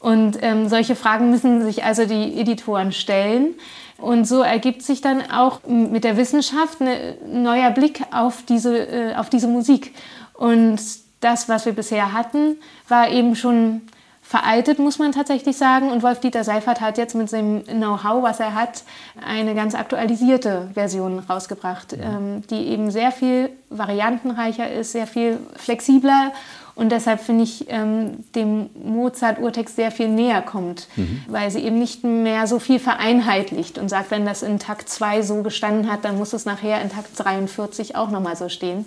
Und 0.00 0.36
ähm, 0.42 0.68
solche 0.68 0.96
Fragen 0.96 1.30
müssen 1.30 1.64
sich 1.64 1.84
also 1.84 2.06
die 2.06 2.38
Editoren 2.38 2.90
stellen. 2.90 3.54
Und 3.98 4.26
so 4.26 4.42
ergibt 4.42 4.82
sich 4.82 5.00
dann 5.00 5.30
auch 5.30 5.60
mit 5.66 6.04
der 6.04 6.16
Wissenschaft 6.16 6.80
ein 6.80 7.42
neuer 7.42 7.70
Blick 7.70 8.02
auf 8.10 8.42
diese, 8.48 8.76
äh, 8.76 9.14
auf 9.14 9.30
diese 9.30 9.46
Musik. 9.46 9.94
Und 10.34 10.80
das, 11.20 11.48
was 11.48 11.64
wir 11.64 11.72
bisher 11.72 12.12
hatten, 12.12 12.56
war 12.88 13.08
eben 13.08 13.36
schon 13.36 13.82
veraltet, 14.24 14.78
muss 14.78 14.98
man 14.98 15.12
tatsächlich 15.12 15.56
sagen. 15.56 15.90
Und 15.90 16.02
Wolf-Dieter 16.02 16.44
Seifert 16.44 16.80
hat 16.80 16.98
jetzt 16.98 17.14
mit 17.14 17.30
seinem 17.30 17.64
Know-how, 17.64 18.22
was 18.22 18.40
er 18.40 18.54
hat, 18.54 18.82
eine 19.24 19.54
ganz 19.54 19.74
aktualisierte 19.74 20.70
Version 20.74 21.18
rausgebracht, 21.18 21.92
ähm, 21.92 22.42
die 22.48 22.66
eben 22.68 22.90
sehr 22.90 23.12
viel 23.12 23.50
variantenreicher 23.70 24.70
ist, 24.72 24.92
sehr 24.92 25.06
viel 25.06 25.38
flexibler. 25.56 26.32
Und 26.74 26.90
deshalb 26.90 27.20
finde 27.20 27.44
ich, 27.44 27.66
ähm, 27.68 28.24
dem 28.34 28.68
Mozart-Urtext 28.82 29.76
sehr 29.76 29.92
viel 29.92 30.08
näher 30.08 30.42
kommt, 30.42 30.88
mhm. 30.96 31.22
weil 31.28 31.50
sie 31.50 31.60
eben 31.60 31.78
nicht 31.78 32.02
mehr 32.02 32.46
so 32.46 32.58
viel 32.58 32.80
vereinheitlicht 32.80 33.78
und 33.78 33.88
sagt, 33.88 34.10
wenn 34.10 34.26
das 34.26 34.42
in 34.42 34.58
Takt 34.58 34.88
2 34.88 35.22
so 35.22 35.42
gestanden 35.42 35.90
hat, 35.90 36.04
dann 36.04 36.18
muss 36.18 36.32
es 36.32 36.46
nachher 36.46 36.82
in 36.82 36.90
Takt 36.90 37.10
43 37.16 37.94
auch 37.94 38.10
nochmal 38.10 38.36
so 38.36 38.48
stehen. 38.48 38.86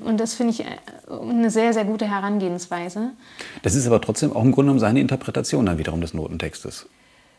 Und 0.00 0.18
das 0.18 0.34
finde 0.34 0.52
ich 0.52 0.60
äh, 0.60 0.66
eine 1.08 1.50
sehr, 1.50 1.72
sehr 1.72 1.84
gute 1.84 2.08
Herangehensweise. 2.08 3.10
Das 3.62 3.74
ist 3.74 3.86
aber 3.86 4.00
trotzdem 4.00 4.32
auch 4.32 4.42
im 4.42 4.52
Grunde 4.52 4.68
genommen 4.68 4.80
seine 4.80 5.00
Interpretation 5.00 5.66
dann 5.66 5.78
wiederum 5.78 6.00
des 6.00 6.14
Notentextes. 6.14 6.86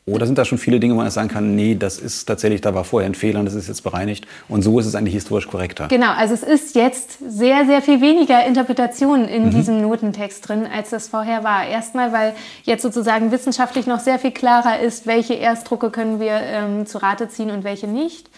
Oder 0.07 0.27
sind 0.27 0.37
da 0.37 0.45
schon 0.45 0.59
viele 0.59 0.79
Dinge, 0.79 0.93
wo 0.93 0.97
man 0.97 1.09
sagen 1.09 1.29
kann, 1.29 1.55
nee, 1.55 1.73
das 1.73 1.97
ist 1.97 2.25
tatsächlich, 2.25 2.61
da 2.61 2.75
war 2.75 2.83
vorher 2.83 3.09
ein 3.09 3.15
Fehler 3.15 3.39
und 3.39 3.45
das 3.45 3.55
ist 3.55 3.67
jetzt 3.67 3.81
bereinigt 3.81 4.27
und 4.47 4.61
so 4.61 4.79
ist 4.79 4.85
es 4.85 4.93
eigentlich 4.93 5.15
historisch 5.15 5.47
korrekter? 5.47 5.87
Genau, 5.87 6.11
also 6.11 6.35
es 6.35 6.43
ist 6.43 6.75
jetzt 6.75 7.17
sehr, 7.27 7.65
sehr 7.65 7.81
viel 7.81 8.01
weniger 8.01 8.45
Interpretation 8.45 9.25
in 9.25 9.47
mhm. 9.47 9.49
diesem 9.49 9.81
Notentext 9.81 10.47
drin, 10.47 10.67
als 10.71 10.91
das 10.91 11.07
vorher 11.07 11.43
war. 11.43 11.65
Erstmal, 11.65 12.13
weil 12.13 12.35
jetzt 12.65 12.83
sozusagen 12.83 13.31
wissenschaftlich 13.31 13.87
noch 13.87 13.99
sehr 13.99 14.19
viel 14.19 14.29
klarer 14.29 14.79
ist, 14.79 15.07
welche 15.07 15.33
Erstdrucke 15.33 15.89
können 15.89 16.19
wir 16.19 16.33
ähm, 16.33 16.85
zu 16.85 16.99
Rate 16.99 17.27
ziehen 17.27 17.49
und 17.49 17.63
welche 17.63 17.87
nicht. 17.87 18.29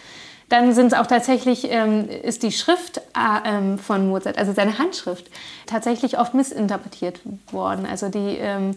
Dann 0.48 0.72
sind 0.72 0.86
es 0.86 0.92
auch 0.94 1.06
tatsächlich, 1.06 1.70
ähm, 1.70 2.08
ist 2.08 2.44
die 2.44 2.52
Schrift 2.52 2.96
äh, 2.96 3.00
ähm, 3.44 3.78
von 3.78 4.08
Mozart, 4.08 4.38
also 4.38 4.54
seine 4.54 4.78
Handschrift, 4.78 5.26
tatsächlich 5.66 6.18
oft 6.18 6.32
missinterpretiert 6.32 7.20
worden. 7.52 7.84
Also 7.84 8.08
die 8.08 8.38
ähm, 8.38 8.70
äh, 8.70 8.74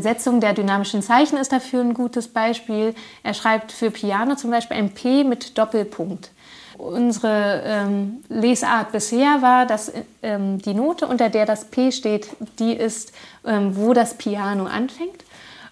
Setzung 0.00 0.40
der 0.40 0.54
dynamischen 0.54 1.02
Zeichen 1.02 1.38
ist 1.38 1.52
dafür 1.52 1.80
ein 1.82 1.94
gutes 1.94 2.28
Beispiel. 2.28 2.94
Er 3.22 3.34
schreibt 3.34 3.72
für 3.72 3.90
Piano 3.90 4.34
zum 4.34 4.50
Beispiel 4.50 4.76
ein 4.76 4.90
P 4.90 5.24
mit 5.24 5.56
Doppelpunkt. 5.56 6.30
Unsere 6.78 7.62
ähm, 7.64 8.24
Lesart 8.28 8.92
bisher 8.92 9.42
war, 9.42 9.66
dass 9.66 9.92
ähm, 10.22 10.58
die 10.62 10.74
Note, 10.74 11.06
unter 11.06 11.28
der 11.28 11.44
das 11.44 11.64
P 11.64 11.90
steht, 11.90 12.28
die 12.60 12.72
ist, 12.72 13.12
ähm, 13.44 13.76
wo 13.76 13.94
das 13.94 14.14
Piano 14.14 14.66
anfängt. 14.66 15.24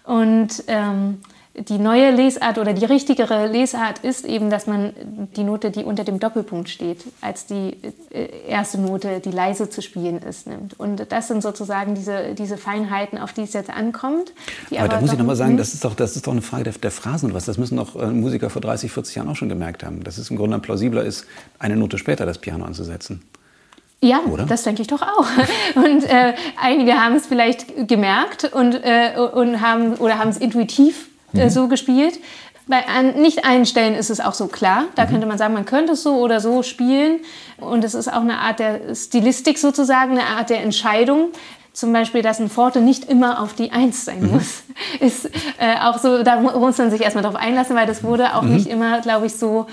Und 0.03 0.63
die 1.57 1.79
neue 1.79 2.11
Lesart 2.11 2.59
oder 2.59 2.73
die 2.73 2.85
richtigere 2.85 3.47
Lesart 3.47 3.99
ist 3.99 4.25
eben, 4.25 4.49
dass 4.49 4.67
man 4.67 4.93
die 5.35 5.43
Note, 5.43 5.71
die 5.71 5.83
unter 5.83 6.03
dem 6.03 6.19
Doppelpunkt 6.19 6.69
steht, 6.69 7.03
als 7.19 7.47
die 7.47 7.75
äh, 8.11 8.27
erste 8.47 8.79
Note, 8.79 9.19
die 9.19 9.31
leise 9.31 9.69
zu 9.69 9.81
spielen 9.81 10.19
ist, 10.19 10.45
nimmt. 10.45 10.79
Und 10.79 11.11
das 11.11 11.27
sind 11.27 11.41
sozusagen 11.41 11.95
diese, 11.95 12.35
diese 12.35 12.57
Feinheiten, 12.57 13.17
auf 13.17 13.33
die 13.33 13.41
es 13.41 13.53
jetzt 13.53 13.71
ankommt. 13.71 14.33
aber, 14.69 14.81
aber 14.81 14.87
da 14.89 15.01
muss 15.01 15.13
ich 15.13 15.17
nochmal 15.17 15.35
sagen, 15.35 15.57
das 15.57 15.73
ist, 15.73 15.83
doch, 15.83 15.95
das 15.95 16.15
ist 16.15 16.27
doch 16.27 16.31
eine 16.31 16.43
Frage 16.43 16.65
der, 16.65 16.73
der 16.73 16.91
Phrasen 16.91 17.29
und 17.29 17.35
was. 17.35 17.45
Das 17.45 17.57
müssen 17.57 17.77
doch 17.77 17.95
äh, 17.95 18.07
Musiker 18.07 18.51
vor 18.51 18.61
30, 18.61 18.91
40 18.91 19.15
Jahren 19.15 19.29
auch 19.29 19.35
schon 19.35 19.49
gemerkt 19.49 19.83
haben. 19.83 20.03
Dass 20.03 20.19
es 20.19 20.29
im 20.29 20.37
Grunde 20.37 20.59
plausibler 20.59 21.03
ist, 21.03 21.25
eine 21.57 21.75
Note 21.75 21.97
später 21.97 22.25
das 22.27 22.37
Piano 22.37 22.65
anzusetzen. 22.65 23.23
Ja, 23.99 24.19
Oder? 24.29 24.45
das 24.45 24.61
denke 24.61 24.83
ich 24.83 24.87
doch 24.87 25.01
auch. 25.01 25.25
Und 25.75 26.03
äh, 26.03 26.33
einige 26.61 26.93
haben 26.93 27.15
es 27.15 27.25
vielleicht 27.25 27.87
gemerkt 27.87 28.53
und, 28.53 28.75
äh, 28.75 29.13
und 29.17 29.59
haben 29.61 29.95
oder 29.95 30.19
haben 30.19 30.29
es 30.29 30.37
intuitiv 30.37 31.06
mhm. 31.33 31.49
so 31.49 31.67
gespielt. 31.67 32.19
Bei 32.67 32.85
an, 32.85 33.21
nicht 33.21 33.45
allen 33.45 33.65
Stellen 33.65 33.95
ist 33.95 34.09
es 34.09 34.19
auch 34.19 34.33
so 34.33 34.47
klar. 34.47 34.85
Da 34.95 35.05
mhm. 35.05 35.09
könnte 35.09 35.27
man 35.27 35.37
sagen, 35.37 35.53
man 35.53 35.65
könnte 35.65 35.93
es 35.93 36.03
so 36.03 36.17
oder 36.17 36.39
so 36.39 36.63
spielen. 36.63 37.19
Und 37.57 37.83
es 37.83 37.93
ist 37.93 38.09
auch 38.09 38.21
eine 38.21 38.39
Art 38.39 38.59
der 38.59 38.93
Stilistik 38.93 39.57
sozusagen, 39.57 40.11
eine 40.11 40.25
Art 40.25 40.49
der 40.49 40.61
Entscheidung. 40.61 41.29
Zum 41.71 41.93
Beispiel, 41.93 42.23
dass 42.23 42.39
ein 42.39 42.49
Forte 42.49 42.81
nicht 42.81 43.05
immer 43.05 43.41
auf 43.41 43.53
die 43.53 43.71
Eins 43.71 44.03
sein 44.03 44.21
mhm. 44.21 44.31
muss. 44.31 44.63
Ist 44.99 45.27
äh, 45.59 45.79
auch 45.81 45.99
so, 45.99 46.23
da 46.23 46.39
muss 46.41 46.77
man 46.77 46.91
sich 46.91 47.01
erstmal 47.01 47.23
darauf 47.23 47.39
einlassen, 47.39 47.75
weil 47.75 47.87
das 47.87 48.03
wurde 48.03 48.35
auch 48.35 48.41
mhm. 48.41 48.55
nicht 48.55 48.67
immer, 48.67 48.99
glaube 49.01 49.27
ich, 49.27 49.35
so 49.35 49.67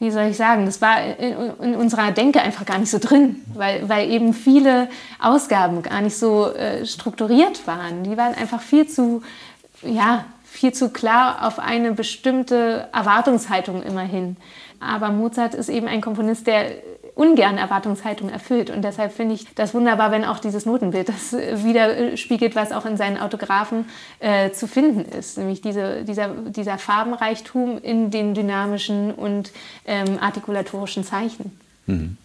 wie 0.00 0.10
soll 0.10 0.28
ich 0.30 0.36
sagen, 0.38 0.64
das 0.64 0.80
war 0.80 1.02
in, 1.18 1.34
in, 1.60 1.74
unserer 1.76 2.10
Denke 2.10 2.40
einfach 2.40 2.64
gar 2.64 2.78
nicht 2.78 2.90
so 2.90 2.98
drin, 2.98 3.44
weil, 3.54 3.86
weil 3.86 4.10
eben 4.10 4.32
viele 4.32 4.88
Ausgaben 5.20 5.82
gar 5.82 6.00
nicht 6.00 6.16
so 6.16 6.50
äh, 6.54 6.86
strukturiert 6.86 7.66
waren. 7.66 8.02
Die 8.02 8.16
waren 8.16 8.34
einfach 8.34 8.62
viel 8.62 8.88
zu, 8.88 9.20
ja, 9.82 10.24
viel 10.50 10.72
zu 10.72 10.90
klar 10.90 11.46
auf 11.46 11.58
eine 11.58 11.92
bestimmte 11.92 12.88
Erwartungshaltung 12.92 13.82
immerhin. 13.82 14.36
Aber 14.80 15.10
Mozart 15.10 15.54
ist 15.54 15.68
eben 15.68 15.86
ein 15.86 16.00
Komponist, 16.00 16.46
der 16.46 16.72
ungern 17.14 17.56
Erwartungshaltung 17.56 18.30
erfüllt. 18.30 18.70
Und 18.70 18.82
deshalb 18.82 19.12
finde 19.12 19.34
ich 19.34 19.46
das 19.54 19.74
wunderbar, 19.74 20.10
wenn 20.10 20.24
auch 20.24 20.38
dieses 20.38 20.66
Notenbild 20.66 21.08
das 21.08 21.32
widerspiegelt, 21.32 22.56
was 22.56 22.72
auch 22.72 22.84
in 22.84 22.96
seinen 22.96 23.18
Autographen 23.18 23.84
äh, 24.18 24.50
zu 24.50 24.66
finden 24.66 25.04
ist. 25.16 25.38
Nämlich 25.38 25.60
diese, 25.60 26.04
dieser, 26.04 26.28
dieser 26.28 26.78
Farbenreichtum 26.78 27.78
in 27.78 28.10
den 28.10 28.34
dynamischen 28.34 29.12
und 29.12 29.52
ähm, 29.86 30.18
artikulatorischen 30.20 31.04
Zeichen. 31.04 31.58
Mhm. 31.86 32.16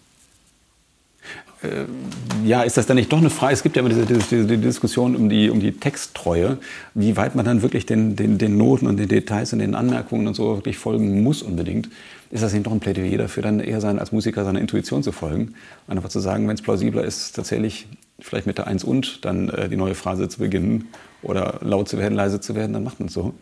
Äh, 1.66 2.48
ja, 2.48 2.62
ist 2.62 2.78
das 2.78 2.86
dann 2.86 2.98
nicht 2.98 3.12
doch 3.12 3.18
eine 3.18 3.30
Frage? 3.30 3.54
Es 3.54 3.64
gibt 3.64 3.76
ja 3.76 3.82
immer 3.82 3.90
diese, 3.90 4.06
diese, 4.06 4.46
diese, 4.46 4.58
Diskussion 4.58 5.16
um 5.16 5.30
die, 5.30 5.50
um 5.50 5.60
die 5.60 5.72
Texttreue, 5.72 6.58
wie 6.94 7.18
weit 7.18 7.36
man 7.36 7.46
dann 7.46 7.62
wirklich 7.62 7.86
den, 7.86 8.16
den, 8.16 8.38
den 8.38 8.58
Noten 8.58 8.88
und 8.88 8.98
den 8.98 9.08
Details 9.08 9.52
und 9.54 9.60
den 9.60 9.76
Anmerkungen 9.76 10.28
und 10.28 10.36
so 10.36 10.56
wirklich 10.56 10.78
folgen 10.78 11.24
muss 11.24 11.42
unbedingt. 11.42 11.90
Ist 12.32 12.44
das 12.44 12.54
nicht 12.54 12.66
doch 12.66 12.72
ein 12.72 12.80
Plädoyer 12.80 13.18
dafür, 13.18 13.44
dann 13.44 13.60
eher 13.60 13.82
sein, 13.82 14.00
als 14.00 14.12
Musiker 14.12 14.44
seiner 14.44 14.60
Intuition 14.60 15.04
zu 15.04 15.12
folgen? 15.12 15.56
Einfach 15.88 16.10
zu 16.10 16.20
sagen, 16.20 16.48
wenn 16.48 16.56
es 16.56 16.62
plausibler 16.62 17.04
ist, 17.04 17.36
tatsächlich 17.36 17.88
vielleicht 18.20 18.48
mit 18.48 18.58
der 18.58 18.68
Eins 18.68 18.84
und 18.84 19.26
dann 19.26 19.50
äh, 19.50 19.70
die 19.70 19.78
neue 19.78 19.96
Phrase 19.96 20.30
zu 20.30 20.40
beginnen 20.40 20.88
oder 21.22 21.60
laut 21.62 21.90
zu 21.90 21.98
werden, 21.98 22.14
leise 22.14 22.40
zu 22.40 22.56
werden, 22.56 22.74
dann 22.74 22.84
macht 22.84 23.00
man 23.00 23.08
es 23.08 23.14
so. 23.14 23.34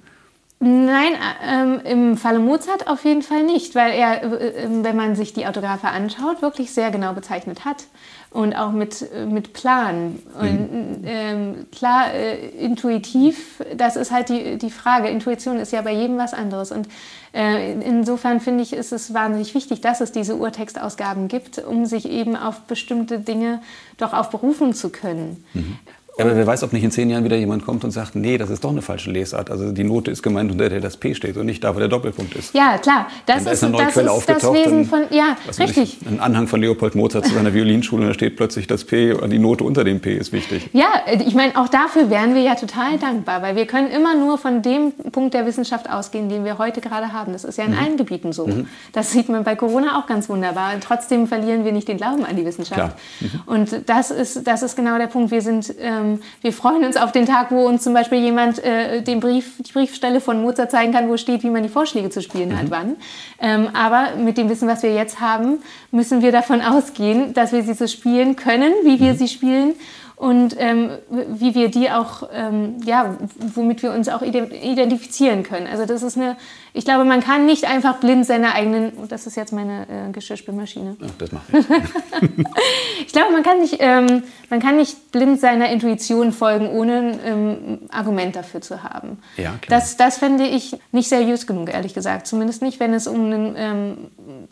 Nein, 0.65 1.17
ähm, 1.45 1.81
im 1.83 2.17
Falle 2.17 2.39
Mozart 2.39 2.87
auf 2.87 3.03
jeden 3.03 3.21
Fall 3.21 3.43
nicht, 3.43 3.75
weil 3.75 3.91
er, 3.91 4.23
äh, 4.23 4.63
ähm, 4.63 4.85
wenn 4.85 4.95
man 4.95 5.13
sich 5.17 5.33
die 5.33 5.45
Autographe 5.45 5.89
anschaut, 5.89 6.41
wirklich 6.41 6.71
sehr 6.71 6.89
genau 6.89 7.11
bezeichnet 7.11 7.65
hat 7.65 7.83
und 8.31 8.55
auch 8.55 8.71
mit, 8.71 9.01
äh, 9.11 9.25
mit 9.25 9.51
Plan. 9.51 10.19
Und 10.39 11.01
mhm. 11.01 11.03
ähm, 11.03 11.65
klar, 11.73 12.13
äh, 12.13 12.47
intuitiv, 12.51 13.61
das 13.75 13.97
ist 13.97 14.11
halt 14.11 14.29
die, 14.29 14.57
die 14.57 14.71
Frage. 14.71 15.09
Intuition 15.09 15.59
ist 15.59 15.73
ja 15.73 15.81
bei 15.81 15.91
jedem 15.91 16.17
was 16.17 16.33
anderes. 16.33 16.71
Und 16.71 16.87
äh, 17.33 17.73
insofern 17.73 18.39
finde 18.39 18.63
ich, 18.63 18.71
ist 18.71 18.93
es 18.93 19.13
wahnsinnig 19.13 19.53
wichtig, 19.55 19.81
dass 19.81 19.99
es 19.99 20.13
diese 20.13 20.37
Urtextausgaben 20.37 21.27
gibt, 21.27 21.57
um 21.59 21.85
sich 21.85 22.09
eben 22.09 22.37
auf 22.37 22.61
bestimmte 22.61 23.19
Dinge 23.19 23.61
doch 23.97 24.13
auch 24.13 24.27
berufen 24.27 24.73
zu 24.73 24.91
können. 24.91 25.43
Mhm. 25.53 25.77
Aber 26.19 26.35
wer 26.35 26.45
weiß, 26.45 26.63
ob 26.63 26.73
nicht 26.73 26.83
in 26.83 26.91
zehn 26.91 27.09
Jahren 27.09 27.23
wieder 27.23 27.37
jemand 27.37 27.65
kommt 27.65 27.83
und 27.83 27.91
sagt, 27.91 28.15
nee, 28.15 28.37
das 28.37 28.51
ist 28.51 28.63
doch 28.63 28.69
eine 28.69 28.83
falsche 28.83 29.09
Lesart. 29.09 29.49
Also 29.49 29.71
die 29.71 29.83
Note 29.83 30.11
ist 30.11 30.21
gemeint, 30.21 30.51
unter 30.51 30.69
der 30.69 30.79
das 30.79 30.95
P 30.97 31.15
steht 31.15 31.37
und 31.37 31.47
nicht 31.47 31.63
da, 31.63 31.75
wo 31.75 31.79
der 31.79 31.87
Doppelpunkt 31.87 32.35
ist. 32.35 32.53
Ja, 32.53 32.77
klar. 32.77 33.07
Das, 33.25 33.43
da 33.43 33.51
ist, 33.51 33.63
eine 33.63 33.73
neue 33.73 33.85
das, 33.85 33.93
Quelle 33.93 34.15
ist 34.15 34.29
das 34.29 34.53
Wesen 34.53 34.85
von, 34.85 35.01
ja, 35.09 35.35
richtig. 35.57 35.97
Ein 36.07 36.19
Anhang 36.19 36.47
von 36.47 36.61
Leopold 36.61 36.93
Mozart 36.93 37.25
zu 37.25 37.33
seiner 37.33 37.53
Violinschule 37.53 38.03
und 38.03 38.09
da 38.09 38.13
steht 38.13 38.35
plötzlich 38.35 38.67
das 38.67 38.83
P 38.83 39.13
und 39.13 39.31
die 39.31 39.39
Note 39.39 39.63
unter 39.63 39.83
dem 39.83 40.01
P 40.01 40.15
ist 40.15 40.31
wichtig. 40.31 40.69
Ja, 40.73 40.87
ich 41.07 41.33
meine, 41.33 41.57
auch 41.57 41.67
dafür 41.67 42.11
wären 42.11 42.35
wir 42.35 42.41
ja 42.41 42.55
total 42.55 42.99
dankbar, 42.99 43.41
weil 43.41 43.55
wir 43.55 43.65
können 43.65 43.89
immer 43.89 44.15
nur 44.15 44.37
von 44.37 44.61
dem 44.61 44.91
Punkt 45.11 45.33
der 45.33 45.47
Wissenschaft 45.47 45.89
ausgehen, 45.89 46.29
den 46.29 46.45
wir 46.45 46.59
heute 46.59 46.79
gerade 46.79 47.11
haben. 47.11 47.33
Das 47.33 47.43
ist 47.43 47.57
ja 47.57 47.63
in 47.63 47.71
mhm. 47.71 47.77
allen 47.79 47.97
Gebieten 47.97 48.33
so. 48.33 48.45
Mhm. 48.45 48.67
Das 48.91 49.11
sieht 49.11 49.29
man 49.29 49.43
bei 49.43 49.55
Corona 49.55 49.99
auch 49.99 50.05
ganz 50.05 50.29
wunderbar. 50.29 50.75
Und 50.75 50.83
trotzdem 50.83 51.25
verlieren 51.25 51.65
wir 51.65 51.71
nicht 51.71 51.87
den 51.87 51.97
Glauben 51.97 52.23
an 52.23 52.35
die 52.35 52.45
Wissenschaft. 52.45 52.97
Mhm. 53.19 53.41
Und 53.47 53.89
das 53.89 54.11
ist, 54.11 54.45
das 54.45 54.61
ist 54.61 54.75
genau 54.75 54.99
der 54.99 55.07
Punkt. 55.07 55.31
Wir 55.31 55.41
sind, 55.41 55.73
ähm, 55.79 56.02
wir 56.41 56.53
freuen 56.53 56.73
freuen 56.73 56.85
uns 56.85 56.97
auf 56.97 57.11
den 57.11 57.25
Tag, 57.25 57.51
wo 57.51 57.67
uns 57.67 57.83
zum 57.83 57.93
Beispiel 57.93 58.19
jemand 58.19 58.63
äh, 58.63 59.01
den 59.01 59.19
Brief, 59.19 59.53
die 59.59 59.71
Briefstelle 59.71 60.21
von 60.21 60.41
Mozart 60.41 60.71
zeigen 60.71 60.91
kann, 60.91 61.07
wo 61.07 61.17
steht, 61.17 61.43
wie 61.43 61.49
man 61.49 61.61
die 61.61 61.69
Vorschläge 61.69 62.09
zu 62.09 62.21
spielen 62.21 62.49
mhm. 62.49 62.57
hat, 62.57 62.65
wann. 62.69 62.95
Ähm, 63.39 63.69
aber 63.73 64.15
mit 64.17 64.37
dem 64.37 64.49
Wissen, 64.49 64.67
was 64.67 64.81
wir 64.81 64.93
jetzt 64.93 65.19
haben, 65.19 65.59
müssen 65.91 66.21
wir 66.21 66.31
davon 66.31 66.61
ausgehen, 66.61 67.33
dass 67.33 67.51
wir 67.51 67.63
sie 67.63 67.73
so 67.73 67.87
spielen 67.87 68.35
können, 68.35 68.73
wie 68.83 68.99
wir 68.99 69.13
mhm. 69.13 69.17
sie 69.17 69.27
spielen 69.27 69.73
und 70.15 70.55
ähm, 70.57 70.91
wie 71.09 71.53
wir 71.53 71.69
die 71.69 71.91
auch, 71.91 72.29
ähm, 72.33 72.77
ja, 72.85 73.17
womit 73.53 73.83
wir 73.83 73.91
uns 73.91 74.09
auch 74.09 74.21
identifizieren 74.21 75.43
können. 75.43 75.67
Also 75.67 75.85
das 75.85 76.01
ist 76.01 76.17
eine, 76.17 76.37
ich 76.75 76.85
glaube, 76.85 77.05
man 77.05 77.21
kann 77.21 77.45
nicht 77.45 77.65
einfach 77.65 77.97
blind 77.97 78.25
seine 78.25 78.55
eigenen, 78.55 78.93
oh, 78.97 79.05
das 79.07 79.27
ist 79.27 79.37
jetzt 79.37 79.53
meine 79.53 79.83
äh, 79.83 80.11
Geschirrspülmaschine. 80.11 80.97
Ja, 80.99 81.07
das 81.19 81.31
mache 81.31 81.43
ich. 81.51 81.67
ich 83.05 83.13
glaube, 83.13 83.31
man 83.31 83.43
kann, 83.43 83.59
nicht, 83.59 83.77
ähm, 83.79 84.23
man 84.49 84.59
kann 84.59 84.77
nicht 84.77 85.11
blind 85.11 85.39
seiner 85.39 85.69
Intuition 85.69 86.31
folgen, 86.31 86.67
ohne 86.69 86.97
ein 86.97 87.19
ähm, 87.23 87.79
Argument 87.91 88.35
dafür 88.35 88.61
zu 88.61 88.81
haben. 88.81 89.19
Ja, 89.37 89.53
klar. 89.61 89.79
Das, 89.79 89.97
das 89.97 90.17
fände 90.17 90.47
ich 90.47 90.75
nicht 90.91 91.09
seriös 91.09 91.45
genug, 91.45 91.71
ehrlich 91.71 91.93
gesagt. 91.93 92.25
Zumindest 92.25 92.63
nicht, 92.63 92.79
wenn 92.79 92.95
es 92.95 93.05
um 93.05 93.25
einen 93.25 93.55
ähm, 93.55 93.97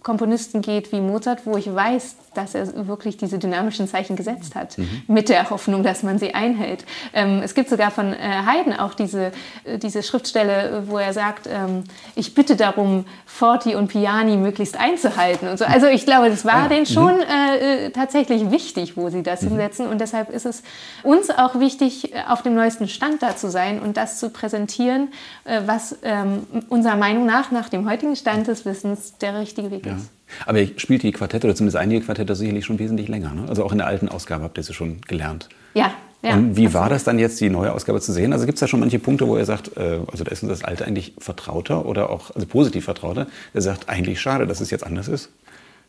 Komponisten 0.03 0.62
geht 0.62 0.91
wie 0.91 1.01
Mozart, 1.01 1.47
wo 1.47 1.57
ich 1.57 1.73
weiß, 1.73 2.17
dass 2.36 2.53
er 2.53 2.88
wirklich 2.88 3.17
diese 3.17 3.39
dynamischen 3.39 3.88
Zeichen 3.88 4.15
gesetzt 4.15 4.53
hat, 4.53 4.77
mhm. 4.77 5.01
mit 5.07 5.27
der 5.27 5.49
Hoffnung, 5.49 5.81
dass 5.81 6.03
man 6.03 6.19
sie 6.19 6.36
einhält. 6.36 6.86
Ähm, 7.13 7.41
es 7.43 7.55
gibt 7.55 7.69
sogar 7.69 7.89
von 7.89 8.13
äh, 8.13 8.17
Haydn 8.19 8.73
auch 8.73 8.93
diese, 8.93 9.31
äh, 9.63 9.79
diese 9.79 10.03
Schriftstelle, 10.03 10.84
wo 10.86 10.99
er 10.99 11.13
sagt, 11.13 11.49
ähm, 11.51 11.84
ich 12.15 12.34
bitte 12.34 12.56
darum, 12.56 13.06
Forti 13.26 13.76
und 13.76 13.88
Piani 13.88 14.38
möglichst 14.38 14.80
einzuhalten 14.80 15.47
und 15.47 15.58
so. 15.58 15.65
Also 15.65 15.88
ich 15.88 16.06
glaube, 16.06 16.30
das 16.30 16.45
war 16.45 16.63
ja. 16.63 16.67
denen 16.67 16.86
schon 16.86 17.15
mhm. 17.15 17.21
äh, 17.21 17.86
äh, 17.86 17.89
tatsächlich 17.91 18.52
wichtig, 18.52 18.97
wo 18.97 19.10
sie 19.10 19.24
das 19.24 19.41
mhm. 19.41 19.50
hinsetzen. 19.50 19.88
Und 19.88 20.02
deshalb 20.02 20.30
ist 20.30 20.45
es 20.45 20.63
uns 21.04 21.30
auch 21.30 21.60
wichtig, 21.60 22.13
auf 22.28 22.41
dem 22.41 22.56
neuesten 22.56 22.88
Stand 22.88 23.21
da 23.24 23.36
zu 23.36 23.50
sein 23.50 23.80
und 23.80 23.97
das 23.97 24.19
zu 24.19 24.30
präsentieren, 24.30 25.10
äh, 25.45 25.62
was 25.65 25.97
ähm, 26.04 26.43
unserer 26.69 26.95
Meinung 26.95 27.26
nach, 27.26 27.52
nach 27.52 27.69
dem 27.69 27.89
heutigen 27.89 28.15
Stand 28.15 28.47
des 28.47 28.65
Wissens, 28.65 29.17
der 29.17 29.39
richtige 29.39 29.71
Weg 29.71 29.86
ja. 29.86 29.95
ist. 29.95 30.10
Aber 30.45 30.60
ihr 30.60 30.71
spielt 30.78 31.04
die 31.04 31.12
Quartette 31.12 31.47
oder 31.47 31.56
zumindest 31.56 31.78
einige 31.78 32.06
Quartette 32.06 32.36
sicherlich 32.36 32.65
schon 32.65 32.80
wesentlich 32.80 33.08
länger. 33.08 33.34
Ne? 33.34 33.45
Also 33.50 33.63
auch 33.65 33.71
in 33.71 33.80
der 33.80 33.88
alten 33.88 34.08
Ausgabe 34.08 34.43
habt 34.43 34.58
ihr 34.58 34.63
sie 34.63 34.74
schon 34.74 35.02
gelernt. 35.02 35.50
Ja, 35.74 35.91
ja, 36.23 36.36
und 36.36 36.55
wie 36.55 36.73
war 36.73 36.89
das 36.89 37.03
dann 37.03 37.17
jetzt, 37.17 37.39
die 37.41 37.49
neue 37.49 37.73
Ausgabe 37.73 37.99
zu 37.99 38.12
sehen? 38.12 38.31
Also 38.31 38.45
gibt 38.45 38.57
es 38.57 38.60
da 38.60 38.67
schon 38.67 38.79
manche 38.79 38.99
Punkte, 38.99 39.27
wo 39.27 39.38
er 39.38 39.45
sagt, 39.45 39.75
äh, 39.75 39.99
also 40.12 40.23
da 40.23 40.31
ist 40.31 40.43
uns 40.43 40.51
das 40.51 40.63
Alte 40.63 40.86
eigentlich 40.86 41.13
vertrauter 41.17 41.86
oder 41.86 42.10
auch 42.10 42.34
also 42.36 42.45
positiv 42.47 42.86
vertrauter? 42.86 43.27
Er 43.53 43.62
sagt, 43.62 43.89
eigentlich 43.89 44.21
schade, 44.21 44.45
dass 44.45 44.62
es 44.62 44.69
jetzt 44.69 44.86
anders 44.86 45.07
ist? 45.07 45.29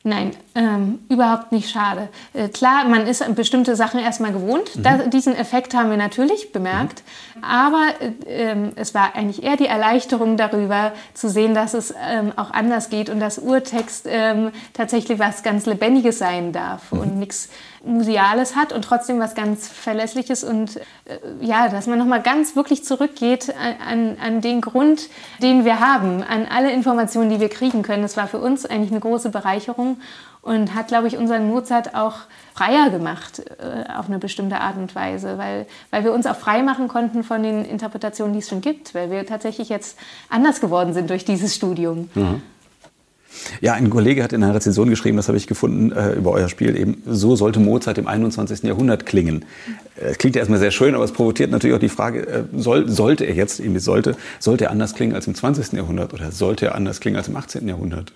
Nein, 0.05 0.33
ähm, 0.57 0.99
überhaupt 1.09 1.53
nicht 1.53 1.71
schade. 1.71 2.09
Äh, 2.33 2.49
klar, 2.49 2.89
man 2.89 3.07
ist 3.07 3.23
bestimmte 3.37 3.77
Sachen 3.77 4.01
erstmal 4.01 4.33
gewohnt. 4.33 4.75
Mhm. 4.75 4.83
Da, 4.83 4.97
diesen 5.07 5.37
Effekt 5.37 5.75
haben 5.75 5.91
wir 5.91 5.97
natürlich 5.97 6.51
bemerkt. 6.51 7.05
Mhm. 7.37 7.45
Aber 7.45 7.87
äh, 8.27 8.57
es 8.75 8.95
war 8.95 9.15
eigentlich 9.15 9.45
eher 9.45 9.57
die 9.57 9.67
Erleichterung 9.67 10.37
darüber, 10.37 10.93
zu 11.15 11.29
sehen, 11.29 11.55
dass 11.55 11.73
es 11.75 11.95
ähm, 12.11 12.33
auch 12.35 12.51
anders 12.51 12.91
geht 12.91 13.11
und 13.11 13.21
dass 13.21 13.39
Urtext 13.39 14.09
ähm, 14.09 14.51
tatsächlich 14.73 15.21
was 15.21 15.45
ganz 15.45 15.67
Lebendiges 15.67 16.19
sein 16.19 16.51
darf 16.51 16.91
mhm. 16.91 16.99
und 16.99 17.19
nichts 17.21 17.49
Museales 17.85 18.55
hat 18.57 18.73
und 18.73 18.85
trotzdem 18.85 19.19
was 19.19 19.35
ganz 19.35 19.69
Verlässliches 19.69 20.45
und 20.45 20.77
äh, 20.77 21.19
ja, 21.41 21.69
dass 21.69 21.87
man 21.87 21.99
nochmal 21.99 22.23
ganz 22.23 22.55
wirklich 22.57 22.85
zurückgeht 22.85 23.53
an, 23.87 24.17
an 24.21 24.41
den 24.41 24.61
Grund, 24.61 25.09
den 25.41 25.65
wir 25.65 25.81
haben, 25.81 26.23
an 26.23 26.47
alle 26.47 26.73
Informationen, 26.73 27.31
die 27.31 27.41
wir 27.41 27.49
kriegen 27.49 27.83
können. 27.83 28.03
Das 28.03 28.17
war 28.17 28.29
für 28.29 28.39
uns 28.39 28.67
eigentlich 28.67 28.91
eine 28.91 29.01
große 29.01 29.31
Bereicherung 29.31 29.99
und 30.43 30.75
hat, 30.75 30.89
glaube 30.89 31.07
ich, 31.07 31.17
unseren 31.17 31.49
Mozart 31.49 31.95
auch 31.95 32.17
freier 32.55 32.91
gemacht 32.91 33.43
äh, 33.59 33.91
auf 33.93 34.09
eine 34.09 34.19
bestimmte 34.19 34.61
Art 34.61 34.77
und 34.77 34.95
Weise, 34.95 35.39
weil, 35.39 35.67
weil 35.91 36.05
wir 36.05 36.13
uns 36.13 36.27
auch 36.27 36.37
frei 36.37 36.63
machen 36.63 36.89
konnten 36.89 37.23
von 37.23 37.43
den 37.43 37.65
Interpretationen, 37.65 38.33
die 38.33 38.41
es 38.41 38.49
schon 38.49 38.61
gibt, 38.61 38.95
weil 38.95 39.11
wir 39.11 39.25
tatsächlich 39.25 39.69
jetzt 39.69 39.97
anders 40.29 40.61
geworden 40.61 40.93
sind 40.93 41.11
durch 41.11 41.25
dieses 41.25 41.55
Studium. 41.55 42.11
Mhm. 42.15 42.43
Ja, 43.61 43.75
ein 43.75 43.91
Kollege 43.91 44.23
hat 44.23 44.33
in 44.33 44.43
einer 44.43 44.55
Rezension 44.55 44.89
geschrieben, 44.89 45.17
das 45.17 45.29
habe 45.29 45.39
ich 45.39 45.47
gefunden, 45.47 45.93
äh, 45.93 46.13
über 46.13 46.33
euer 46.33 46.49
Spiel 46.49 46.77
eben, 46.77 47.03
so 47.07 47.37
sollte 47.37 47.61
Mozart 47.61 47.99
im 47.99 48.07
21. 48.07 48.63
Jahrhundert 48.63 49.07
klingen. 49.07 49.45
Es 49.97 50.19
klingt 50.19 50.37
ja 50.37 50.41
erstmal 50.41 50.59
sehr 50.59 50.71
schön, 50.71 50.95
aber 50.95 51.05
es 51.05 51.13
provoziert 51.13 51.51
natürlich 51.51 51.77
auch 51.77 51.81
die 51.81 51.89
Frage, 51.89 52.27
äh, 52.27 52.45
soll, 52.55 52.89
sollte 52.89 53.25
er 53.25 53.35
jetzt, 53.35 53.61
eben 53.61 53.79
sollte, 53.79 54.17
sollte 54.39 54.65
er 54.65 54.71
anders 54.71 54.95
klingen 54.95 55.15
als 55.15 55.27
im 55.27 55.35
20. 55.35 55.73
Jahrhundert 55.73 56.13
oder 56.13 56.33
sollte 56.33 56.67
er 56.67 56.75
anders 56.75 57.01
klingen 57.01 57.17
als 57.17 57.29
im 57.29 57.37
18. 57.37 57.69
Jahrhundert? 57.69 58.13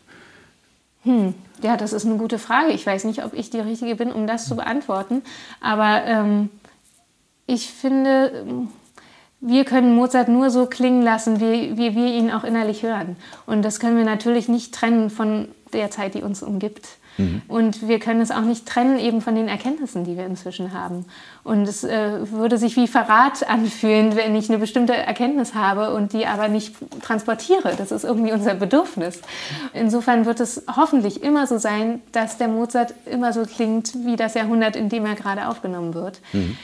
Hm. 1.02 1.34
Ja, 1.62 1.76
das 1.76 1.92
ist 1.92 2.04
eine 2.04 2.16
gute 2.16 2.38
Frage. 2.38 2.72
Ich 2.72 2.84
weiß 2.84 3.04
nicht, 3.04 3.24
ob 3.24 3.32
ich 3.32 3.48
die 3.48 3.60
Richtige 3.60 3.96
bin, 3.96 4.12
um 4.12 4.26
das 4.26 4.46
zu 4.46 4.56
beantworten. 4.56 5.22
Aber 5.60 6.02
ähm, 6.04 6.50
ich 7.46 7.70
finde, 7.70 8.68
wir 9.40 9.64
können 9.64 9.94
Mozart 9.94 10.28
nur 10.28 10.50
so 10.50 10.66
klingen 10.66 11.02
lassen, 11.02 11.40
wie, 11.40 11.76
wie 11.76 11.94
wir 11.94 12.06
ihn 12.06 12.30
auch 12.30 12.44
innerlich 12.44 12.82
hören. 12.82 13.16
Und 13.46 13.62
das 13.62 13.80
können 13.80 13.96
wir 13.96 14.04
natürlich 14.04 14.48
nicht 14.48 14.74
trennen 14.74 15.10
von 15.10 15.48
der 15.72 15.90
Zeit, 15.90 16.14
die 16.14 16.22
uns 16.22 16.42
umgibt. 16.42 16.86
Mhm. 17.18 17.42
Und 17.48 17.88
wir 17.88 17.98
können 17.98 18.20
es 18.20 18.30
auch 18.30 18.42
nicht 18.42 18.66
trennen 18.66 18.98
eben 18.98 19.20
von 19.20 19.34
den 19.34 19.48
Erkenntnissen, 19.48 20.04
die 20.04 20.16
wir 20.16 20.26
inzwischen 20.26 20.72
haben. 20.72 21.06
Und 21.44 21.62
es 21.62 21.84
äh, 21.84 22.30
würde 22.30 22.58
sich 22.58 22.76
wie 22.76 22.86
Verrat 22.86 23.48
anfühlen, 23.48 24.16
wenn 24.16 24.34
ich 24.36 24.48
eine 24.48 24.58
bestimmte 24.58 24.94
Erkenntnis 24.94 25.54
habe 25.54 25.94
und 25.94 26.12
die 26.12 26.26
aber 26.26 26.48
nicht 26.48 26.74
transportiere. 27.02 27.74
Das 27.76 27.90
ist 27.90 28.04
irgendwie 28.04 28.32
unser 28.32 28.54
Bedürfnis. 28.54 29.20
Insofern 29.72 30.26
wird 30.26 30.40
es 30.40 30.64
hoffentlich 30.74 31.22
immer 31.22 31.46
so 31.46 31.58
sein, 31.58 32.00
dass 32.12 32.38
der 32.38 32.48
Mozart 32.48 32.94
immer 33.06 33.32
so 33.32 33.44
klingt 33.44 33.94
wie 34.04 34.16
das 34.16 34.34
Jahrhundert, 34.34 34.76
in 34.76 34.88
dem 34.88 35.06
er 35.06 35.14
gerade 35.14 35.48
aufgenommen 35.48 35.94
wird. 35.94 36.20
Mhm. 36.32 36.56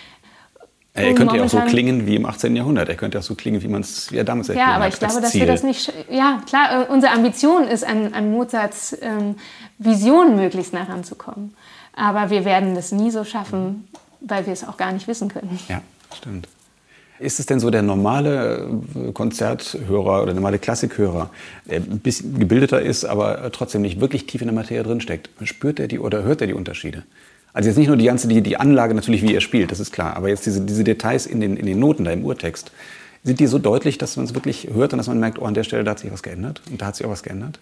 Er 0.95 1.14
könnte 1.14 1.36
ja 1.36 1.45
auch 1.45 1.49
so 1.49 1.61
klingen 1.61 2.07
wie 2.07 2.16
im 2.16 2.26
18. 2.26 2.55
Jahrhundert. 2.55 2.88
Er 2.90 2.97
könnte 2.97 3.18
auch 3.18 3.22
so 3.22 3.34
klingen, 3.34 3.62
wie 3.62 3.68
man 3.68 3.80
es 3.80 4.11
ja 4.11 4.24
damals 4.24 4.51
erklärt 4.51 4.66
hat. 4.66 4.72
Ja, 4.72 4.76
aber 4.76 4.88
ich 4.88 4.99
glaube, 4.99 5.20
dass 5.22 5.34
wir 5.34 5.47
das 5.47 5.62
nicht. 5.62 5.90
Ja, 6.11 6.43
klar, 6.47 6.82
äh, 6.82 6.93
unsere 6.93 7.14
Ambition 7.14 7.64
ist, 7.64 7.84
an, 7.84 8.12
an 8.12 8.30
Mozarts 8.30 8.97
ähm, 9.01 9.36
Vision 9.78 10.36
möglichst 10.36 10.74
nah 10.74 10.82
ranzukommen. 10.82 11.55
Aber 11.95 12.28
wir 12.28 12.45
werden 12.45 12.74
das 12.74 12.93
nie 12.93 13.11
so 13.11 13.24
schaffen, 13.24 13.88
weil 14.20 14.45
wir 14.45 14.53
es 14.53 14.68
auch 14.68 14.76
gar 14.76 14.93
nicht 14.93 15.09
wissen 15.09 15.28
können. 15.28 15.59
Ja, 15.68 15.80
stimmt. 16.14 16.47
Ist 17.18 17.38
es 17.40 17.47
denn 17.47 17.61
so 17.61 17.70
der 17.70 17.82
normale 17.82 18.68
äh, 18.95 19.12
Konzerthörer 19.12 20.22
oder 20.22 20.34
normale 20.34 20.59
Klassikhörer, 20.59 21.30
der 21.64 21.76
ein 21.76 22.01
bisschen 22.01 22.38
gebildeter 22.38 22.82
ist, 22.82 23.07
aber 23.07 23.51
trotzdem 23.53 23.80
nicht 23.80 24.01
wirklich 24.01 24.26
tief 24.26 24.43
in 24.43 24.49
der 24.49 24.55
Materie 24.55 24.82
drinsteckt? 24.82 25.30
Spürt 25.45 25.80
er 25.80 25.88
die 25.88 25.99
oder 25.99 26.22
hört 26.22 26.43
er 26.43 26.49
die 26.49 26.55
Unterschiede? 26.55 27.05
Also 27.53 27.69
jetzt 27.69 27.77
nicht 27.77 27.89
nur 27.89 27.97
die 27.97 28.07
ganze, 28.07 28.29
die, 28.29 28.41
die 28.41 28.57
Anlage 28.57 28.95
natürlich, 28.95 29.23
wie 29.23 29.35
er 29.35 29.41
spielt, 29.41 29.71
das 29.71 29.81
ist 29.81 29.93
klar, 29.93 30.17
aber 30.17 30.29
jetzt 30.29 30.47
diese, 30.47 30.63
diese 30.63 30.85
Details 30.85 31.27
in 31.27 31.41
den, 31.41 31.57
in 31.57 31.67
den 31.67 31.79
Noten 31.79 32.05
da 32.05 32.11
im 32.11 32.25
Urtext, 32.25 32.71
sind 33.25 33.41
die 33.41 33.47
so 33.47 33.59
deutlich, 33.59 33.99
dass 33.99 34.17
man 34.17 34.25
es 34.25 34.35
wirklich 34.35 34.69
hört 34.73 34.93
und 34.93 34.99
dass 34.99 35.07
man 35.07 35.21
merkt, 35.21 35.39
oh, 35.39 35.45
an 35.45 35.55
der 35.55 35.65
Stelle 35.65 35.85
da 35.85 35.93
hat 35.93 35.99
sich 35.99 36.11
was 36.11 36.23
geändert 36.23 36.63
und 36.71 36.81
da 36.81 36.87
hat 36.87 36.97
sich 36.97 37.07
auch 37.07 37.11
was 37.11 37.23
geändert? 37.23 37.59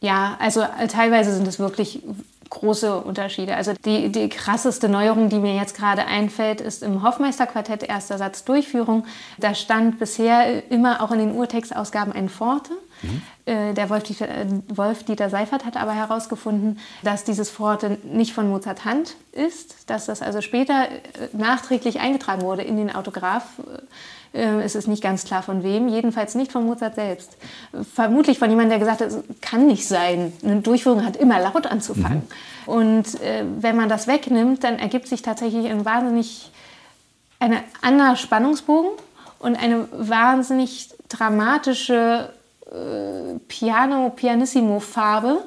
Ja, 0.00 0.36
also 0.38 0.60
äh, 0.60 0.86
teilweise 0.88 1.34
sind 1.34 1.48
es 1.48 1.58
wirklich 1.58 2.02
große 2.50 3.00
Unterschiede. 3.00 3.56
Also 3.56 3.72
die, 3.84 4.10
die 4.10 4.28
krasseste 4.28 4.88
Neuerung, 4.88 5.28
die 5.28 5.38
mir 5.38 5.56
jetzt 5.56 5.76
gerade 5.76 6.06
einfällt, 6.06 6.60
ist 6.60 6.82
im 6.82 7.02
Hoffmeister-Quartett 7.02 7.82
erster 7.82 8.18
Satz 8.18 8.44
Durchführung. 8.44 9.04
Da 9.38 9.54
stand 9.54 9.98
bisher 9.98 10.70
immer 10.70 11.02
auch 11.02 11.10
in 11.10 11.18
den 11.18 11.32
Urtextausgaben 11.32 12.12
ein 12.12 12.28
Forte. 12.28 12.72
Mhm. 13.04 13.22
Äh, 13.46 13.74
der 13.74 13.90
Wolf-Dieter 13.90 14.28
äh, 14.28 14.46
Wolf 14.68 15.02
-Dieter 15.02 15.28
Seifert 15.28 15.64
hat 15.64 15.76
aber 15.76 15.92
herausgefunden, 15.92 16.78
dass 17.02 17.24
dieses 17.24 17.50
Forte 17.50 17.98
nicht 18.04 18.32
von 18.32 18.48
Mozart 18.48 18.84
Hand 18.84 19.16
ist, 19.32 19.90
dass 19.90 20.06
das 20.06 20.22
also 20.22 20.40
später 20.40 20.88
nachträglich 21.32 22.00
eingetragen 22.00 22.42
wurde 22.42 22.62
in 22.62 22.76
den 22.76 22.94
Autograph 22.94 23.44
äh, 24.34 24.62
es 24.62 24.74
ist 24.74 24.88
nicht 24.88 25.02
ganz 25.02 25.24
klar 25.24 25.42
von 25.42 25.62
wem, 25.62 25.88
jedenfalls 25.88 26.34
nicht 26.34 26.52
von 26.52 26.66
Mozart 26.66 26.96
selbst. 26.96 27.36
Vermutlich 27.94 28.38
von 28.38 28.50
jemandem, 28.50 28.70
der 28.70 28.78
gesagt 28.80 29.00
hat, 29.00 29.08
es 29.08 29.40
kann 29.40 29.66
nicht 29.66 29.86
sein. 29.86 30.32
Eine 30.42 30.60
Durchführung 30.60 31.04
hat 31.06 31.16
immer 31.16 31.40
laut 31.40 31.66
anzufangen. 31.66 32.22
Mhm. 32.66 32.72
Und 32.72 33.20
äh, 33.22 33.44
wenn 33.60 33.76
man 33.76 33.88
das 33.88 34.06
wegnimmt, 34.06 34.64
dann 34.64 34.78
ergibt 34.78 35.06
sich 35.06 35.22
tatsächlich 35.22 35.70
ein 35.70 35.84
wahnsinnig 35.84 36.50
ein 37.40 37.56
anderer 37.82 38.16
Spannungsbogen 38.16 38.90
und 39.38 39.56
eine 39.56 39.86
wahnsinnig 39.92 40.90
dramatische 41.08 42.32
äh, 42.74 43.38
Piano-Pianissimo-Farbe, 43.48 45.44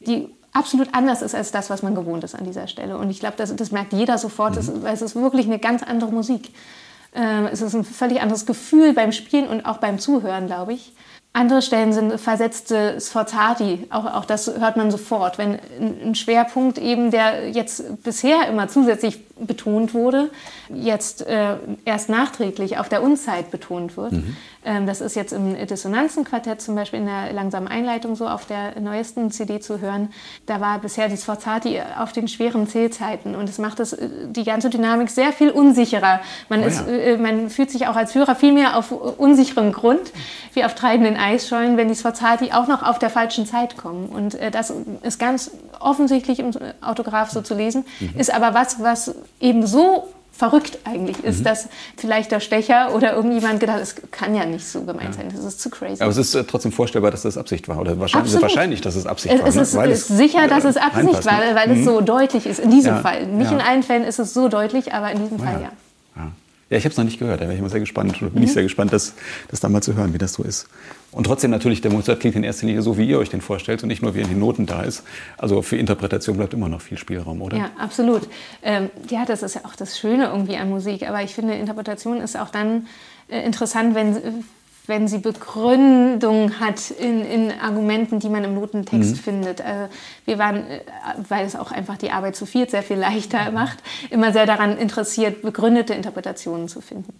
die 0.00 0.28
absolut 0.52 0.88
anders 0.92 1.22
ist 1.22 1.34
als 1.34 1.52
das, 1.52 1.70
was 1.70 1.82
man 1.82 1.94
gewohnt 1.94 2.24
ist 2.24 2.34
an 2.34 2.44
dieser 2.44 2.66
Stelle. 2.66 2.98
Und 2.98 3.10
ich 3.10 3.20
glaube, 3.20 3.34
das, 3.36 3.54
das 3.54 3.70
merkt 3.70 3.92
jeder 3.92 4.18
sofort, 4.18 4.56
mhm. 4.56 4.82
weil 4.82 4.94
es 4.94 5.02
ist 5.02 5.14
wirklich 5.14 5.46
eine 5.46 5.58
ganz 5.58 5.82
andere 5.82 6.10
Musik. 6.10 6.50
Ähm, 7.14 7.48
es 7.50 7.60
ist 7.60 7.74
ein 7.74 7.84
völlig 7.84 8.20
anderes 8.20 8.46
Gefühl 8.46 8.92
beim 8.92 9.12
Spielen 9.12 9.48
und 9.48 9.66
auch 9.66 9.78
beim 9.78 9.98
Zuhören, 9.98 10.46
glaube 10.46 10.74
ich. 10.74 10.92
Andere 11.32 11.62
Stellen 11.62 11.92
sind 11.92 12.18
versetzte 12.18 13.00
Sforzati, 13.00 13.86
auch, 13.90 14.04
auch 14.04 14.24
das 14.24 14.48
hört 14.58 14.76
man 14.76 14.90
sofort. 14.90 15.38
Wenn 15.38 15.60
ein 15.78 16.16
Schwerpunkt 16.16 16.76
eben, 16.78 17.12
der 17.12 17.50
jetzt 17.50 18.02
bisher 18.02 18.48
immer 18.48 18.66
zusätzlich 18.66 19.20
betont 19.46 19.94
wurde, 19.94 20.30
jetzt 20.72 21.26
äh, 21.26 21.56
erst 21.84 22.08
nachträglich 22.08 22.78
auf 22.78 22.88
der 22.88 23.02
Unzeit 23.02 23.50
betont 23.50 23.96
wird. 23.96 24.12
Mhm. 24.12 24.36
Ähm, 24.64 24.86
das 24.86 25.00
ist 25.00 25.16
jetzt 25.16 25.32
im 25.32 25.54
Dissonanzenquartett 25.66 26.60
zum 26.60 26.74
Beispiel 26.74 27.00
in 27.00 27.06
der 27.06 27.32
langsamen 27.32 27.68
Einleitung 27.68 28.14
so 28.14 28.28
auf 28.28 28.46
der 28.46 28.78
neuesten 28.80 29.30
CD 29.30 29.60
zu 29.60 29.80
hören. 29.80 30.10
Da 30.46 30.60
war 30.60 30.78
bisher 30.78 31.08
die 31.08 31.16
Sforzati 31.16 31.80
auf 31.98 32.12
den 32.12 32.28
schweren 32.28 32.66
Zählzeiten 32.66 33.34
und 33.34 33.48
es 33.48 33.58
macht 33.58 33.78
das, 33.78 33.92
äh, 33.92 34.08
die 34.26 34.44
ganze 34.44 34.70
Dynamik 34.70 35.10
sehr 35.10 35.32
viel 35.32 35.50
unsicherer. 35.50 36.20
Man, 36.48 36.60
oh 36.60 36.62
ja. 36.62 36.68
ist, 36.68 36.86
äh, 36.86 37.16
man 37.16 37.50
fühlt 37.50 37.70
sich 37.70 37.86
auch 37.86 37.96
als 37.96 38.14
Hörer 38.14 38.34
viel 38.34 38.52
mehr 38.52 38.76
auf 38.76 38.92
unsicherem 38.92 39.72
Grund 39.72 40.12
wie 40.52 40.64
auf 40.64 40.74
treibenden 40.74 41.16
Eisschollen, 41.16 41.76
wenn 41.76 41.88
die 41.88 41.94
Sforzati 41.94 42.52
auch 42.52 42.66
noch 42.66 42.82
auf 42.82 42.98
der 42.98 43.10
falschen 43.10 43.46
Zeit 43.46 43.76
kommen. 43.76 44.08
Und 44.08 44.34
äh, 44.34 44.50
das 44.50 44.72
ist 45.02 45.18
ganz 45.18 45.50
offensichtlich 45.78 46.38
im 46.38 46.50
Autograph 46.80 47.30
so 47.30 47.40
zu 47.40 47.54
lesen, 47.54 47.84
mhm. 48.00 48.18
ist 48.18 48.32
aber 48.32 48.54
was, 48.54 48.82
was 48.82 49.14
eben 49.40 49.66
so 49.66 50.08
verrückt 50.40 50.78
eigentlich 50.84 51.22
ist, 51.22 51.40
mhm. 51.40 51.44
dass 51.44 51.68
vielleicht 51.98 52.32
der 52.32 52.40
Stecher 52.40 52.94
oder 52.94 53.14
irgendjemand 53.14 53.60
gedacht 53.60 53.76
hat, 53.76 53.82
es 53.82 53.94
kann 54.10 54.34
ja 54.34 54.46
nicht 54.46 54.66
so 54.66 54.80
gemeint 54.80 55.10
ja. 55.10 55.12
sein, 55.12 55.30
das 55.34 55.44
ist 55.44 55.60
zu 55.60 55.68
crazy. 55.68 56.02
Aber 56.02 56.10
es 56.10 56.16
ist 56.16 56.34
äh, 56.34 56.44
trotzdem 56.44 56.72
vorstellbar, 56.72 57.10
dass 57.10 57.22
das 57.22 57.36
Absicht 57.36 57.68
war 57.68 57.78
oder 57.78 58.00
wahrscheinlich, 58.00 58.40
wahrscheinlich 58.40 58.80
dass 58.80 58.96
es 58.96 59.06
Absicht 59.06 59.34
es, 59.34 59.40
war. 59.42 59.48
Es 59.48 59.54
ne? 59.56 59.62
ist, 59.62 59.74
ne? 59.74 59.86
ist 59.86 60.08
sicher, 60.08 60.48
dass 60.48 60.64
es 60.64 60.78
Absicht 60.78 61.26
war, 61.26 61.40
weil 61.54 61.68
mhm. 61.68 61.80
es 61.80 61.84
so 61.84 62.00
deutlich 62.00 62.46
ist, 62.46 62.58
in 62.58 62.70
diesem 62.70 62.94
ja. 62.94 63.00
Fall. 63.00 63.26
Nicht 63.26 63.50
ja. 63.50 63.58
in 63.58 63.62
allen 63.62 63.82
Fällen 63.82 64.04
ist 64.04 64.18
es 64.18 64.32
so 64.32 64.48
deutlich, 64.48 64.94
aber 64.94 65.12
in 65.12 65.22
diesem 65.22 65.38
Fall 65.38 65.60
ja. 65.60 65.72
Ja, 66.70 66.78
ich 66.78 66.84
habe 66.84 66.92
es 66.92 66.96
noch 66.96 67.04
nicht 67.04 67.18
gehört. 67.18 67.40
Da 67.40 67.44
wäre 67.44 67.54
ich 67.54 67.60
mal 67.60 67.68
sehr 67.68 67.80
gespannt. 67.80 68.16
Oder 68.22 68.30
bin 68.30 68.42
mhm. 68.42 68.46
ich 68.46 68.52
sehr 68.52 68.62
gespannt, 68.62 68.92
das, 68.92 69.14
das 69.48 69.58
dann 69.58 69.72
mal 69.72 69.82
zu 69.82 69.94
hören, 69.94 70.14
wie 70.14 70.18
das 70.18 70.34
so 70.34 70.44
ist. 70.44 70.68
Und 71.10 71.24
trotzdem 71.24 71.50
natürlich, 71.50 71.80
der 71.80 71.90
Mozart 71.90 72.20
klingt 72.20 72.36
in 72.36 72.44
erster 72.44 72.66
Linie 72.66 72.82
so, 72.82 72.96
wie 72.96 73.08
ihr 73.08 73.18
euch 73.18 73.28
den 73.28 73.40
vorstellt 73.40 73.82
und 73.82 73.88
nicht 73.88 74.02
nur, 74.02 74.14
wie 74.14 74.20
in 74.20 74.28
den 74.28 74.38
Noten 74.38 74.66
da 74.66 74.82
ist. 74.82 75.02
Also 75.36 75.62
für 75.62 75.76
Interpretation 75.76 76.36
bleibt 76.36 76.54
immer 76.54 76.68
noch 76.68 76.80
viel 76.80 76.96
Spielraum, 76.96 77.42
oder? 77.42 77.56
Ja, 77.56 77.70
absolut. 77.76 78.22
Ähm, 78.62 78.88
ja, 79.08 79.24
das 79.24 79.42
ist 79.42 79.56
ja 79.56 79.62
auch 79.64 79.74
das 79.74 79.98
Schöne 79.98 80.26
irgendwie 80.26 80.56
an 80.56 80.70
Musik. 80.70 81.08
Aber 81.08 81.22
ich 81.22 81.34
finde, 81.34 81.54
Interpretation 81.54 82.20
ist 82.20 82.38
auch 82.38 82.50
dann 82.50 82.86
äh, 83.28 83.44
interessant, 83.44 83.96
wenn 83.96 84.44
wenn 84.90 85.08
sie 85.08 85.18
Begründung 85.18 86.60
hat 86.60 86.90
in, 86.90 87.24
in 87.24 87.50
Argumenten, 87.52 88.18
die 88.18 88.28
man 88.28 88.44
im 88.44 88.54
Notentext 88.54 89.12
mhm. 89.12 89.16
findet. 89.16 89.60
Also 89.62 89.88
wir 90.26 90.38
waren, 90.38 90.56
äh, 90.56 90.80
weil 91.28 91.46
es 91.46 91.56
auch 91.56 91.70
einfach 91.70 91.96
die 91.96 92.10
Arbeit 92.10 92.36
zu 92.36 92.44
viert 92.44 92.70
sehr 92.70 92.82
viel 92.82 92.98
leichter 92.98 93.50
macht, 93.52 93.78
immer 94.10 94.32
sehr 94.32 94.44
daran 94.44 94.76
interessiert, 94.76 95.40
begründete 95.40 95.94
Interpretationen 95.94 96.68
zu 96.68 96.82
finden. 96.82 97.14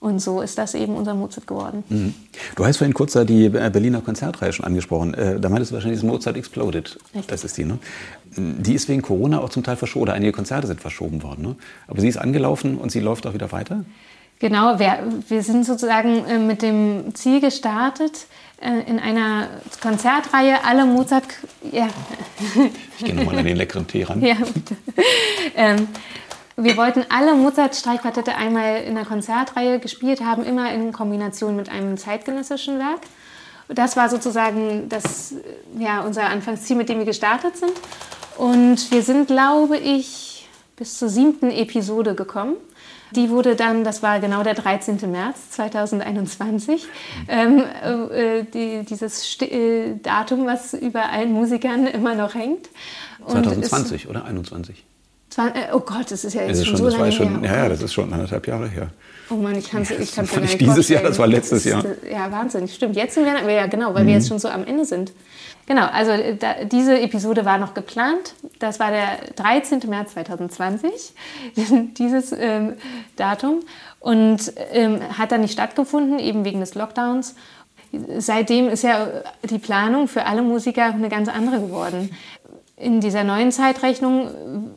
Und 0.00 0.18
so 0.18 0.42
ist 0.42 0.58
das 0.58 0.74
eben 0.74 0.96
unser 0.96 1.14
Mozart 1.14 1.46
geworden. 1.46 1.84
Mhm. 1.88 2.14
Du 2.56 2.66
hast 2.66 2.78
vorhin 2.78 2.92
kurz 2.92 3.12
die 3.12 3.44
äh, 3.44 3.70
Berliner 3.72 4.00
Konzertreihe 4.00 4.52
schon 4.52 4.66
angesprochen. 4.66 5.14
Da 5.40 5.48
meintest 5.48 5.70
du 5.70 5.74
wahrscheinlich 5.76 6.00
das 6.00 6.06
Mozart 6.06 6.36
Exploded. 6.36 6.98
Richtig. 7.14 7.26
Das 7.28 7.44
ist 7.44 7.56
die, 7.56 7.64
ne? 7.64 7.78
Die 8.36 8.74
ist 8.74 8.88
wegen 8.88 9.02
Corona 9.02 9.40
auch 9.40 9.50
zum 9.50 9.62
Teil 9.62 9.76
verschoben, 9.76 10.02
oder 10.02 10.14
einige 10.14 10.32
Konzerte 10.32 10.66
sind 10.66 10.80
verschoben 10.80 11.22
worden. 11.22 11.44
Ne? 11.44 11.56
Aber 11.86 12.00
sie 12.00 12.08
ist 12.08 12.16
angelaufen 12.16 12.78
und 12.78 12.90
sie 12.90 12.98
läuft 12.98 13.26
auch 13.26 13.34
wieder 13.34 13.52
weiter? 13.52 13.84
Genau, 14.42 14.76
wir, 14.80 14.98
wir 15.28 15.40
sind 15.44 15.64
sozusagen 15.64 16.26
äh, 16.26 16.36
mit 16.36 16.62
dem 16.62 17.14
Ziel 17.14 17.40
gestartet, 17.40 18.26
äh, 18.60 18.90
in 18.90 18.98
einer 18.98 19.46
Konzertreihe 19.80 20.64
alle 20.64 20.84
Mozart. 20.84 21.22
Ja. 21.70 21.88
Ich 22.98 23.04
gehe 23.04 23.14
nochmal 23.14 23.38
an 23.38 23.44
den 23.44 23.56
leckeren 23.56 23.86
Tee 23.86 24.02
ran. 24.02 24.20
Ja, 24.20 24.34
bitte. 24.34 24.76
Ähm, 25.54 25.86
wir 26.56 26.76
wollten 26.76 27.04
alle 27.08 27.36
Mozart-Streichquartette 27.36 28.34
einmal 28.34 28.82
in 28.82 28.96
der 28.96 29.04
Konzertreihe 29.04 29.78
gespielt 29.78 30.20
haben, 30.24 30.42
immer 30.44 30.72
in 30.72 30.92
Kombination 30.92 31.54
mit 31.54 31.68
einem 31.68 31.96
zeitgenössischen 31.96 32.80
Werk. 32.80 33.02
Das 33.68 33.96
war 33.96 34.08
sozusagen 34.08 34.88
das, 34.88 35.36
ja, 35.78 36.00
unser 36.00 36.24
Anfangsziel, 36.24 36.74
mit 36.74 36.88
dem 36.88 36.98
wir 36.98 37.06
gestartet 37.06 37.56
sind. 37.56 37.74
Und 38.38 38.90
wir 38.90 39.02
sind, 39.02 39.28
glaube 39.28 39.78
ich, 39.78 40.48
bis 40.74 40.98
zur 40.98 41.08
siebten 41.08 41.52
Episode 41.52 42.16
gekommen. 42.16 42.56
Die 43.14 43.30
wurde 43.30 43.56
dann, 43.56 43.84
das 43.84 44.02
war 44.02 44.20
genau 44.20 44.42
der 44.42 44.54
13. 44.54 44.98
März 45.10 45.50
2021, 45.50 46.86
ähm, 47.28 47.58
äh, 47.60 48.44
die, 48.44 48.84
dieses 48.84 49.22
St 49.32 49.42
äh, 49.42 49.94
Datum, 50.02 50.46
was 50.46 50.74
über 50.74 51.10
allen 51.10 51.32
Musikern 51.32 51.86
immer 51.86 52.14
noch 52.14 52.34
hängt. 52.34 52.68
Und 53.24 53.44
2020 53.44 54.08
oder 54.08 54.24
21? 54.24 54.84
oh 55.72 55.80
Gott, 55.80 56.10
das 56.10 56.24
ist 56.24 56.34
ja 56.34 56.42
jetzt 56.42 56.66
schon, 56.66 56.76
schon 56.76 56.90
so 56.90 56.96
lange 56.96 57.12
schon, 57.12 57.40
her. 57.40 57.50
Ja, 57.50 57.62
ja, 57.62 57.68
das 57.70 57.82
ist 57.82 57.92
schon 57.92 58.12
anderthalb 58.12 58.46
Jahre 58.46 58.68
her. 58.68 58.88
Oh 59.30 59.34
Mann, 59.34 59.56
ich 59.56 59.70
kann 59.70 59.82
es 59.82 59.90
ich 59.90 60.14
kann's 60.14 60.34
ja 60.34 60.40
nicht 60.40 60.60
dieses. 60.60 60.88
Jahr, 60.88 61.02
das 61.02 61.18
war 61.18 61.26
letztes 61.26 61.64
Jahr. 61.64 61.82
Ja, 62.10 62.30
Wahnsinn, 62.30 62.68
stimmt. 62.68 62.96
Jetzt 62.96 63.14
sind 63.14 63.24
wir, 63.24 63.50
ja 63.50 63.66
genau, 63.66 63.94
weil 63.94 64.02
mhm. 64.02 64.08
wir 64.08 64.14
jetzt 64.14 64.28
schon 64.28 64.38
so 64.38 64.48
am 64.48 64.66
Ende 64.66 64.84
sind. 64.84 65.12
Genau, 65.66 65.86
also 65.86 66.10
äh, 66.10 66.36
da, 66.36 66.64
diese 66.64 67.00
Episode 67.00 67.44
war 67.44 67.58
noch 67.58 67.74
geplant. 67.74 68.34
Das 68.58 68.80
war 68.80 68.90
der 68.90 69.18
13. 69.36 69.80
März 69.88 70.12
2020, 70.12 71.14
dieses 71.96 72.32
ähm, 72.32 72.74
Datum. 73.16 73.60
Und 74.00 74.52
ähm, 74.72 75.00
hat 75.16 75.30
dann 75.30 75.42
nicht 75.42 75.52
stattgefunden, 75.52 76.18
eben 76.18 76.44
wegen 76.44 76.60
des 76.60 76.74
Lockdowns. 76.74 77.36
Seitdem 78.18 78.68
ist 78.68 78.82
ja 78.82 79.06
die 79.44 79.58
Planung 79.58 80.08
für 80.08 80.24
alle 80.24 80.42
Musiker 80.42 80.86
eine 80.86 81.08
ganz 81.08 81.28
andere 81.28 81.60
geworden. 81.60 82.10
In 82.76 83.00
dieser 83.00 83.22
neuen 83.22 83.52
Zeitrechnung 83.52 84.30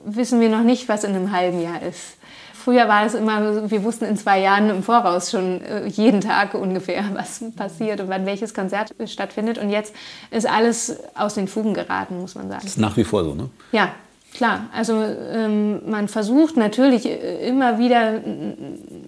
wissen 0.03 0.41
wir 0.41 0.49
noch 0.49 0.61
nicht, 0.61 0.89
was 0.89 1.03
in 1.03 1.15
einem 1.15 1.31
halben 1.31 1.61
Jahr 1.61 1.81
ist. 1.81 2.17
Früher 2.65 2.87
war 2.87 3.05
es 3.05 3.13
immer, 3.13 3.69
wir 3.69 3.83
wussten 3.83 4.05
in 4.05 4.17
zwei 4.17 4.39
Jahren 4.41 4.71
im 4.71 4.81
Voraus 4.81 5.29
schon 5.29 5.61
äh, 5.61 5.85
jeden 5.85 6.19
Tag 6.19 6.55
ungefähr, 6.55 7.03
was 7.13 7.43
passiert 7.55 8.01
und 8.01 8.09
wann 8.09 8.25
welches 8.25 8.55
Konzert 8.55 8.91
stattfindet. 9.05 9.59
Und 9.59 9.69
jetzt 9.69 9.93
ist 10.31 10.49
alles 10.49 10.97
aus 11.13 11.35
den 11.35 11.47
Fugen 11.47 11.75
geraten, 11.75 12.19
muss 12.19 12.33
man 12.33 12.47
sagen. 12.49 12.61
Das 12.63 12.71
ist 12.71 12.79
nach 12.79 12.97
wie 12.97 13.03
vor 13.03 13.23
so, 13.23 13.35
ne? 13.35 13.51
Ja, 13.71 13.89
klar. 14.33 14.61
Also 14.73 14.99
ähm, 15.03 15.87
man 15.87 16.07
versucht 16.07 16.57
natürlich 16.57 17.05
äh, 17.05 17.47
immer 17.47 17.77
wieder 17.77 18.21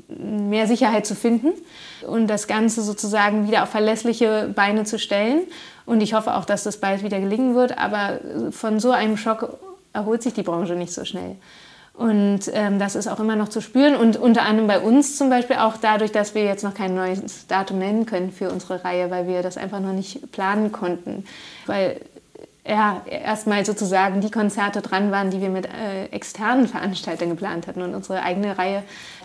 mehr 0.08 0.68
Sicherheit 0.68 1.08
zu 1.08 1.16
finden 1.16 1.48
und 2.06 2.28
das 2.28 2.46
Ganze 2.46 2.84
sozusagen 2.84 3.48
wieder 3.48 3.64
auf 3.64 3.70
verlässliche 3.70 4.52
Beine 4.54 4.84
zu 4.84 5.00
stellen. 5.00 5.40
Und 5.88 6.02
ich 6.02 6.14
hoffe 6.14 6.36
auch, 6.36 6.46
dass 6.46 6.62
das 6.62 6.78
bald 6.78 7.02
wieder 7.02 7.20
gelingen 7.20 7.56
wird. 7.56 7.76
Aber 7.80 8.20
von 8.52 8.80
so 8.80 8.92
einem 8.92 9.18
Schock 9.18 9.58
erholt 9.94 10.22
sich 10.22 10.36
die 10.36 10.44
Branche 10.44 10.76
nicht 10.76 10.94
so 10.94 11.06
schnell. 11.06 11.38
Und 11.98 12.42
ähm, 12.54 12.78
das 12.78 12.96
ist 12.96 13.08
auch 13.08 13.20
immer 13.20 13.36
noch 13.36 13.50
zu 13.50 13.60
spüren. 13.60 13.96
Und 13.96 14.18
unter 14.18 14.44
anderem 14.44 14.68
bei 14.68 14.80
uns 14.80 15.18
zum 15.18 15.32
Beispiel 15.32 15.56
auch 15.56 15.78
dadurch, 15.78 16.12
dass 16.12 16.36
wir 16.36 16.44
jetzt 16.44 16.64
noch 16.64 16.76
kein 16.76 16.94
neues 16.94 17.48
Datum 17.48 17.80
nennen 17.80 18.06
können 18.06 18.32
für 18.32 18.52
unsere 18.52 18.86
Reihe, 18.86 19.10
weil 19.10 19.28
wir 19.28 19.42
das 19.42 19.58
einfach 19.58 19.80
noch 19.80 19.94
nicht 19.94 20.32
planen 20.32 20.72
konnten. 20.72 21.26
Weil 21.66 22.00
ja, 22.68 23.02
erstmal 23.10 23.66
sozusagen 23.66 24.22
die 24.22 24.32
Konzerte 24.32 24.82
dran 24.82 25.12
waren, 25.12 25.32
die 25.32 25.42
wir 25.42 25.50
mit 25.50 25.66
äh, 25.66 26.06
externen 26.12 26.68
Veranstaltern 26.68 27.30
geplant 27.30 27.68
hatten. 27.68 27.82
Und 27.82 27.96
unsere 27.96 28.22
eigene 28.22 28.58
Reihe 28.58 28.84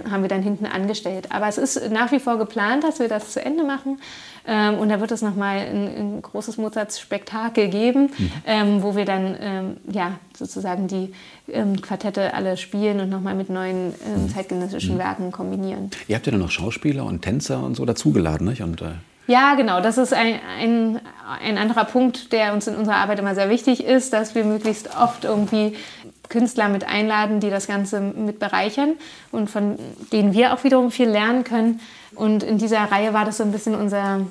haben 0.09 0.23
wir 0.23 0.29
dann 0.29 0.43
hinten 0.43 0.67
angestellt. 0.67 1.29
Aber 1.31 1.49
es 1.49 1.59
ist 1.59 1.91
nach 1.91 2.13
wie 2.13 2.21
vor 2.21 2.39
geplant, 2.39 2.85
dass 2.85 3.01
wir 3.01 3.09
das 3.09 3.33
zu 3.33 3.45
Ende 3.45 3.65
machen. 3.65 3.99
Ähm, 4.47 4.79
und 4.79 4.89
da 4.89 5.01
wird 5.01 5.11
es 5.13 5.23
nochmal 5.23 5.59
ein, 5.59 5.89
ein 5.97 6.23
großes 6.23 6.57
Mozart-Spektakel 6.57 7.69
geben, 7.69 8.11
mhm. 8.17 8.33
ähm, 8.47 8.83
wo 8.83 8.97
wir 8.97 9.05
dann 9.05 9.37
ähm, 9.41 9.77
ja, 9.91 10.19
sozusagen 10.37 10.89
die 10.89 11.13
ähm, 11.49 11.81
Quartette 11.81 12.35
alle 12.35 12.57
spielen 12.57 13.01
und 13.01 13.09
nochmal 13.09 13.35
mit 13.35 13.51
neuen 13.51 13.95
ähm, 14.07 14.25
mhm. 14.25 14.29
zeitgenössischen 14.29 14.95
mhm. 14.95 15.01
Werken 15.01 15.33
kombinieren. 15.33 15.91
Ihr 16.09 16.17
habt 16.17 16.27
ja 16.27 16.33
dann 16.33 16.41
noch 16.41 16.51
Schauspieler 16.51 17.05
und 17.05 17.23
Tänzer 17.23 17.63
und 17.63 17.77
so 17.77 17.85
dazugeladen, 17.85 18.49
nicht? 18.49 18.63
Und, 18.63 18.83
äh 18.83 18.95
ja, 19.27 19.55
genau. 19.55 19.81
Das 19.81 19.99
ist 19.99 20.13
ein, 20.13 20.41
ein, 20.59 21.01
ein 21.41 21.59
anderer 21.59 21.85
Punkt, 21.85 22.33
der 22.33 22.53
uns 22.53 22.67
in 22.67 22.77
unserer 22.77 22.97
Arbeit 22.97 23.19
immer 23.19 23.35
sehr 23.35 23.51
wichtig 23.51 23.85
ist, 23.85 24.13
dass 24.13 24.35
wir 24.35 24.45
möglichst 24.45 24.97
oft 24.97 25.25
irgendwie 25.25 25.77
Künstler 26.29 26.69
mit 26.69 26.85
einladen, 26.85 27.41
die 27.41 27.51
das 27.51 27.67
Ganze 27.67 28.01
mit 28.01 28.39
bereichern 28.39 28.95
und 29.31 29.51
von 29.51 29.79
denen 30.13 30.33
wir 30.33 30.55
auch 30.55 30.65
wiederum 30.65 30.91
viel 30.91 31.09
lernen 31.09 31.45
können. 31.45 31.81
Und 32.15 32.43
in 32.43 32.59
dieser 32.59 32.81
Reihe 32.81 33.13
war 33.13 33.25
das 33.25 33.37
so 33.37 33.45
ein 33.45 33.53
bisschen 33.53 33.75
unser, 33.75 34.27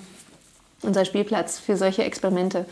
unser 0.81 1.05
Spielplatz 1.05 1.59
für 1.59 1.77
solche 1.77 2.03
Experimente. 2.03 2.65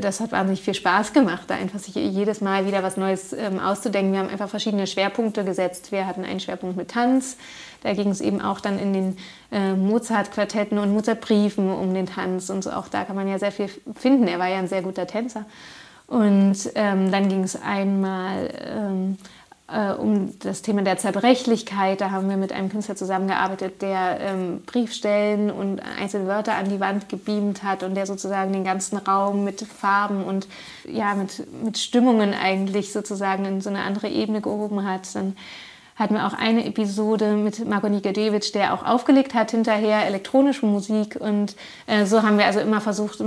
Das 0.00 0.20
hat 0.20 0.32
wahnsinnig 0.32 0.62
viel 0.62 0.74
Spaß 0.74 1.12
gemacht, 1.12 1.44
da 1.48 1.54
einfach 1.54 1.80
sich 1.80 1.96
jedes 1.96 2.40
Mal 2.40 2.64
wieder 2.66 2.84
was 2.84 2.96
Neues 2.96 3.32
ähm, 3.32 3.58
auszudenken. 3.58 4.12
Wir 4.12 4.20
haben 4.20 4.28
einfach 4.28 4.48
verschiedene 4.48 4.86
Schwerpunkte 4.86 5.44
gesetzt. 5.44 5.90
Wir 5.90 6.06
hatten 6.06 6.24
einen 6.24 6.38
Schwerpunkt 6.38 6.76
mit 6.76 6.92
Tanz. 6.92 7.36
Da 7.84 7.92
ging 7.92 8.08
es 8.08 8.20
eben 8.20 8.40
auch 8.40 8.60
dann 8.60 8.78
in 8.78 8.92
den 8.92 9.16
äh, 9.52 9.74
Mozart-Quartetten 9.74 10.78
und 10.78 10.92
Mozart-Briefen 10.92 11.70
um 11.70 11.94
den 11.94 12.06
Tanz. 12.06 12.50
Und 12.50 12.64
so. 12.64 12.70
auch 12.72 12.88
da 12.88 13.04
kann 13.04 13.14
man 13.14 13.28
ja 13.28 13.38
sehr 13.38 13.52
viel 13.52 13.70
finden. 13.94 14.26
Er 14.26 14.40
war 14.40 14.48
ja 14.48 14.58
ein 14.58 14.68
sehr 14.68 14.82
guter 14.82 15.06
Tänzer. 15.06 15.44
Und 16.06 16.56
ähm, 16.74 17.12
dann 17.12 17.28
ging 17.28 17.44
es 17.44 17.60
einmal 17.60 18.50
ähm, 18.66 19.18
äh, 19.68 19.92
um 19.92 20.38
das 20.40 20.62
Thema 20.62 20.82
der 20.82 20.98
Zerbrechlichkeit. 20.98 22.00
Da 22.00 22.10
haben 22.10 22.28
wir 22.28 22.36
mit 22.36 22.52
einem 22.52 22.68
Künstler 22.68 22.96
zusammengearbeitet, 22.96 23.80
der 23.82 24.20
ähm, 24.20 24.62
Briefstellen 24.66 25.50
und 25.50 25.80
einzelne 25.80 26.26
Wörter 26.26 26.54
an 26.54 26.68
die 26.68 26.80
Wand 26.80 27.08
gebeamt 27.08 27.62
hat 27.62 27.82
und 27.82 27.94
der 27.94 28.06
sozusagen 28.06 28.52
den 28.52 28.64
ganzen 28.64 28.98
Raum 28.98 29.44
mit 29.44 29.62
Farben 29.62 30.24
und 30.24 30.46
ja, 30.86 31.14
mit, 31.14 31.46
mit 31.62 31.78
Stimmungen 31.78 32.34
eigentlich 32.34 32.92
sozusagen 32.92 33.44
in 33.46 33.60
so 33.60 33.70
eine 33.70 33.82
andere 33.82 34.08
Ebene 34.08 34.40
gehoben 34.40 34.86
hat. 34.86 35.14
Dann 35.14 35.36
hatten 35.96 36.14
wir 36.14 36.26
auch 36.26 36.32
eine 36.34 36.64
Episode 36.64 37.36
mit 37.36 37.68
Marko 37.68 37.88
Nikedewitsch, 37.88 38.52
der 38.52 38.74
auch 38.74 38.84
aufgelegt 38.84 39.34
hat 39.34 39.52
hinterher 39.52 40.06
elektronische 40.06 40.66
Musik. 40.66 41.16
Und 41.18 41.54
äh, 41.86 42.04
so 42.04 42.22
haben 42.22 42.36
wir 42.38 42.46
also 42.46 42.60
immer 42.60 42.80
versucht, 42.80 43.20
äh, 43.20 43.24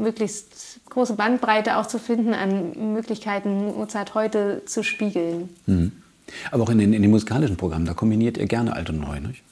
möglichst 0.00 0.80
große 0.90 1.14
Bandbreite 1.14 1.76
auch 1.76 1.86
zu 1.86 1.98
finden 1.98 2.34
an 2.34 2.92
Möglichkeiten, 2.94 3.74
Mozart 3.76 4.14
heute 4.14 4.62
zu 4.66 4.84
spiegeln. 4.84 5.48
Mhm. 5.66 5.92
Aber 6.50 6.64
auch 6.64 6.70
in 6.70 6.78
den, 6.78 6.92
in 6.92 7.02
den, 7.02 7.10
musikalischen 7.10 7.56
Programmen, 7.56 7.86
da 7.86 7.94
kombiniert 7.94 8.36
ihr 8.36 8.46
gerne 8.46 8.74
alt 8.74 8.90
und 8.90 9.00
neu, 9.00 9.18
nicht? 9.20 9.42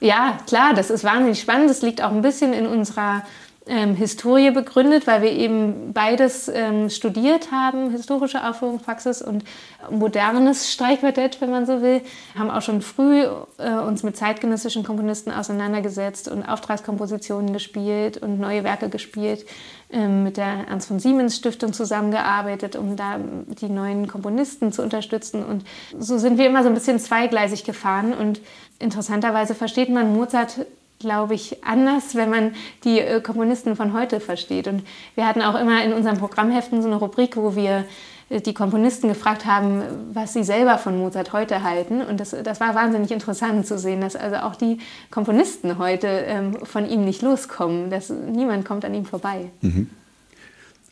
Ja, 0.00 0.38
klar, 0.46 0.74
das 0.74 0.90
ist 0.90 1.02
wahnsinnig 1.02 1.40
spannend. 1.40 1.70
Das 1.70 1.82
liegt 1.82 2.02
auch 2.02 2.12
ein 2.12 2.22
bisschen 2.22 2.52
in 2.52 2.66
unserer 2.66 3.24
ähm, 3.68 3.94
Historie 3.94 4.50
begründet, 4.50 5.06
weil 5.06 5.22
wir 5.22 5.30
eben 5.30 5.92
beides 5.92 6.48
ähm, 6.48 6.90
studiert 6.90 7.52
haben, 7.52 7.90
historische 7.90 8.48
Aufführungspraxis 8.48 9.22
und 9.22 9.44
modernes 9.90 10.72
Streichquartett, 10.72 11.40
wenn 11.40 11.50
man 11.50 11.66
so 11.66 11.82
will. 11.82 12.00
Haben 12.36 12.50
auch 12.50 12.62
schon 12.62 12.82
früh 12.82 13.22
äh, 13.58 13.72
uns 13.86 14.02
mit 14.02 14.16
zeitgenössischen 14.16 14.84
Komponisten 14.84 15.30
auseinandergesetzt 15.30 16.28
und 16.28 16.42
Auftragskompositionen 16.42 17.52
gespielt 17.52 18.16
und 18.16 18.40
neue 18.40 18.64
Werke 18.64 18.88
gespielt, 18.88 19.44
ähm, 19.90 20.24
mit 20.24 20.36
der 20.36 20.66
Ernst 20.68 20.88
von 20.88 20.98
Siemens 20.98 21.36
Stiftung 21.36 21.72
zusammengearbeitet, 21.72 22.76
um 22.76 22.96
da 22.96 23.18
die 23.60 23.68
neuen 23.68 24.08
Komponisten 24.08 24.72
zu 24.72 24.82
unterstützen. 24.82 25.44
Und 25.44 25.64
so 25.98 26.18
sind 26.18 26.38
wir 26.38 26.46
immer 26.46 26.62
so 26.62 26.68
ein 26.68 26.74
bisschen 26.74 26.98
zweigleisig 26.98 27.64
gefahren 27.64 28.14
und 28.14 28.40
interessanterweise 28.78 29.54
versteht 29.54 29.88
man 29.88 30.14
Mozart 30.14 30.66
glaube 30.98 31.34
ich, 31.34 31.64
anders, 31.64 32.14
wenn 32.14 32.30
man 32.30 32.54
die 32.84 33.00
äh, 33.00 33.20
Komponisten 33.20 33.76
von 33.76 33.92
heute 33.92 34.20
versteht. 34.20 34.66
Und 34.66 34.82
wir 35.14 35.26
hatten 35.26 35.42
auch 35.42 35.58
immer 35.58 35.84
in 35.84 35.92
unseren 35.92 36.18
Programmheften 36.18 36.82
so 36.82 36.88
eine 36.88 36.96
Rubrik, 36.96 37.36
wo 37.36 37.54
wir 37.54 37.84
äh, 38.30 38.40
die 38.40 38.54
Komponisten 38.54 39.08
gefragt 39.08 39.46
haben, 39.46 39.82
was 40.12 40.32
sie 40.32 40.42
selber 40.42 40.78
von 40.78 40.98
Mozart 40.98 41.32
heute 41.32 41.62
halten. 41.62 42.02
Und 42.02 42.18
das, 42.18 42.34
das 42.42 42.60
war 42.60 42.74
wahnsinnig 42.74 43.10
interessant 43.10 43.66
zu 43.66 43.78
sehen, 43.78 44.00
dass 44.00 44.16
also 44.16 44.36
auch 44.36 44.56
die 44.56 44.78
Komponisten 45.10 45.78
heute 45.78 46.08
ähm, 46.08 46.56
von 46.64 46.88
ihm 46.88 47.04
nicht 47.04 47.22
loskommen. 47.22 47.90
Dass 47.90 48.10
niemand 48.10 48.64
kommt 48.64 48.84
an 48.84 48.94
ihm 48.94 49.04
vorbei. 49.04 49.50
Mhm. 49.60 49.90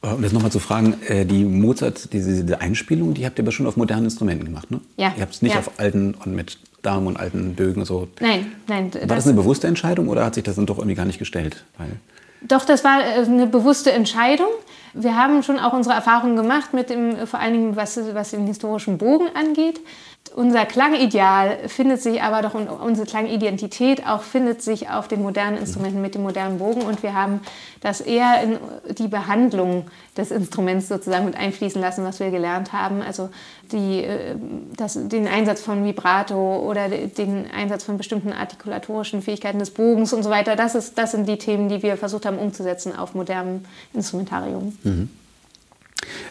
Um 0.02 0.22
das 0.22 0.32
nochmal 0.32 0.52
zu 0.52 0.60
fragen, 0.60 0.94
äh, 1.08 1.24
die 1.24 1.44
Mozart, 1.44 2.12
diese, 2.12 2.44
diese, 2.44 2.60
Einspielung, 2.60 3.14
die 3.14 3.26
habt 3.26 3.38
ihr 3.38 3.44
aber 3.44 3.50
schon 3.50 3.66
auf 3.66 3.76
modernen 3.76 4.04
Instrumenten 4.04 4.44
gemacht, 4.44 4.70
ne? 4.70 4.80
Ja. 4.96 5.12
Ihr 5.16 5.22
habt 5.22 5.34
es 5.34 5.42
nicht 5.42 5.54
ja. 5.54 5.58
auf 5.58 5.80
alten 5.80 6.14
und 6.14 6.34
mit 6.36 6.58
Darm 6.86 7.06
und 7.06 7.18
alten 7.18 7.54
Bögen 7.54 7.80
und 7.80 7.86
so. 7.86 8.08
Nein, 8.20 8.52
nein. 8.68 8.94
War 8.94 9.00
das, 9.00 9.08
das, 9.08 9.26
eine 9.26 9.36
bewusste 9.36 9.66
Entscheidung 9.66 10.08
oder 10.08 10.24
hat 10.24 10.34
sich 10.34 10.44
das 10.44 10.56
dann 10.56 10.66
doch 10.66 10.78
irgendwie 10.78 10.94
gar 10.94 11.04
nicht 11.04 11.18
gestellt? 11.18 11.64
Weil 11.78 11.88
doch, 12.42 12.64
das 12.64 12.84
war 12.84 13.00
äh, 13.00 13.24
eine 13.24 13.46
bewusste 13.46 13.92
Entscheidung. 13.92 14.48
Wir 14.94 15.16
haben 15.16 15.42
schon 15.42 15.58
auch 15.58 15.72
unsere 15.72 15.94
Erfahrungen 15.94 16.36
gemacht 16.36 16.72
mit 16.72 16.90
dem, 16.90 17.26
vor 17.26 17.40
allen 17.40 17.52
Dingen 17.52 17.76
was, 17.76 17.98
was 18.14 18.30
den 18.30 18.46
historischen 18.46 18.98
Bogen 18.98 19.26
angeht 19.34 19.80
unser 20.36 20.66
Klangideal 20.66 21.56
findet 21.66 22.02
sich 22.02 22.22
aber 22.22 22.42
doch, 22.42 22.52
und 22.52 22.68
unsere 22.68 23.06
Klangidentität 23.06 24.06
auch 24.06 24.22
findet 24.22 24.60
sich 24.60 24.90
auf 24.90 25.08
den 25.08 25.22
modernen 25.22 25.56
Instrumenten 25.56 26.02
mit 26.02 26.14
dem 26.14 26.22
modernen 26.22 26.58
Bogen. 26.58 26.82
Und 26.82 27.02
wir 27.02 27.14
haben 27.14 27.40
das 27.80 28.02
eher 28.02 28.42
in 28.42 28.58
die 28.96 29.08
Behandlung 29.08 29.86
des 30.14 30.30
Instruments 30.30 30.88
sozusagen 30.88 31.24
mit 31.24 31.36
einfließen 31.36 31.80
lassen, 31.80 32.04
was 32.04 32.20
wir 32.20 32.30
gelernt 32.30 32.74
haben. 32.74 33.00
Also 33.00 33.30
die, 33.72 34.04
äh, 34.04 34.36
das, 34.76 34.98
den 35.08 35.26
Einsatz 35.26 35.62
von 35.62 35.86
Vibrato 35.86 36.58
oder 36.58 36.90
den 36.90 37.50
Einsatz 37.50 37.84
von 37.84 37.96
bestimmten 37.96 38.34
artikulatorischen 38.34 39.22
Fähigkeiten 39.22 39.58
des 39.58 39.70
Bogens 39.70 40.12
und 40.12 40.22
so 40.22 40.28
weiter. 40.28 40.54
Das, 40.54 40.74
ist, 40.74 40.98
das 40.98 41.12
sind 41.12 41.26
die 41.26 41.38
Themen, 41.38 41.70
die 41.70 41.82
wir 41.82 41.96
versucht 41.96 42.26
haben 42.26 42.38
umzusetzen 42.38 42.94
auf 42.94 43.14
modernem 43.14 43.64
Instrumentarium. 43.94 44.76
Mhm. 44.84 45.08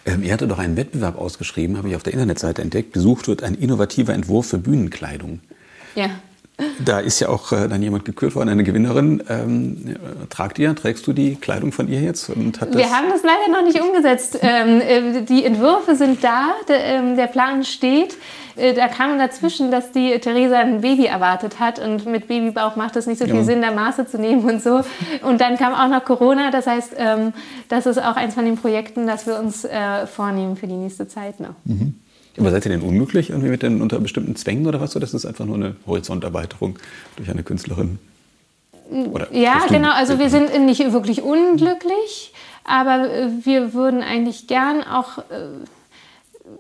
Ähm, 0.06 0.24
ihr 0.24 0.34
hattet 0.34 0.52
doch 0.52 0.60
einen 0.60 0.78
Wettbewerb 0.78 1.18
ausgeschrieben, 1.18 1.78
habe 1.78 1.90
ich 1.90 1.96
auf 1.96 2.04
der 2.04 2.14
Internetseite 2.14 2.62
entdeckt. 2.62 2.92
Besucht 2.92 3.28
wird 3.28 3.44
ein 3.44 3.56
innovativer 3.56 4.14
Entwurf 4.14 4.48
für 4.48 4.58
Bühnenkleidung. 4.58 5.40
Ja. 5.96 6.10
Da 6.84 7.00
ist 7.00 7.20
ja 7.20 7.28
auch 7.28 7.52
äh, 7.52 7.68
dann 7.68 7.82
jemand 7.82 8.06
gekürt 8.06 8.34
worden, 8.36 8.48
eine 8.48 8.64
Gewinnerin. 8.64 9.22
Ähm, 9.28 9.98
tragt 10.30 10.58
ihr, 10.58 10.74
trägst 10.74 11.06
du 11.06 11.12
die 11.12 11.36
Kleidung 11.36 11.74
von 11.74 11.90
ihr 11.90 12.00
jetzt? 12.00 12.30
Wir 12.30 12.92
haben 12.92 13.08
das 13.10 13.24
leider 13.24 13.52
noch 13.52 13.64
nicht 13.64 13.82
umgesetzt. 13.82 14.40
Ähm, 14.42 14.82
äh, 14.82 15.22
die 15.24 15.44
Entwürfe 15.44 15.96
sind 15.96 16.24
da, 16.24 16.54
der, 16.70 16.86
ähm, 16.86 17.18
der 17.18 17.28
Plan 17.28 17.66
steht. 17.66 18.18
Äh, 18.56 18.74
da 18.74 18.88
kam 18.88 19.18
dazwischen, 19.18 19.72
dass 19.72 19.92
die 19.92 20.18
Theresa 20.20 20.60
ein 20.60 20.82
Baby 20.82 21.06
erwartet 21.06 21.60
hat 21.60 21.80
und 21.80 22.06
mit 22.06 22.28
Babybauch 22.28 22.76
macht 22.76 22.96
es 22.96 23.08
nicht 23.08 23.20
so 23.20 23.26
viel 23.26 23.36
ja. 23.36 23.44
Sinn, 23.44 23.62
da 23.62 23.72
Maße 23.72 24.08
zu 24.08 24.18
nehmen 24.18 24.50
und 24.50 24.62
so. 24.62 24.82
Und 25.24 25.42
dann 25.42 25.58
kam 25.58 25.74
auch 25.74 25.90
noch 25.90 26.06
Corona, 26.06 26.52
das 26.52 26.68
heißt, 26.68 26.94
ähm, 26.98 27.34
das 27.70 27.86
ist 27.86 27.98
auch 27.98 28.16
eins 28.16 28.34
von 28.34 28.46
den 28.46 28.58
Projekten, 28.58 29.08
das 29.08 29.28
wir 29.28 29.40
uns 29.40 29.66
äh, 29.66 30.08
vornehmen 30.08 30.56
für 30.56 30.68
die 30.68 30.76
nächste 30.76 31.08
Zeit 31.08 31.40
noch. 31.40 31.56
Mhm. 31.66 31.96
Aber 32.38 32.52
seid 32.52 32.66
ihr 32.66 32.72
denn 32.72 32.82
unmöglich 32.82 33.30
irgendwie 33.30 33.50
mit 33.50 33.64
den 33.64 33.82
unter 33.82 34.00
bestimmten 34.00 34.36
Zwängen 34.36 34.68
oder 34.68 34.82
was? 34.82 34.96
Oder 34.96 35.06
ist 35.06 35.14
das 35.14 35.26
einfach 35.26 35.46
nur 35.46 35.56
eine 35.56 35.76
Horizonterweiterung 35.88 36.78
durch 37.16 37.30
eine 37.30 37.44
Künstlerin? 37.44 37.98
Oder 39.12 39.34
ja, 39.34 39.66
genau. 39.70 39.92
Also 39.92 40.20
wir 40.20 40.30
sind 40.30 40.66
nicht 40.66 40.92
wirklich 40.92 41.22
unglücklich, 41.22 42.34
aber 42.64 43.10
äh, 43.10 43.30
wir 43.44 43.74
würden 43.74 44.02
eigentlich 44.02 44.48
gern 44.48 44.84
auch, 44.84 45.20
äh, 45.20 45.48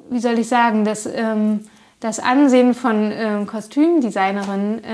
wie 0.09 0.19
soll 0.19 0.39
ich 0.39 0.47
sagen, 0.47 0.85
das, 0.85 1.05
ähm, 1.05 1.61
das 1.99 2.19
Ansehen 2.19 2.73
von 2.73 3.11
ähm, 3.11 3.47
Kostümdesignerinnen 3.47 4.83
äh, 4.83 4.87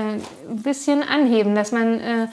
ein 0.50 0.62
bisschen 0.62 1.02
anheben, 1.02 1.54
dass 1.54 1.72
man, 1.72 2.28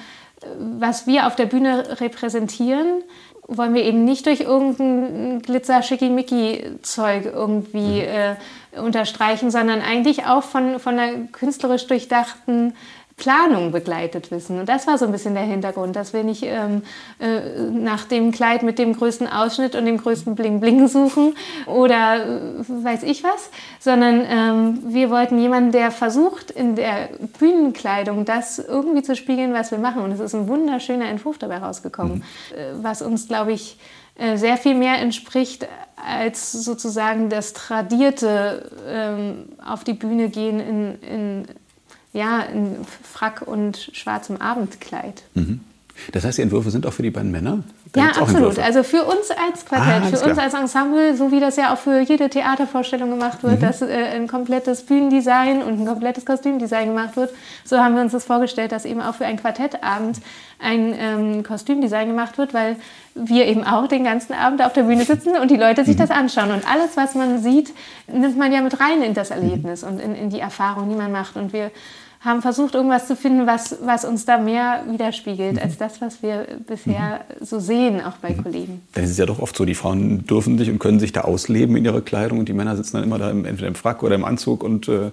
was 0.58 1.06
wir 1.06 1.28
auf 1.28 1.36
der 1.36 1.48
Bühne 1.48 2.00
repräsentieren, 2.00 3.04
wollen 3.50 3.74
wir 3.74 3.84
eben 3.84 4.06
nicht 4.06 4.28
durch 4.28 4.42
irgendein 4.42 5.42
Glitzer-Schickimicki-Zeug 5.42 7.26
irgendwie 7.26 8.04
mhm. 8.04 8.08
äh, 8.08 8.36
unterstreichen, 8.80 9.50
sondern 9.50 9.82
eigentlich 9.82 10.26
auch 10.26 10.44
von, 10.44 10.80
von 10.80 11.00
einer 11.00 11.28
künstlerisch 11.32 11.88
durchdachten 11.88 12.76
Planung 13.20 13.72
begleitet 13.72 14.32
wissen. 14.32 14.60
Und 14.60 14.70
das 14.70 14.88
war 14.88 14.98
so 14.98 15.06
ein 15.06 15.12
bisschen 15.12 15.36
der 15.36 15.44
Hintergrund, 15.44 15.96
dass 15.96 16.14
wir 16.14 16.24
nicht 16.24 16.44
ähm, 16.44 16.82
äh, 17.20 17.70
nach 17.72 18.06
dem 18.06 18.32
Kleid 18.32 18.64
mit 18.64 18.80
dem 18.80 18.96
größten 18.96 19.28
Ausschnitt 19.28 19.76
und 19.76 19.86
dem 19.86 19.98
größten 19.98 20.36
Bling-Bling 20.36 20.88
suchen 20.88 21.36
oder 21.68 22.26
äh, 22.26 22.64
weiß 22.68 23.04
ich 23.04 23.24
was, 23.24 23.52
sondern 23.80 24.26
ähm, 24.28 24.80
wir 24.88 25.10
wollten 25.10 25.40
jemanden, 25.40 25.72
der 25.72 25.92
versucht, 25.92 26.50
in 26.50 26.76
der 26.76 27.10
Bühnenkleidung 27.38 28.26
das 28.26 28.58
irgendwie 28.58 29.04
zu 29.04 29.16
spiegeln, 29.16 29.54
was 29.54 29.72
wir 29.72 29.78
machen. 29.78 30.02
Und 30.02 30.12
es 30.12 30.20
ist 30.20 30.34
ein 30.34 30.48
wunderschöner 30.48 31.10
Entwurf 31.10 31.38
dabei 31.38 31.58
rausgekommen, 31.58 32.16
mhm. 32.16 32.58
äh, 32.58 32.84
was 32.84 33.02
uns, 33.02 33.28
glaube 33.28 33.52
ich, 33.52 33.78
äh, 34.16 34.38
sehr 34.38 34.58
viel 34.58 34.76
mehr 34.76 35.00
entspricht 35.00 35.68
als 35.96 36.52
sozusagen 36.52 37.30
das 37.30 37.54
tradierte 37.54 38.72
ähm, 38.88 39.50
auf 39.66 39.84
die 39.84 39.94
Bühne 39.94 40.30
gehen 40.30 40.60
in, 40.60 41.02
in 41.02 41.48
ja, 42.14 42.42
in 42.42 42.86
Frack 43.04 43.42
und 43.42 43.90
schwarzem 43.94 44.38
Abendkleid. 44.38 45.24
Mhm. 45.34 45.62
Das 46.12 46.24
heißt, 46.24 46.38
die 46.38 46.44
Entwürfe 46.44 46.72
sind 46.72 46.86
auch 46.86 46.94
für 46.94 47.04
die 47.04 47.12
beiden 47.12 47.32
Männer? 47.32 47.64
Da 47.94 48.02
ja, 48.02 48.08
absolut. 48.22 48.60
Also 48.60 48.84
für 48.84 49.04
uns 49.04 49.32
als 49.32 49.66
Quartett, 49.66 50.04
ah, 50.04 50.16
für 50.16 50.30
uns 50.30 50.38
als 50.38 50.54
Ensemble, 50.54 51.16
so 51.16 51.32
wie 51.32 51.40
das 51.40 51.56
ja 51.56 51.74
auch 51.74 51.78
für 51.78 52.00
jede 52.02 52.30
Theatervorstellung 52.30 53.10
gemacht 53.10 53.42
wird, 53.42 53.56
mhm. 53.56 53.62
dass 53.62 53.82
äh, 53.82 53.88
ein 54.14 54.28
komplettes 54.28 54.84
Bühnendesign 54.84 55.64
und 55.64 55.80
ein 55.80 55.88
komplettes 55.88 56.24
Kostümdesign 56.24 56.90
gemacht 56.90 57.16
wird, 57.16 57.34
so 57.64 57.80
haben 57.80 57.96
wir 57.96 58.04
uns 58.04 58.12
das 58.12 58.26
vorgestellt, 58.26 58.72
dass 58.72 58.86
eben 58.86 59.02
auch 59.02 59.16
für 59.16 59.26
einen 59.26 59.40
Quartettabend 59.40 60.18
ein 60.60 60.94
ähm, 61.00 61.44
Kostümdesign 61.44 62.10
gemacht 62.10 62.38
wird, 62.38 62.54
weil 62.54 62.76
wir 63.16 63.48
eben 63.48 63.64
auch 63.64 63.88
den 63.88 64.04
ganzen 64.04 64.34
Abend 64.34 64.64
auf 64.64 64.74
der 64.74 64.84
Bühne 64.84 65.04
sitzen 65.04 65.36
und 65.38 65.50
die 65.50 65.58
Leute 65.58 65.84
sich 65.84 65.96
mhm. 65.96 66.02
das 66.02 66.12
anschauen. 66.12 66.52
Und 66.52 66.72
alles, 66.72 66.96
was 66.96 67.16
man 67.16 67.42
sieht, 67.42 67.74
nimmt 68.08 68.38
man 68.38 68.52
ja 68.52 68.62
mit 68.62 68.80
rein 68.80 69.02
in 69.02 69.16
das 69.16 69.32
Erlebnis 69.32 69.82
mhm. 69.82 69.90
und 69.90 70.00
in, 70.00 70.16
in 70.16 70.30
die 70.30 70.40
Erfahrung, 70.40 70.90
die 70.90 70.96
man 70.96 71.12
macht. 71.12 71.38
Und 71.38 71.54
wir 71.54 71.72
haben 72.22 72.42
versucht, 72.42 72.76
irgendwas 72.76 73.08
zu 73.08 73.16
finden, 73.16 73.48
was, 73.48 73.78
was 73.82 74.04
uns 74.04 74.26
da 74.26 74.38
mehr 74.38 74.84
widerspiegelt, 74.90 75.54
mhm. 75.54 75.60
als 75.60 75.78
das, 75.78 76.02
was 76.02 76.22
wir 76.22 76.48
bisher 76.68 77.22
mhm. 77.40 77.46
so 77.46 77.60
sehen, 77.60 78.02
auch 78.02 78.18
bei 78.18 78.32
mhm. 78.32 78.44
Kollegen. 78.44 78.82
Denn 78.96 79.06
es 79.06 79.12
ist 79.12 79.20
ja 79.20 79.26
doch 79.26 79.40
oft 79.40 79.56
so, 79.56 79.64
die 79.64 79.76
Frauen 79.76 80.26
dürfen 80.28 80.58
sich 80.58 80.70
und 80.70 80.80
können 80.80 81.00
sich 81.00 81.14
da 81.14 81.22
ausleben 81.22 81.78
in 81.78 81.86
ihrer 81.86 82.02
Kleidung 82.02 82.40
und 82.40 82.50
die 82.50 82.54
Männer 82.54 82.76
sitzen 82.76 82.98
dann 82.98 83.06
immer 83.06 83.20
da 83.20 83.30
im, 83.30 83.46
entweder 83.46 83.68
im 83.68 83.76
Frack 83.76 84.04
oder 84.04 84.16
im 84.16 84.26
Anzug 84.26 84.64
und 84.64 84.90
äh, 84.90 85.12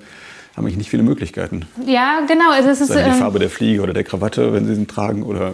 haben 0.56 0.64
eigentlich 0.64 0.78
nicht 0.78 0.90
viele 0.90 1.04
Möglichkeiten. 1.04 1.66
Ja, 1.84 2.20
genau. 2.26 2.50
Also 2.50 2.70
es 2.70 2.80
ist, 2.80 2.92
die 2.92 2.98
ähm, 2.98 3.14
Farbe 3.14 3.38
der 3.38 3.50
Fliege 3.50 3.82
oder 3.82 3.92
der 3.92 4.04
Krawatte, 4.04 4.52
wenn 4.52 4.66
sie 4.66 4.74
sie 4.74 4.86
tragen 4.86 5.22
oder 5.22 5.52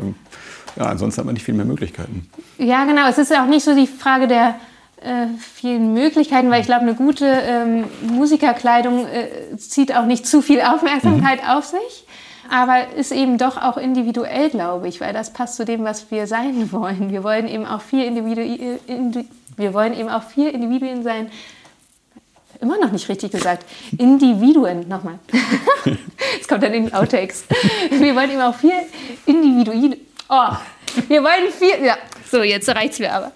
ja, 0.77 0.85
ansonsten 0.87 1.19
hat 1.19 1.27
man 1.27 1.35
nicht 1.35 1.45
viel 1.45 1.55
mehr 1.55 1.67
Möglichkeiten. 1.67 2.31
Ja, 2.57 2.85
genau. 2.85 3.09
Es 3.09 3.19
ist 3.19 3.31
ja 3.31 3.45
auch 3.45 3.49
nicht 3.49 3.65
so 3.65 3.75
die 3.75 3.87
Frage 3.87 4.27
der 4.27 4.55
äh, 5.05 5.27
vielen 5.39 5.95
Möglichkeiten, 5.95 6.51
weil 6.51 6.61
ich 6.61 6.67
glaube, 6.67 6.83
eine 6.83 6.95
gute 6.95 7.27
ähm, 7.27 7.85
Musikerkleidung 8.03 9.07
äh, 9.07 9.57
zieht 9.57 9.95
auch 9.95 10.05
nicht 10.05 10.27
zu 10.27 10.43
viel 10.43 10.61
Aufmerksamkeit 10.61 11.43
mhm. 11.43 11.49
auf 11.49 11.65
sich, 11.65 12.07
aber 12.51 12.93
ist 12.97 13.13
eben 13.13 13.39
doch 13.39 13.57
auch 13.57 13.77
individuell, 13.77 14.51
glaube 14.51 14.89
ich, 14.89 15.01
weil 15.01 15.13
das 15.13 15.33
passt 15.33 15.57
zu 15.57 15.65
dem, 15.65 15.85
was 15.85 16.11
wir 16.11 16.27
sein 16.27 16.73
wollen. 16.73 17.11
Wir 17.11 17.25
wollen 17.25 17.49
eben 17.49 17.67
auch 17.67 17.81
vier 17.81 18.07
Individu 18.07 18.41
Indi 18.87 19.27
wir 19.57 19.75
wollen 19.75 19.99
eben 19.99 20.09
auch 20.09 20.23
vier 20.23 20.53
Individuen 20.55 21.03
sein. 21.03 21.31
Immer 22.61 22.79
noch 22.79 22.93
nicht 22.93 23.09
richtig 23.09 23.33
gesagt. 23.33 23.65
Individuen, 23.99 24.89
nochmal. 24.89 25.19
Es 26.41 26.49
kommt 26.49 26.63
dann 26.63 26.73
in 26.73 26.87
die 26.87 26.95
Outtakes. 26.95 27.45
Wir 27.91 28.17
wollen 28.17 28.31
eben 28.31 28.41
auch 28.41 28.55
vier 28.55 28.87
Individuen. 29.27 29.97
Oh, 30.29 30.57
wir 31.09 31.23
wollen 31.23 31.53
vier. 31.57 31.85
Ja, 31.85 31.97
so, 32.31 32.43
jetzt 32.43 32.69
reicht's 32.69 32.99
mir 32.99 33.13
aber. 33.13 33.33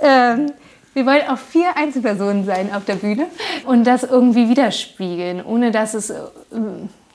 Ähm, 0.00 0.52
wir 0.94 1.06
wollen 1.06 1.22
auch 1.28 1.38
vier 1.38 1.76
Einzelpersonen 1.76 2.44
sein 2.44 2.72
auf 2.74 2.84
der 2.84 2.96
Bühne 2.96 3.26
und 3.66 3.84
das 3.84 4.02
irgendwie 4.02 4.48
widerspiegeln, 4.48 5.44
ohne 5.44 5.70
dass 5.70 5.94
es, 5.94 6.10
äh, 6.10 6.16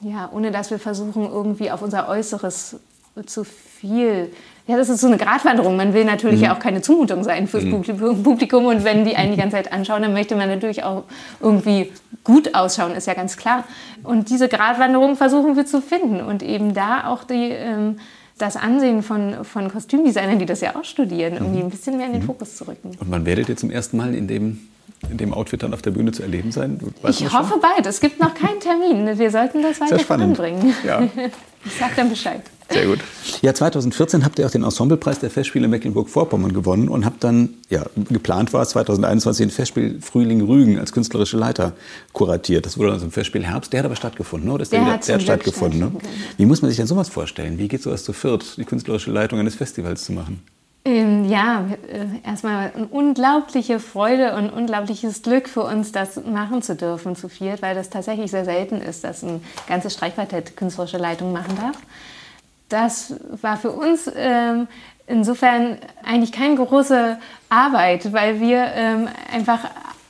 ja, 0.01 0.29
ohne 0.33 0.51
dass 0.51 0.71
wir 0.71 0.79
versuchen, 0.79 1.29
irgendwie 1.29 1.71
auf 1.71 1.81
unser 1.81 2.07
Äußeres 2.07 2.77
zu 3.25 3.43
viel. 3.43 4.31
Ja, 4.67 4.77
das 4.77 4.89
ist 4.89 5.01
so 5.01 5.07
eine 5.07 5.17
Gratwanderung. 5.17 5.77
Man 5.77 5.93
will 5.93 6.05
natürlich 6.05 6.39
mhm. 6.39 6.45
ja 6.45 6.55
auch 6.55 6.59
keine 6.59 6.81
Zumutung 6.81 7.23
sein 7.23 7.47
fürs 7.47 7.65
mhm. 7.65 8.23
Publikum 8.23 8.65
und 8.65 8.83
wenn 8.83 9.05
die 9.05 9.15
einen 9.15 9.31
die 9.31 9.37
ganze 9.37 9.57
Zeit 9.57 9.71
anschauen, 9.71 10.01
dann 10.01 10.13
möchte 10.13 10.35
man 10.35 10.49
natürlich 10.49 10.83
auch 10.83 11.03
irgendwie 11.39 11.91
gut 12.23 12.55
ausschauen, 12.55 12.93
ist 12.95 13.07
ja 13.07 13.13
ganz 13.13 13.37
klar. 13.37 13.63
Und 14.03 14.29
diese 14.29 14.49
Gratwanderung 14.49 15.15
versuchen 15.15 15.55
wir 15.55 15.65
zu 15.65 15.81
finden 15.81 16.21
und 16.21 16.41
eben 16.41 16.73
da 16.73 17.07
auch 17.07 17.23
die 17.23 17.51
ähm, 17.51 17.99
das 18.37 18.57
Ansehen 18.57 19.01
von, 19.01 19.45
von 19.45 19.71
Kostümdesignern, 19.71 20.39
die 20.39 20.45
das 20.45 20.61
ja 20.61 20.75
auch 20.75 20.83
studieren, 20.83 21.33
irgendwie 21.35 21.61
ein 21.61 21.69
bisschen 21.69 21.97
mehr 21.97 22.07
in 22.07 22.13
den 22.13 22.21
mhm. 22.21 22.27
Fokus 22.27 22.57
zu 22.57 22.67
rücken. 22.67 22.89
Und 22.89 23.11
wann 23.11 23.25
werdet 23.25 23.49
ihr 23.49 23.55
zum 23.55 23.71
ersten 23.71 23.97
Mal 23.97 24.13
in 24.13 24.27
dem, 24.27 24.67
in 25.09 25.17
dem 25.17 25.33
Outfit 25.33 25.63
dann 25.63 25.73
auf 25.73 25.81
der 25.81 25.91
Bühne 25.91 26.11
zu 26.11 26.23
erleben 26.23 26.51
sein? 26.51 26.79
Weißt 27.01 27.21
ich 27.21 27.31
hoffe 27.31 27.59
bald. 27.61 27.85
Es 27.85 27.99
gibt 27.99 28.19
noch 28.19 28.33
keinen 28.33 28.59
Termin. 28.59 29.17
Wir 29.17 29.31
sollten 29.31 29.61
das 29.61 29.79
weiter 29.79 29.99
voranbringen. 29.99 30.73
Ja. 30.85 31.07
Ich 31.65 31.79
sag 31.79 31.95
dann 31.95 32.09
Bescheid. 32.09 32.41
Sehr 32.69 32.85
gut. 32.87 32.99
Ja, 33.41 33.53
2014 33.53 34.25
habt 34.25 34.39
ihr 34.39 34.45
auch 34.45 34.51
den 34.51 34.63
Ensemblepreis 34.63 35.19
der 35.19 35.29
Festspiele 35.29 35.67
Mecklenburg-Vorpommern 35.67 36.53
gewonnen 36.53 36.89
und 36.89 37.05
habt 37.05 37.23
dann, 37.23 37.49
ja, 37.69 37.85
geplant 38.09 38.53
war 38.53 38.63
es 38.63 38.69
2021 38.69 39.47
den 39.47 39.51
Festspiel 39.51 39.99
Frühling 40.01 40.41
Rügen 40.41 40.79
als 40.79 40.91
künstlerische 40.91 41.37
Leiter 41.37 41.73
kuratiert. 42.13 42.65
Das 42.65 42.77
wurde 42.77 42.91
dann 42.91 42.99
zum 42.99 43.11
Festspiel 43.11 43.45
Herbst. 43.45 43.71
Der 43.73 43.79
hat 43.79 43.85
aber 43.85 43.95
stattgefunden, 43.95 44.49
oder? 44.49 44.65
Der, 44.65 44.79
der, 44.79 44.93
hat, 44.93 45.07
der 45.07 45.15
hat 45.15 45.21
stattgefunden. 45.21 45.79
Ne? 45.79 45.91
Wie 46.37 46.45
muss 46.45 46.61
man 46.61 46.69
sich 46.69 46.77
denn 46.77 46.87
sowas 46.87 47.09
vorstellen? 47.09 47.57
Wie 47.59 47.67
geht 47.67 47.83
sowas 47.83 48.03
zu 48.03 48.13
viert, 48.13 48.57
die 48.57 48.65
künstlerische 48.65 49.11
Leitung 49.11 49.39
eines 49.39 49.55
Festivals 49.55 50.05
zu 50.05 50.13
machen? 50.13 50.41
Ähm, 50.87 51.25
ja, 51.27 51.65
äh, 51.91 52.05
erstmal 52.23 52.71
eine 52.75 52.85
unglaubliche 52.85 53.79
Freude 53.79 54.35
und 54.35 54.51
unglaubliches 54.51 55.23
Glück 55.23 55.49
für 55.49 55.63
uns, 55.63 55.91
das 55.91 56.23
machen 56.23 56.61
zu 56.61 56.75
dürfen 56.75 57.15
zu 57.15 57.27
viert, 57.27 57.63
weil 57.63 57.73
das 57.73 57.89
tatsächlich 57.89 58.29
sehr 58.29 58.45
selten 58.45 58.79
ist, 58.81 59.03
dass 59.03 59.23
ein 59.23 59.43
ganzes 59.67 59.95
Streichquartett 59.95 60.55
künstlerische 60.55 60.97
Leitung 60.97 61.33
machen 61.33 61.57
darf. 61.57 61.77
Das 62.69 63.15
war 63.41 63.57
für 63.57 63.71
uns 63.71 64.11
ähm, 64.15 64.67
insofern 65.07 65.79
eigentlich 66.03 66.31
keine 66.31 66.55
große 66.55 67.17
Arbeit, 67.49 68.13
weil 68.13 68.39
wir 68.39 68.65
ähm, 68.75 69.07
einfach 69.33 69.61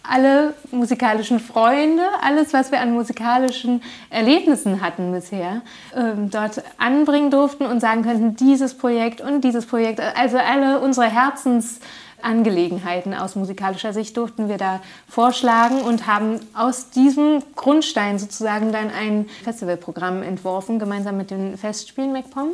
alle 0.09 0.53
musikalischen 0.71 1.39
Freunde, 1.39 2.03
alles, 2.21 2.53
was 2.53 2.71
wir 2.71 2.79
an 2.79 2.93
musikalischen 2.93 3.81
Erlebnissen 4.09 4.81
hatten 4.81 5.11
bisher, 5.11 5.61
ähm, 5.95 6.29
dort 6.29 6.63
anbringen 6.77 7.31
durften 7.31 7.65
und 7.65 7.79
sagen 7.79 8.03
könnten, 8.03 8.35
dieses 8.35 8.75
Projekt 8.77 9.21
und 9.21 9.41
dieses 9.41 9.65
Projekt, 9.65 9.99
also 9.99 10.37
alle 10.37 10.79
unsere 10.79 11.07
Herzens 11.07 11.79
Angelegenheiten 12.21 13.13
aus 13.13 13.35
musikalischer 13.35 13.93
Sicht 13.93 14.17
durften 14.17 14.49
wir 14.49 14.57
da 14.57 14.81
vorschlagen 15.07 15.81
und 15.81 16.07
haben 16.07 16.39
aus 16.53 16.89
diesem 16.89 17.43
Grundstein 17.55 18.17
sozusagen 18.17 18.71
dann 18.71 18.89
ein 18.89 19.27
Festivalprogramm 19.43 20.23
entworfen, 20.23 20.79
gemeinsam 20.79 21.17
mit 21.17 21.29
den 21.29 21.57
Festspielen 21.57 22.11
MacPom. 22.11 22.51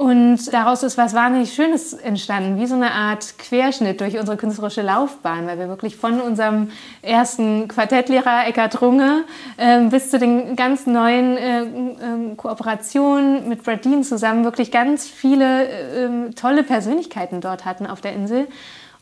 Und 0.00 0.50
daraus 0.54 0.82
ist 0.82 0.96
was 0.96 1.12
wahnsinnig 1.12 1.52
Schönes 1.52 1.92
entstanden, 1.92 2.58
wie 2.58 2.64
so 2.64 2.74
eine 2.74 2.92
Art 2.92 3.36
Querschnitt 3.36 4.00
durch 4.00 4.18
unsere 4.18 4.38
künstlerische 4.38 4.80
Laufbahn, 4.80 5.46
weil 5.46 5.58
wir 5.58 5.68
wirklich 5.68 5.94
von 5.94 6.22
unserem 6.22 6.70
ersten 7.02 7.68
Quartettlehrer 7.68 8.46
Eckhard 8.46 8.80
Runge 8.80 9.24
äh, 9.58 9.78
bis 9.88 10.08
zu 10.08 10.18
den 10.18 10.56
ganz 10.56 10.86
neuen 10.86 11.36
äh, 11.36 11.60
äh, 11.64 12.34
Kooperationen 12.34 13.46
mit 13.46 13.62
Brad 13.62 13.84
Dean 13.84 14.02
zusammen 14.02 14.42
wirklich 14.42 14.70
ganz 14.70 15.06
viele 15.06 15.68
ähm, 15.68 16.34
tolle 16.34 16.62
Persönlichkeiten 16.62 17.42
dort 17.42 17.66
hatten 17.66 17.86
auf 17.86 18.00
der 18.00 18.14
Insel 18.14 18.48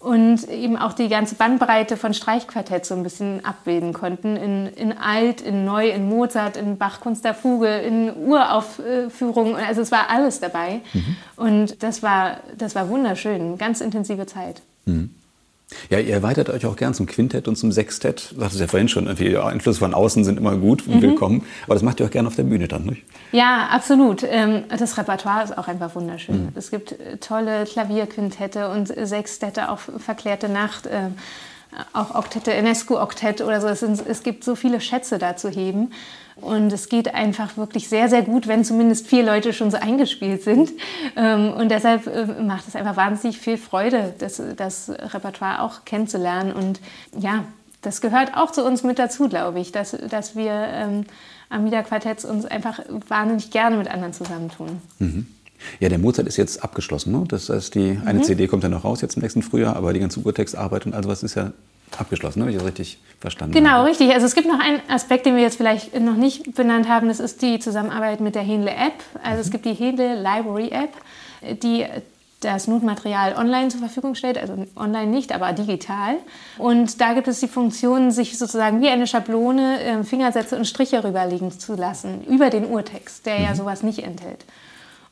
und 0.00 0.48
eben 0.48 0.76
auch 0.76 0.92
die 0.92 1.08
ganze 1.08 1.34
Bandbreite 1.34 1.96
von 1.96 2.14
Streichquartett 2.14 2.86
so 2.86 2.94
ein 2.94 3.02
bisschen 3.02 3.44
abbilden 3.44 3.92
konnten. 3.92 4.36
In, 4.36 4.66
in 4.68 4.96
Alt, 4.96 5.40
in 5.40 5.64
Neu, 5.64 5.90
in 5.90 6.08
Mozart, 6.08 6.56
in 6.56 6.78
Bach, 6.78 7.00
Kunst 7.00 7.24
der 7.24 7.34
Fuge, 7.34 7.78
in 7.78 8.14
Uraufführungen. 8.14 9.56
Also 9.56 9.80
es 9.80 9.90
war 9.90 10.08
alles 10.08 10.38
dabei. 10.38 10.80
Mhm. 10.92 11.16
Und 11.36 11.82
das 11.82 12.02
war, 12.02 12.38
das 12.56 12.76
war 12.76 12.88
wunderschön. 12.88 13.58
Ganz 13.58 13.80
intensive 13.80 14.26
Zeit. 14.26 14.62
Mhm. 14.84 15.10
Ja, 15.90 15.98
ihr 15.98 16.14
erweitert 16.14 16.48
euch 16.48 16.64
auch 16.64 16.76
gern 16.76 16.94
zum 16.94 17.06
Quintett 17.06 17.46
und 17.46 17.56
zum 17.56 17.72
Sextett. 17.72 18.32
Du 18.32 18.40
sagtest 18.40 18.60
ja 18.60 18.66
vorhin 18.66 18.88
schon, 18.88 19.06
Einflüsse 19.06 19.78
von 19.78 19.92
außen 19.92 20.24
sind 20.24 20.38
immer 20.38 20.56
gut 20.56 20.86
und 20.86 20.96
mhm. 20.96 21.02
willkommen. 21.02 21.44
Aber 21.64 21.74
das 21.74 21.82
macht 21.82 22.00
ihr 22.00 22.06
auch 22.06 22.10
gerne 22.10 22.28
auf 22.28 22.36
der 22.36 22.44
Bühne 22.44 22.68
dann, 22.68 22.84
nicht? 22.84 23.02
Ja, 23.32 23.68
absolut. 23.70 24.22
Ähm, 24.22 24.64
das 24.70 24.96
Repertoire 24.96 25.44
ist 25.44 25.58
auch 25.58 25.68
einfach 25.68 25.94
wunderschön. 25.94 26.44
Mhm. 26.44 26.52
Es 26.54 26.70
gibt 26.70 26.92
äh, 26.92 27.18
tolle 27.18 27.64
Klavierquintette 27.64 28.70
und 28.70 28.88
Sextette 28.88 29.68
auf 29.68 29.90
Verklärte 29.98 30.48
Nacht. 30.48 30.88
Ähm, 30.90 31.16
auch 31.92 32.14
Oktette, 32.14 32.52
Enescu-Oktett 32.54 33.42
oder 33.42 33.60
so. 33.60 33.68
Es 33.68 34.22
gibt 34.22 34.42
so 34.44 34.54
viele 34.54 34.80
Schätze 34.80 35.18
da 35.18 35.36
zu 35.36 35.50
heben. 35.50 35.92
Und 36.40 36.72
es 36.72 36.88
geht 36.88 37.14
einfach 37.14 37.56
wirklich 37.56 37.88
sehr, 37.88 38.08
sehr 38.08 38.22
gut, 38.22 38.46
wenn 38.46 38.64
zumindest 38.64 39.06
vier 39.06 39.24
Leute 39.24 39.52
schon 39.52 39.70
so 39.70 39.76
eingespielt 39.76 40.42
sind. 40.42 40.70
Ähm, 41.16 41.52
und 41.52 41.70
deshalb 41.70 42.06
äh, 42.06 42.26
macht 42.42 42.68
es 42.68 42.76
einfach 42.76 42.96
wahnsinnig 42.96 43.38
viel 43.38 43.58
Freude, 43.58 44.14
das, 44.18 44.40
das 44.56 44.90
Repertoire 44.90 45.62
auch 45.62 45.84
kennenzulernen. 45.84 46.52
Und 46.52 46.80
ja, 47.18 47.44
das 47.82 48.00
gehört 48.00 48.36
auch 48.36 48.50
zu 48.50 48.64
uns 48.64 48.82
mit 48.82 48.98
dazu, 48.98 49.28
glaube 49.28 49.60
ich, 49.60 49.72
dass, 49.72 49.96
dass 50.10 50.36
wir 50.36 50.52
ähm, 50.52 51.04
am 51.48 51.64
Wiederquartetts 51.64 52.24
uns 52.24 52.44
einfach 52.44 52.80
wahnsinnig 53.08 53.50
gerne 53.50 53.76
mit 53.76 53.88
anderen 53.88 54.12
zusammentun. 54.12 54.80
Mhm. 54.98 55.26
Ja, 55.80 55.88
der 55.88 55.98
Mozart 55.98 56.28
ist 56.28 56.36
jetzt 56.36 56.62
abgeschlossen. 56.62 57.12
Ne? 57.12 57.24
Das 57.28 57.48
heißt, 57.48 57.74
die 57.74 57.98
eine 58.04 58.20
mhm. 58.20 58.24
CD 58.24 58.46
kommt 58.46 58.62
ja 58.62 58.68
noch 58.68 58.84
raus 58.84 59.00
jetzt 59.00 59.16
im 59.16 59.22
nächsten 59.22 59.42
Frühjahr, 59.42 59.76
aber 59.76 59.92
die 59.92 60.00
ganze 60.00 60.20
Urtextarbeit 60.20 60.86
und 60.86 60.94
all 60.94 61.02
sowas 61.02 61.22
ist 61.22 61.34
ja 61.34 61.52
abgeschlossen, 61.96 62.42
habe 62.42 62.50
ich 62.50 62.58
das 62.58 62.66
richtig 62.66 62.98
verstanden? 63.20 63.54
Genau, 63.54 63.70
habe. 63.70 63.88
richtig. 63.88 64.12
Also 64.12 64.26
es 64.26 64.34
gibt 64.34 64.48
noch 64.48 64.60
einen 64.60 64.80
Aspekt, 64.88 65.26
den 65.26 65.36
wir 65.36 65.42
jetzt 65.42 65.56
vielleicht 65.56 65.98
noch 65.98 66.16
nicht 66.16 66.54
benannt 66.54 66.88
haben. 66.88 67.08
Das 67.08 67.20
ist 67.20 67.42
die 67.42 67.58
Zusammenarbeit 67.58 68.20
mit 68.20 68.34
der 68.34 68.42
Henle 68.42 68.70
App. 68.70 68.94
Also 69.22 69.36
mhm. 69.36 69.40
es 69.40 69.50
gibt 69.50 69.64
die 69.64 69.74
Henle 69.74 70.14
Library 70.14 70.70
App, 70.70 70.92
die 71.62 71.86
das 72.40 72.68
Notmaterial 72.68 73.34
online 73.36 73.68
zur 73.68 73.80
Verfügung 73.80 74.14
stellt, 74.14 74.38
also 74.38 74.66
online 74.76 75.08
nicht, 75.08 75.32
aber 75.32 75.52
digital. 75.52 76.16
Und 76.56 77.00
da 77.00 77.14
gibt 77.14 77.26
es 77.26 77.40
die 77.40 77.48
Funktion, 77.48 78.12
sich 78.12 78.38
sozusagen 78.38 78.80
wie 78.80 78.88
eine 78.88 79.06
Schablone 79.06 79.82
äh, 79.82 80.04
Fingersätze 80.04 80.56
und 80.56 80.64
Striche 80.64 81.02
rüberlegen 81.02 81.50
zu 81.50 81.74
lassen 81.74 82.24
über 82.26 82.50
den 82.50 82.66
Urtext, 82.66 83.26
der 83.26 83.38
mhm. 83.38 83.44
ja 83.44 83.54
sowas 83.54 83.82
nicht 83.82 84.00
enthält. 84.00 84.44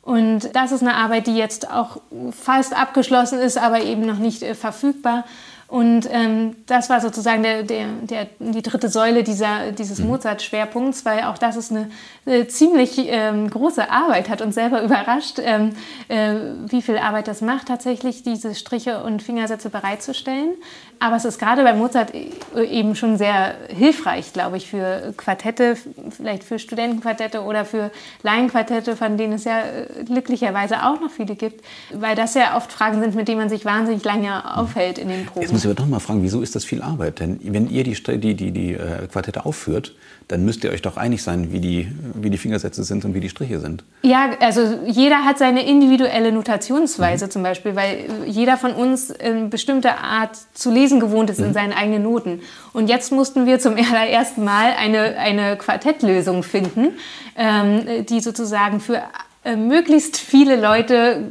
Und 0.01 0.55
das 0.55 0.71
ist 0.71 0.81
eine 0.81 0.95
Arbeit, 0.95 1.27
die 1.27 1.35
jetzt 1.35 1.69
auch 1.69 1.97
fast 2.31 2.73
abgeschlossen 2.73 3.39
ist, 3.39 3.57
aber 3.57 3.81
eben 3.81 4.05
noch 4.05 4.19
nicht 4.19 4.41
äh, 4.41 4.55
verfügbar. 4.55 5.25
Und 5.67 6.07
ähm, 6.09 6.55
das 6.65 6.89
war 6.89 7.01
sozusagen 7.01 7.43
der, 7.43 7.63
der, 7.63 7.87
der, 8.01 8.27
die 8.39 8.61
dritte 8.61 8.87
Säule 8.87 9.23
dieser, 9.23 9.73
dieses 9.73 9.99
mhm. 9.99 10.07
Mozart-Schwerpunkts, 10.07 11.03
weil 11.03 11.23
auch 11.23 11.37
das 11.37 11.57
ist 11.57 11.71
eine, 11.71 11.89
eine 12.25 12.47
ziemlich 12.47 12.97
ähm, 12.97 13.49
große 13.49 13.89
Arbeit, 13.89 14.29
hat 14.29 14.41
uns 14.41 14.55
selber 14.55 14.81
überrascht, 14.83 15.39
ähm, 15.43 15.71
äh, 16.07 16.35
wie 16.67 16.81
viel 16.81 16.97
Arbeit 16.97 17.27
das 17.27 17.41
macht, 17.41 17.67
tatsächlich 17.67 18.23
diese 18.23 18.55
Striche 18.55 19.03
und 19.03 19.21
Fingersätze 19.21 19.69
bereitzustellen. 19.69 20.51
Aber 20.99 21.17
es 21.17 21.25
ist 21.25 21.37
gerade 21.37 21.63
bei 21.63 21.73
Mozart 21.73 22.13
e-, 22.15 22.31
eben 22.63 22.95
schon 22.95 23.17
sehr 23.17 23.55
hilfreich, 23.67 24.31
glaube 24.31 24.57
ich, 24.57 24.69
für 24.69 25.13
Quartette, 25.17 25.75
vielleicht 26.09 26.45
für 26.45 26.59
Studentenquartette 26.59 27.41
oder 27.41 27.65
für 27.65 27.91
Laienquartette, 28.23 28.95
von 28.95 29.17
denen 29.17 29.33
es 29.33 29.43
ja 29.43 29.59
äh, 29.59 30.03
glücklicherweise 30.05 30.85
auch 30.85 31.01
noch 31.01 31.11
viele 31.11 31.35
gibt, 31.35 31.63
weil 31.91 32.15
das 32.15 32.33
ja 32.35 32.55
oft 32.55 32.71
Fragen 32.71 33.01
sind, 33.01 33.15
mit 33.15 33.27
denen 33.27 33.39
man 33.39 33.49
sich 33.49 33.65
wahnsinnig 33.65 34.03
lange 34.05 34.57
aufhält 34.57 34.97
in 34.97 35.09
den 35.09 35.25
Proben. 35.25 35.56
Muss 35.57 35.65
ich 35.65 35.71
aber 35.71 35.81
doch 35.81 35.87
mal 35.87 35.99
fragen, 35.99 36.21
wieso 36.21 36.43
ist 36.43 36.53
das 36.53 36.65
viel 36.65 36.83
Arbeit? 36.83 37.19
Denn 37.19 37.39
wenn 37.41 37.67
ihr 37.67 37.83
die, 37.83 37.95
die, 37.95 38.35
die, 38.35 38.51
die 38.51 38.73
äh, 38.75 39.07
Quartette 39.11 39.43
aufführt, 39.43 39.95
dann 40.27 40.45
müsst 40.45 40.63
ihr 40.63 40.69
euch 40.69 40.83
doch 40.83 40.97
einig 40.97 41.23
sein, 41.23 41.51
wie 41.51 41.59
die, 41.59 41.91
wie 42.13 42.29
die 42.29 42.37
Fingersätze 42.37 42.83
sind 42.83 43.05
und 43.05 43.15
wie 43.15 43.21
die 43.21 43.29
Striche 43.29 43.59
sind. 43.59 43.83
Ja, 44.03 44.29
also 44.39 44.61
jeder 44.85 45.25
hat 45.25 45.39
seine 45.39 45.67
individuelle 45.67 46.31
Notationsweise 46.31 47.25
mhm. 47.25 47.31
zum 47.31 47.41
Beispiel, 47.41 47.75
weil 47.75 48.05
jeder 48.27 48.57
von 48.57 48.73
uns 48.73 49.11
eine 49.11 49.47
bestimmte 49.47 49.97
Art 49.97 50.37
zu 50.53 50.71
lesen 50.71 50.99
gewohnt 50.99 51.31
ist 51.31 51.39
mhm. 51.39 51.47
in 51.47 51.53
seinen 51.53 51.73
eigenen 51.73 52.03
Noten. 52.03 52.41
Und 52.73 52.87
jetzt 52.87 53.11
mussten 53.11 53.47
wir 53.47 53.57
zum 53.57 53.73
allerersten 53.91 54.43
Mal 54.43 54.73
eine, 54.77 55.17
eine 55.17 55.57
Quartettlösung 55.57 56.43
finden, 56.43 56.89
ähm, 57.35 58.05
die 58.07 58.19
sozusagen 58.19 58.79
für 58.79 59.01
äh, 59.47 59.55
möglichst 59.55 60.17
viele 60.17 60.59
Leute 60.59 61.23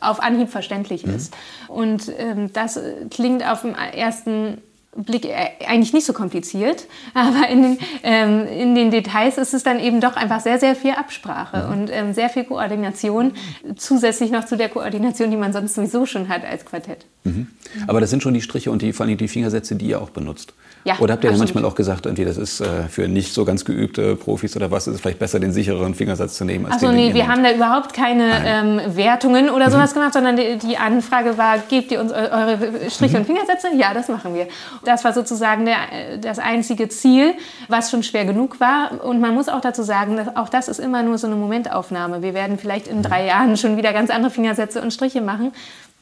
auf 0.00 0.20
Anhieb 0.22 0.48
verständlich 0.48 1.04
mhm. 1.04 1.14
ist. 1.14 1.36
Und 1.68 2.10
ähm, 2.18 2.50
das 2.52 2.80
klingt 3.10 3.46
auf 3.46 3.60
dem 3.60 3.74
ersten 3.74 4.58
Blick 4.96 5.24
äh, 5.26 5.50
eigentlich 5.66 5.92
nicht 5.92 6.06
so 6.06 6.12
kompliziert, 6.12 6.86
aber 7.14 7.48
in 7.48 7.62
den, 7.62 7.78
ähm, 8.02 8.46
in 8.46 8.74
den 8.74 8.90
Details 8.90 9.38
ist 9.38 9.54
es 9.54 9.62
dann 9.62 9.78
eben 9.78 10.00
doch 10.00 10.16
einfach 10.16 10.40
sehr, 10.40 10.58
sehr 10.58 10.74
viel 10.74 10.92
Absprache 10.92 11.58
ja. 11.58 11.68
und 11.70 11.90
ähm, 11.92 12.14
sehr 12.14 12.30
viel 12.30 12.44
Koordination, 12.44 13.32
zusätzlich 13.76 14.30
noch 14.30 14.46
zu 14.46 14.56
der 14.56 14.68
Koordination, 14.68 15.30
die 15.30 15.36
man 15.36 15.52
sonst 15.52 15.74
sowieso 15.74 16.06
schon 16.06 16.28
hat 16.28 16.44
als 16.44 16.64
Quartett. 16.64 17.04
Mhm. 17.24 17.48
Aber 17.86 18.00
das 18.00 18.10
sind 18.10 18.22
schon 18.22 18.34
die 18.34 18.42
Striche 18.42 18.70
und 18.70 18.82
die, 18.82 18.92
vor 18.92 19.06
allem 19.06 19.16
die 19.16 19.28
Fingersätze, 19.28 19.76
die 19.76 19.88
ihr 19.88 20.00
auch 20.00 20.10
benutzt. 20.10 20.54
Ja, 20.84 20.94
oder 20.98 21.12
habt 21.12 21.24
ihr 21.24 21.30
absolut. 21.30 21.54
manchmal 21.54 21.70
auch 21.70 21.74
gesagt, 21.74 22.06
irgendwie, 22.06 22.24
das 22.24 22.38
ist 22.38 22.60
äh, 22.60 22.88
für 22.88 23.06
nicht 23.06 23.34
so 23.34 23.44
ganz 23.44 23.66
geübte 23.66 24.16
Profis 24.16 24.56
oder 24.56 24.70
was, 24.70 24.86
ist 24.86 24.94
es 24.94 25.00
vielleicht 25.02 25.18
besser, 25.18 25.38
den 25.38 25.52
sichereren 25.52 25.94
Fingersatz 25.94 26.36
zu 26.36 26.44
nehmen? 26.46 26.64
Als 26.64 26.82
also 26.82 26.90
nee, 26.90 27.12
wir 27.12 27.28
haben 27.28 27.44
da 27.44 27.52
überhaupt 27.52 27.92
keine 27.92 28.30
ähm, 28.46 28.80
Wertungen 28.96 29.50
oder 29.50 29.66
mhm. 29.66 29.72
sowas 29.72 29.92
gemacht, 29.92 30.14
sondern 30.14 30.36
die, 30.36 30.56
die, 30.56 30.78
Anfrage 30.78 31.36
war, 31.36 31.58
gebt 31.58 31.92
ihr 31.92 32.00
uns 32.00 32.12
eure 32.12 32.58
Striche 32.88 33.16
mhm. 33.16 33.20
und 33.20 33.26
Fingersätze? 33.26 33.68
Ja, 33.76 33.92
das 33.92 34.08
machen 34.08 34.34
wir. 34.34 34.48
Das 34.84 35.04
war 35.04 35.12
sozusagen 35.12 35.66
der, 35.66 35.76
das 36.22 36.38
einzige 36.38 36.88
Ziel, 36.88 37.34
was 37.68 37.90
schon 37.90 38.02
schwer 38.02 38.24
genug 38.24 38.58
war. 38.58 39.04
Und 39.04 39.20
man 39.20 39.34
muss 39.34 39.50
auch 39.50 39.60
dazu 39.60 39.82
sagen, 39.82 40.16
dass 40.16 40.34
auch 40.34 40.48
das 40.48 40.68
ist 40.68 40.80
immer 40.80 41.02
nur 41.02 41.18
so 41.18 41.26
eine 41.26 41.36
Momentaufnahme. 41.36 42.22
Wir 42.22 42.32
werden 42.32 42.58
vielleicht 42.58 42.88
in 42.88 43.02
drei 43.02 43.26
Jahren 43.26 43.58
schon 43.58 43.76
wieder 43.76 43.92
ganz 43.92 44.08
andere 44.08 44.30
Fingersätze 44.30 44.80
und 44.80 44.92
Striche 44.92 45.20
machen. 45.20 45.52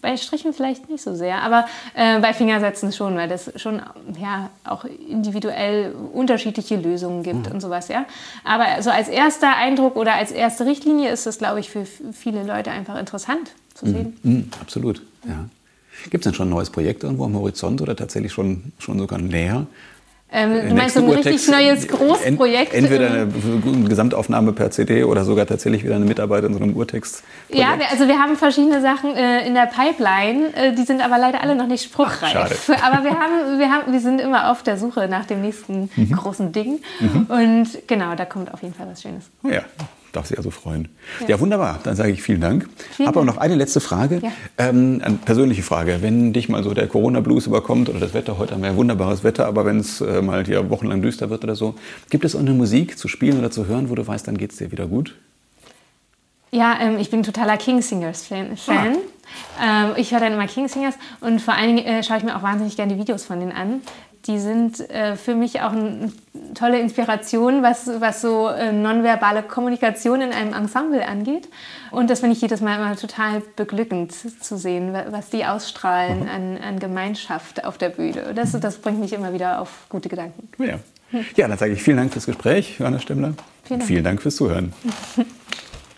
Bei 0.01 0.17
Strichen 0.17 0.53
vielleicht 0.53 0.89
nicht 0.89 1.03
so 1.03 1.15
sehr, 1.15 1.43
aber 1.43 1.67
äh, 1.95 2.21
bei 2.21 2.33
Fingersätzen 2.33 2.93
schon, 2.93 3.17
weil 3.17 3.29
das 3.29 3.51
schon 3.57 3.83
ja, 4.21 4.51
auch 4.65 4.85
individuell 4.85 5.93
unterschiedliche 6.13 6.77
Lösungen 6.77 7.23
gibt 7.23 7.47
mhm. 7.47 7.55
und 7.55 7.61
sowas. 7.61 7.89
Ja? 7.89 8.07
Aber 8.45 8.83
so 8.83 8.91
als 8.91 9.09
erster 9.09 9.57
Eindruck 9.57 9.97
oder 9.97 10.15
als 10.15 10.31
erste 10.31 10.67
Richtlinie 10.67 11.11
ist 11.11 11.27
das, 11.27 11.39
glaube 11.39 11.61
ich, 11.61 11.71
für 11.71 11.85
viele 11.85 12.45
Leute 12.45 12.71
einfach 12.71 12.99
interessant 12.99 13.51
zu 13.75 13.87
mhm. 13.87 13.93
sehen. 13.93 14.17
Mhm. 14.23 14.51
Absolut, 14.61 15.03
ja. 15.27 15.47
Gibt 16.05 16.25
es 16.25 16.31
denn 16.31 16.35
schon 16.35 16.47
ein 16.47 16.51
neues 16.51 16.71
Projekt 16.71 17.03
irgendwo 17.03 17.25
am 17.25 17.35
Horizont 17.35 17.81
oder 17.83 17.97
tatsächlich 17.97 18.33
schon, 18.33 18.73
schon 18.79 18.99
sogar 19.01 19.19
näher? 19.19 19.67
Ähm, 20.31 20.69
du 20.69 20.75
meinst 20.75 20.95
so 20.95 21.03
ein 21.03 21.11
richtig 21.11 21.49
neues 21.49 21.89
Großprojekt? 21.89 22.75
Entweder 22.75 23.07
eine 23.07 23.29
Gesamtaufnahme 23.89 24.53
per 24.53 24.71
CD 24.71 25.05
oder 25.05 25.25
sogar 25.25 25.47
tatsächlich 25.47 25.85
wieder 25.85 25.97
eine 25.97 26.05
Mitarbeit 26.05 26.45
in 26.45 26.53
so 26.53 26.61
einem 26.61 26.77
Urtext. 26.77 27.23
-Projekt. 27.49 27.59
Ja, 27.59 27.79
also 27.91 28.09
wir 28.09 28.19
haben 28.19 28.37
verschiedene 28.37 28.83
Sachen 28.83 29.17
äh, 29.17 29.47
in 29.47 29.55
der 29.55 29.67
Pipeline, 29.67 30.55
äh, 30.55 30.75
die 30.75 30.83
sind 30.83 31.03
aber 31.03 31.17
leider 31.17 31.43
alle 31.43 31.55
noch 31.55 31.67
nicht 31.67 31.83
spruchreif. 31.83 32.35
Ach, 32.37 32.49
schade. 32.49 32.83
Aber 32.83 33.05
wir, 33.05 33.13
haben, 33.13 33.59
wir, 33.59 33.71
haben, 33.71 33.93
wir 33.93 34.01
sind 34.01 34.21
immer 34.21 34.51
auf 34.51 34.63
der 34.63 34.77
Suche 34.77 35.09
nach 35.09 35.25
dem 35.25 35.41
nächsten 35.41 35.91
mhm. 35.97 36.13
großen 36.13 36.53
Ding. 36.53 36.81
Mhm. 37.01 37.27
Und 37.29 37.89
genau, 37.89 38.15
da 38.15 38.25
kommt 38.25 38.53
auf 38.53 38.63
jeden 38.63 38.75
Fall 38.75 38.87
was 38.91 39.03
Schönes. 39.03 39.31
Ja, 39.43 39.63
darf 40.13 40.27
sich 40.27 40.37
also 40.37 40.51
freuen. 40.51 40.89
Ja, 41.21 41.29
ja 41.29 41.41
wunderbar. 41.41 41.81
Dann 41.83 41.97
sage 41.97 42.11
ich 42.11 42.23
vielen 42.23 42.41
Dank. 42.41 42.69
Habe 42.99 43.09
aber 43.09 43.25
noch 43.25 43.37
eine 43.37 43.55
letzte 43.55 43.81
Frage, 43.81 44.21
ja. 44.23 44.31
ähm, 44.59 45.01
eine 45.05 45.17
persönliche 45.17 45.63
Frage. 45.63 45.99
Wenn 46.01 46.33
dich 46.33 46.49
mal 46.49 46.63
so 46.65 46.75
der 46.75 46.87
Corona-Blues 46.87 47.47
überkommt 47.47 47.89
oder 47.89 48.01
das 48.01 48.15
Wetter, 48.15 48.39
heute 48.39 48.55
haben 48.55 48.63
wir 48.63 48.71
ja 48.71 48.77
wunderbares 48.77 49.25
Wetter, 49.25 49.47
aber 49.47 49.65
wenn 49.65 49.79
es 49.79 50.01
äh, 50.01 50.23
mal 50.23 50.45
hier 50.45 50.71
wochenlang 50.71 51.03
düster 51.03 51.31
wird 51.31 51.45
oder 51.45 51.55
so, 51.55 51.75
gibt 52.11 52.25
es 52.25 52.35
auch 52.35 52.41
eine 52.41 52.53
Musik 52.53 52.99
zu 52.99 53.09
spielen 53.09 53.39
oder 53.39 53.51
zu 53.51 53.67
hören, 53.67 53.91
wo 53.91 53.95
du 53.95 54.07
weißt, 54.07 54.27
dann 54.27 54.39
geht 54.39 54.53
es 54.53 54.59
dir 54.59 54.73
wieder 54.73 54.87
gut? 54.87 55.15
Ja, 56.51 56.79
ähm, 56.81 56.99
ich 56.99 57.11
bin 57.11 57.23
totaler 57.23 57.57
King 57.59 57.83
Singers-Fan. 57.83 58.57
Ah. 58.69 58.87
Ähm, 59.61 59.93
ich 59.97 60.13
höre 60.13 60.21
dann 60.21 60.33
immer 60.33 60.47
King 60.47 60.69
Singers 60.69 60.95
und 61.21 61.41
vor 61.41 61.55
allen 61.55 61.77
Dingen 61.77 61.87
äh, 61.87 62.03
schaue 62.03 62.17
ich 62.19 62.23
mir 62.23 62.37
auch 62.37 62.43
wahnsinnig 62.43 62.77
gerne 62.77 62.95
die 62.95 62.99
Videos 62.99 63.25
von 63.25 63.39
denen 63.41 63.53
an 63.53 63.83
die 64.27 64.39
sind 64.39 64.89
äh, 64.91 65.17
für 65.17 65.35
mich 65.35 65.61
auch 65.61 65.73
eine 65.73 66.13
tolle 66.55 66.81
Inspiration, 66.81 67.63
was, 67.63 67.89
was 68.01 68.21
so 68.21 68.49
äh, 68.49 68.73
nonverbale 68.73 69.43
Kommunikation 69.43 70.21
in 70.21 70.33
einem 70.33 70.53
Ensemble 70.53 71.07
angeht. 71.07 71.49
Und 71.91 72.11
das 72.11 72.21
finde 72.21 72.35
ich 72.35 72.43
jedes 72.43 72.61
Mal 72.61 72.77
immer 72.77 72.97
total 72.97 73.43
beglückend 73.57 74.13
zu 74.13 74.59
sehen, 74.59 74.95
was 75.11 75.31
die 75.31 75.45
ausstrahlen 75.45 76.25
mhm. 76.25 76.29
an, 76.29 76.59
an 76.59 76.79
Gemeinschaft 76.79 77.65
auf 77.65 77.79
der 77.79 77.91
Bühne. 77.91 78.33
Das, 78.35 78.53
das 78.53 78.79
bringt 78.79 79.01
mich 79.01 79.13
immer 79.13 79.33
wieder 79.33 79.61
auf 79.61 79.87
gute 79.89 80.09
Gedanken. 80.09 80.49
Ja, 80.63 80.79
ja 81.37 81.49
dann 81.49 81.59
sage 81.59 81.73
ich 81.73 81.83
vielen 81.83 81.97
Dank 81.97 82.13
fürs 82.13 82.27
Gespräch, 82.27 82.79
Johanna 82.79 82.99
Stemmler. 82.99 83.35
Vielen 83.65 83.81
Dank, 83.81 83.89
vielen 83.89 84.05
Dank 84.05 84.23
fürs 84.23 84.37
Zuhören. 84.37 84.73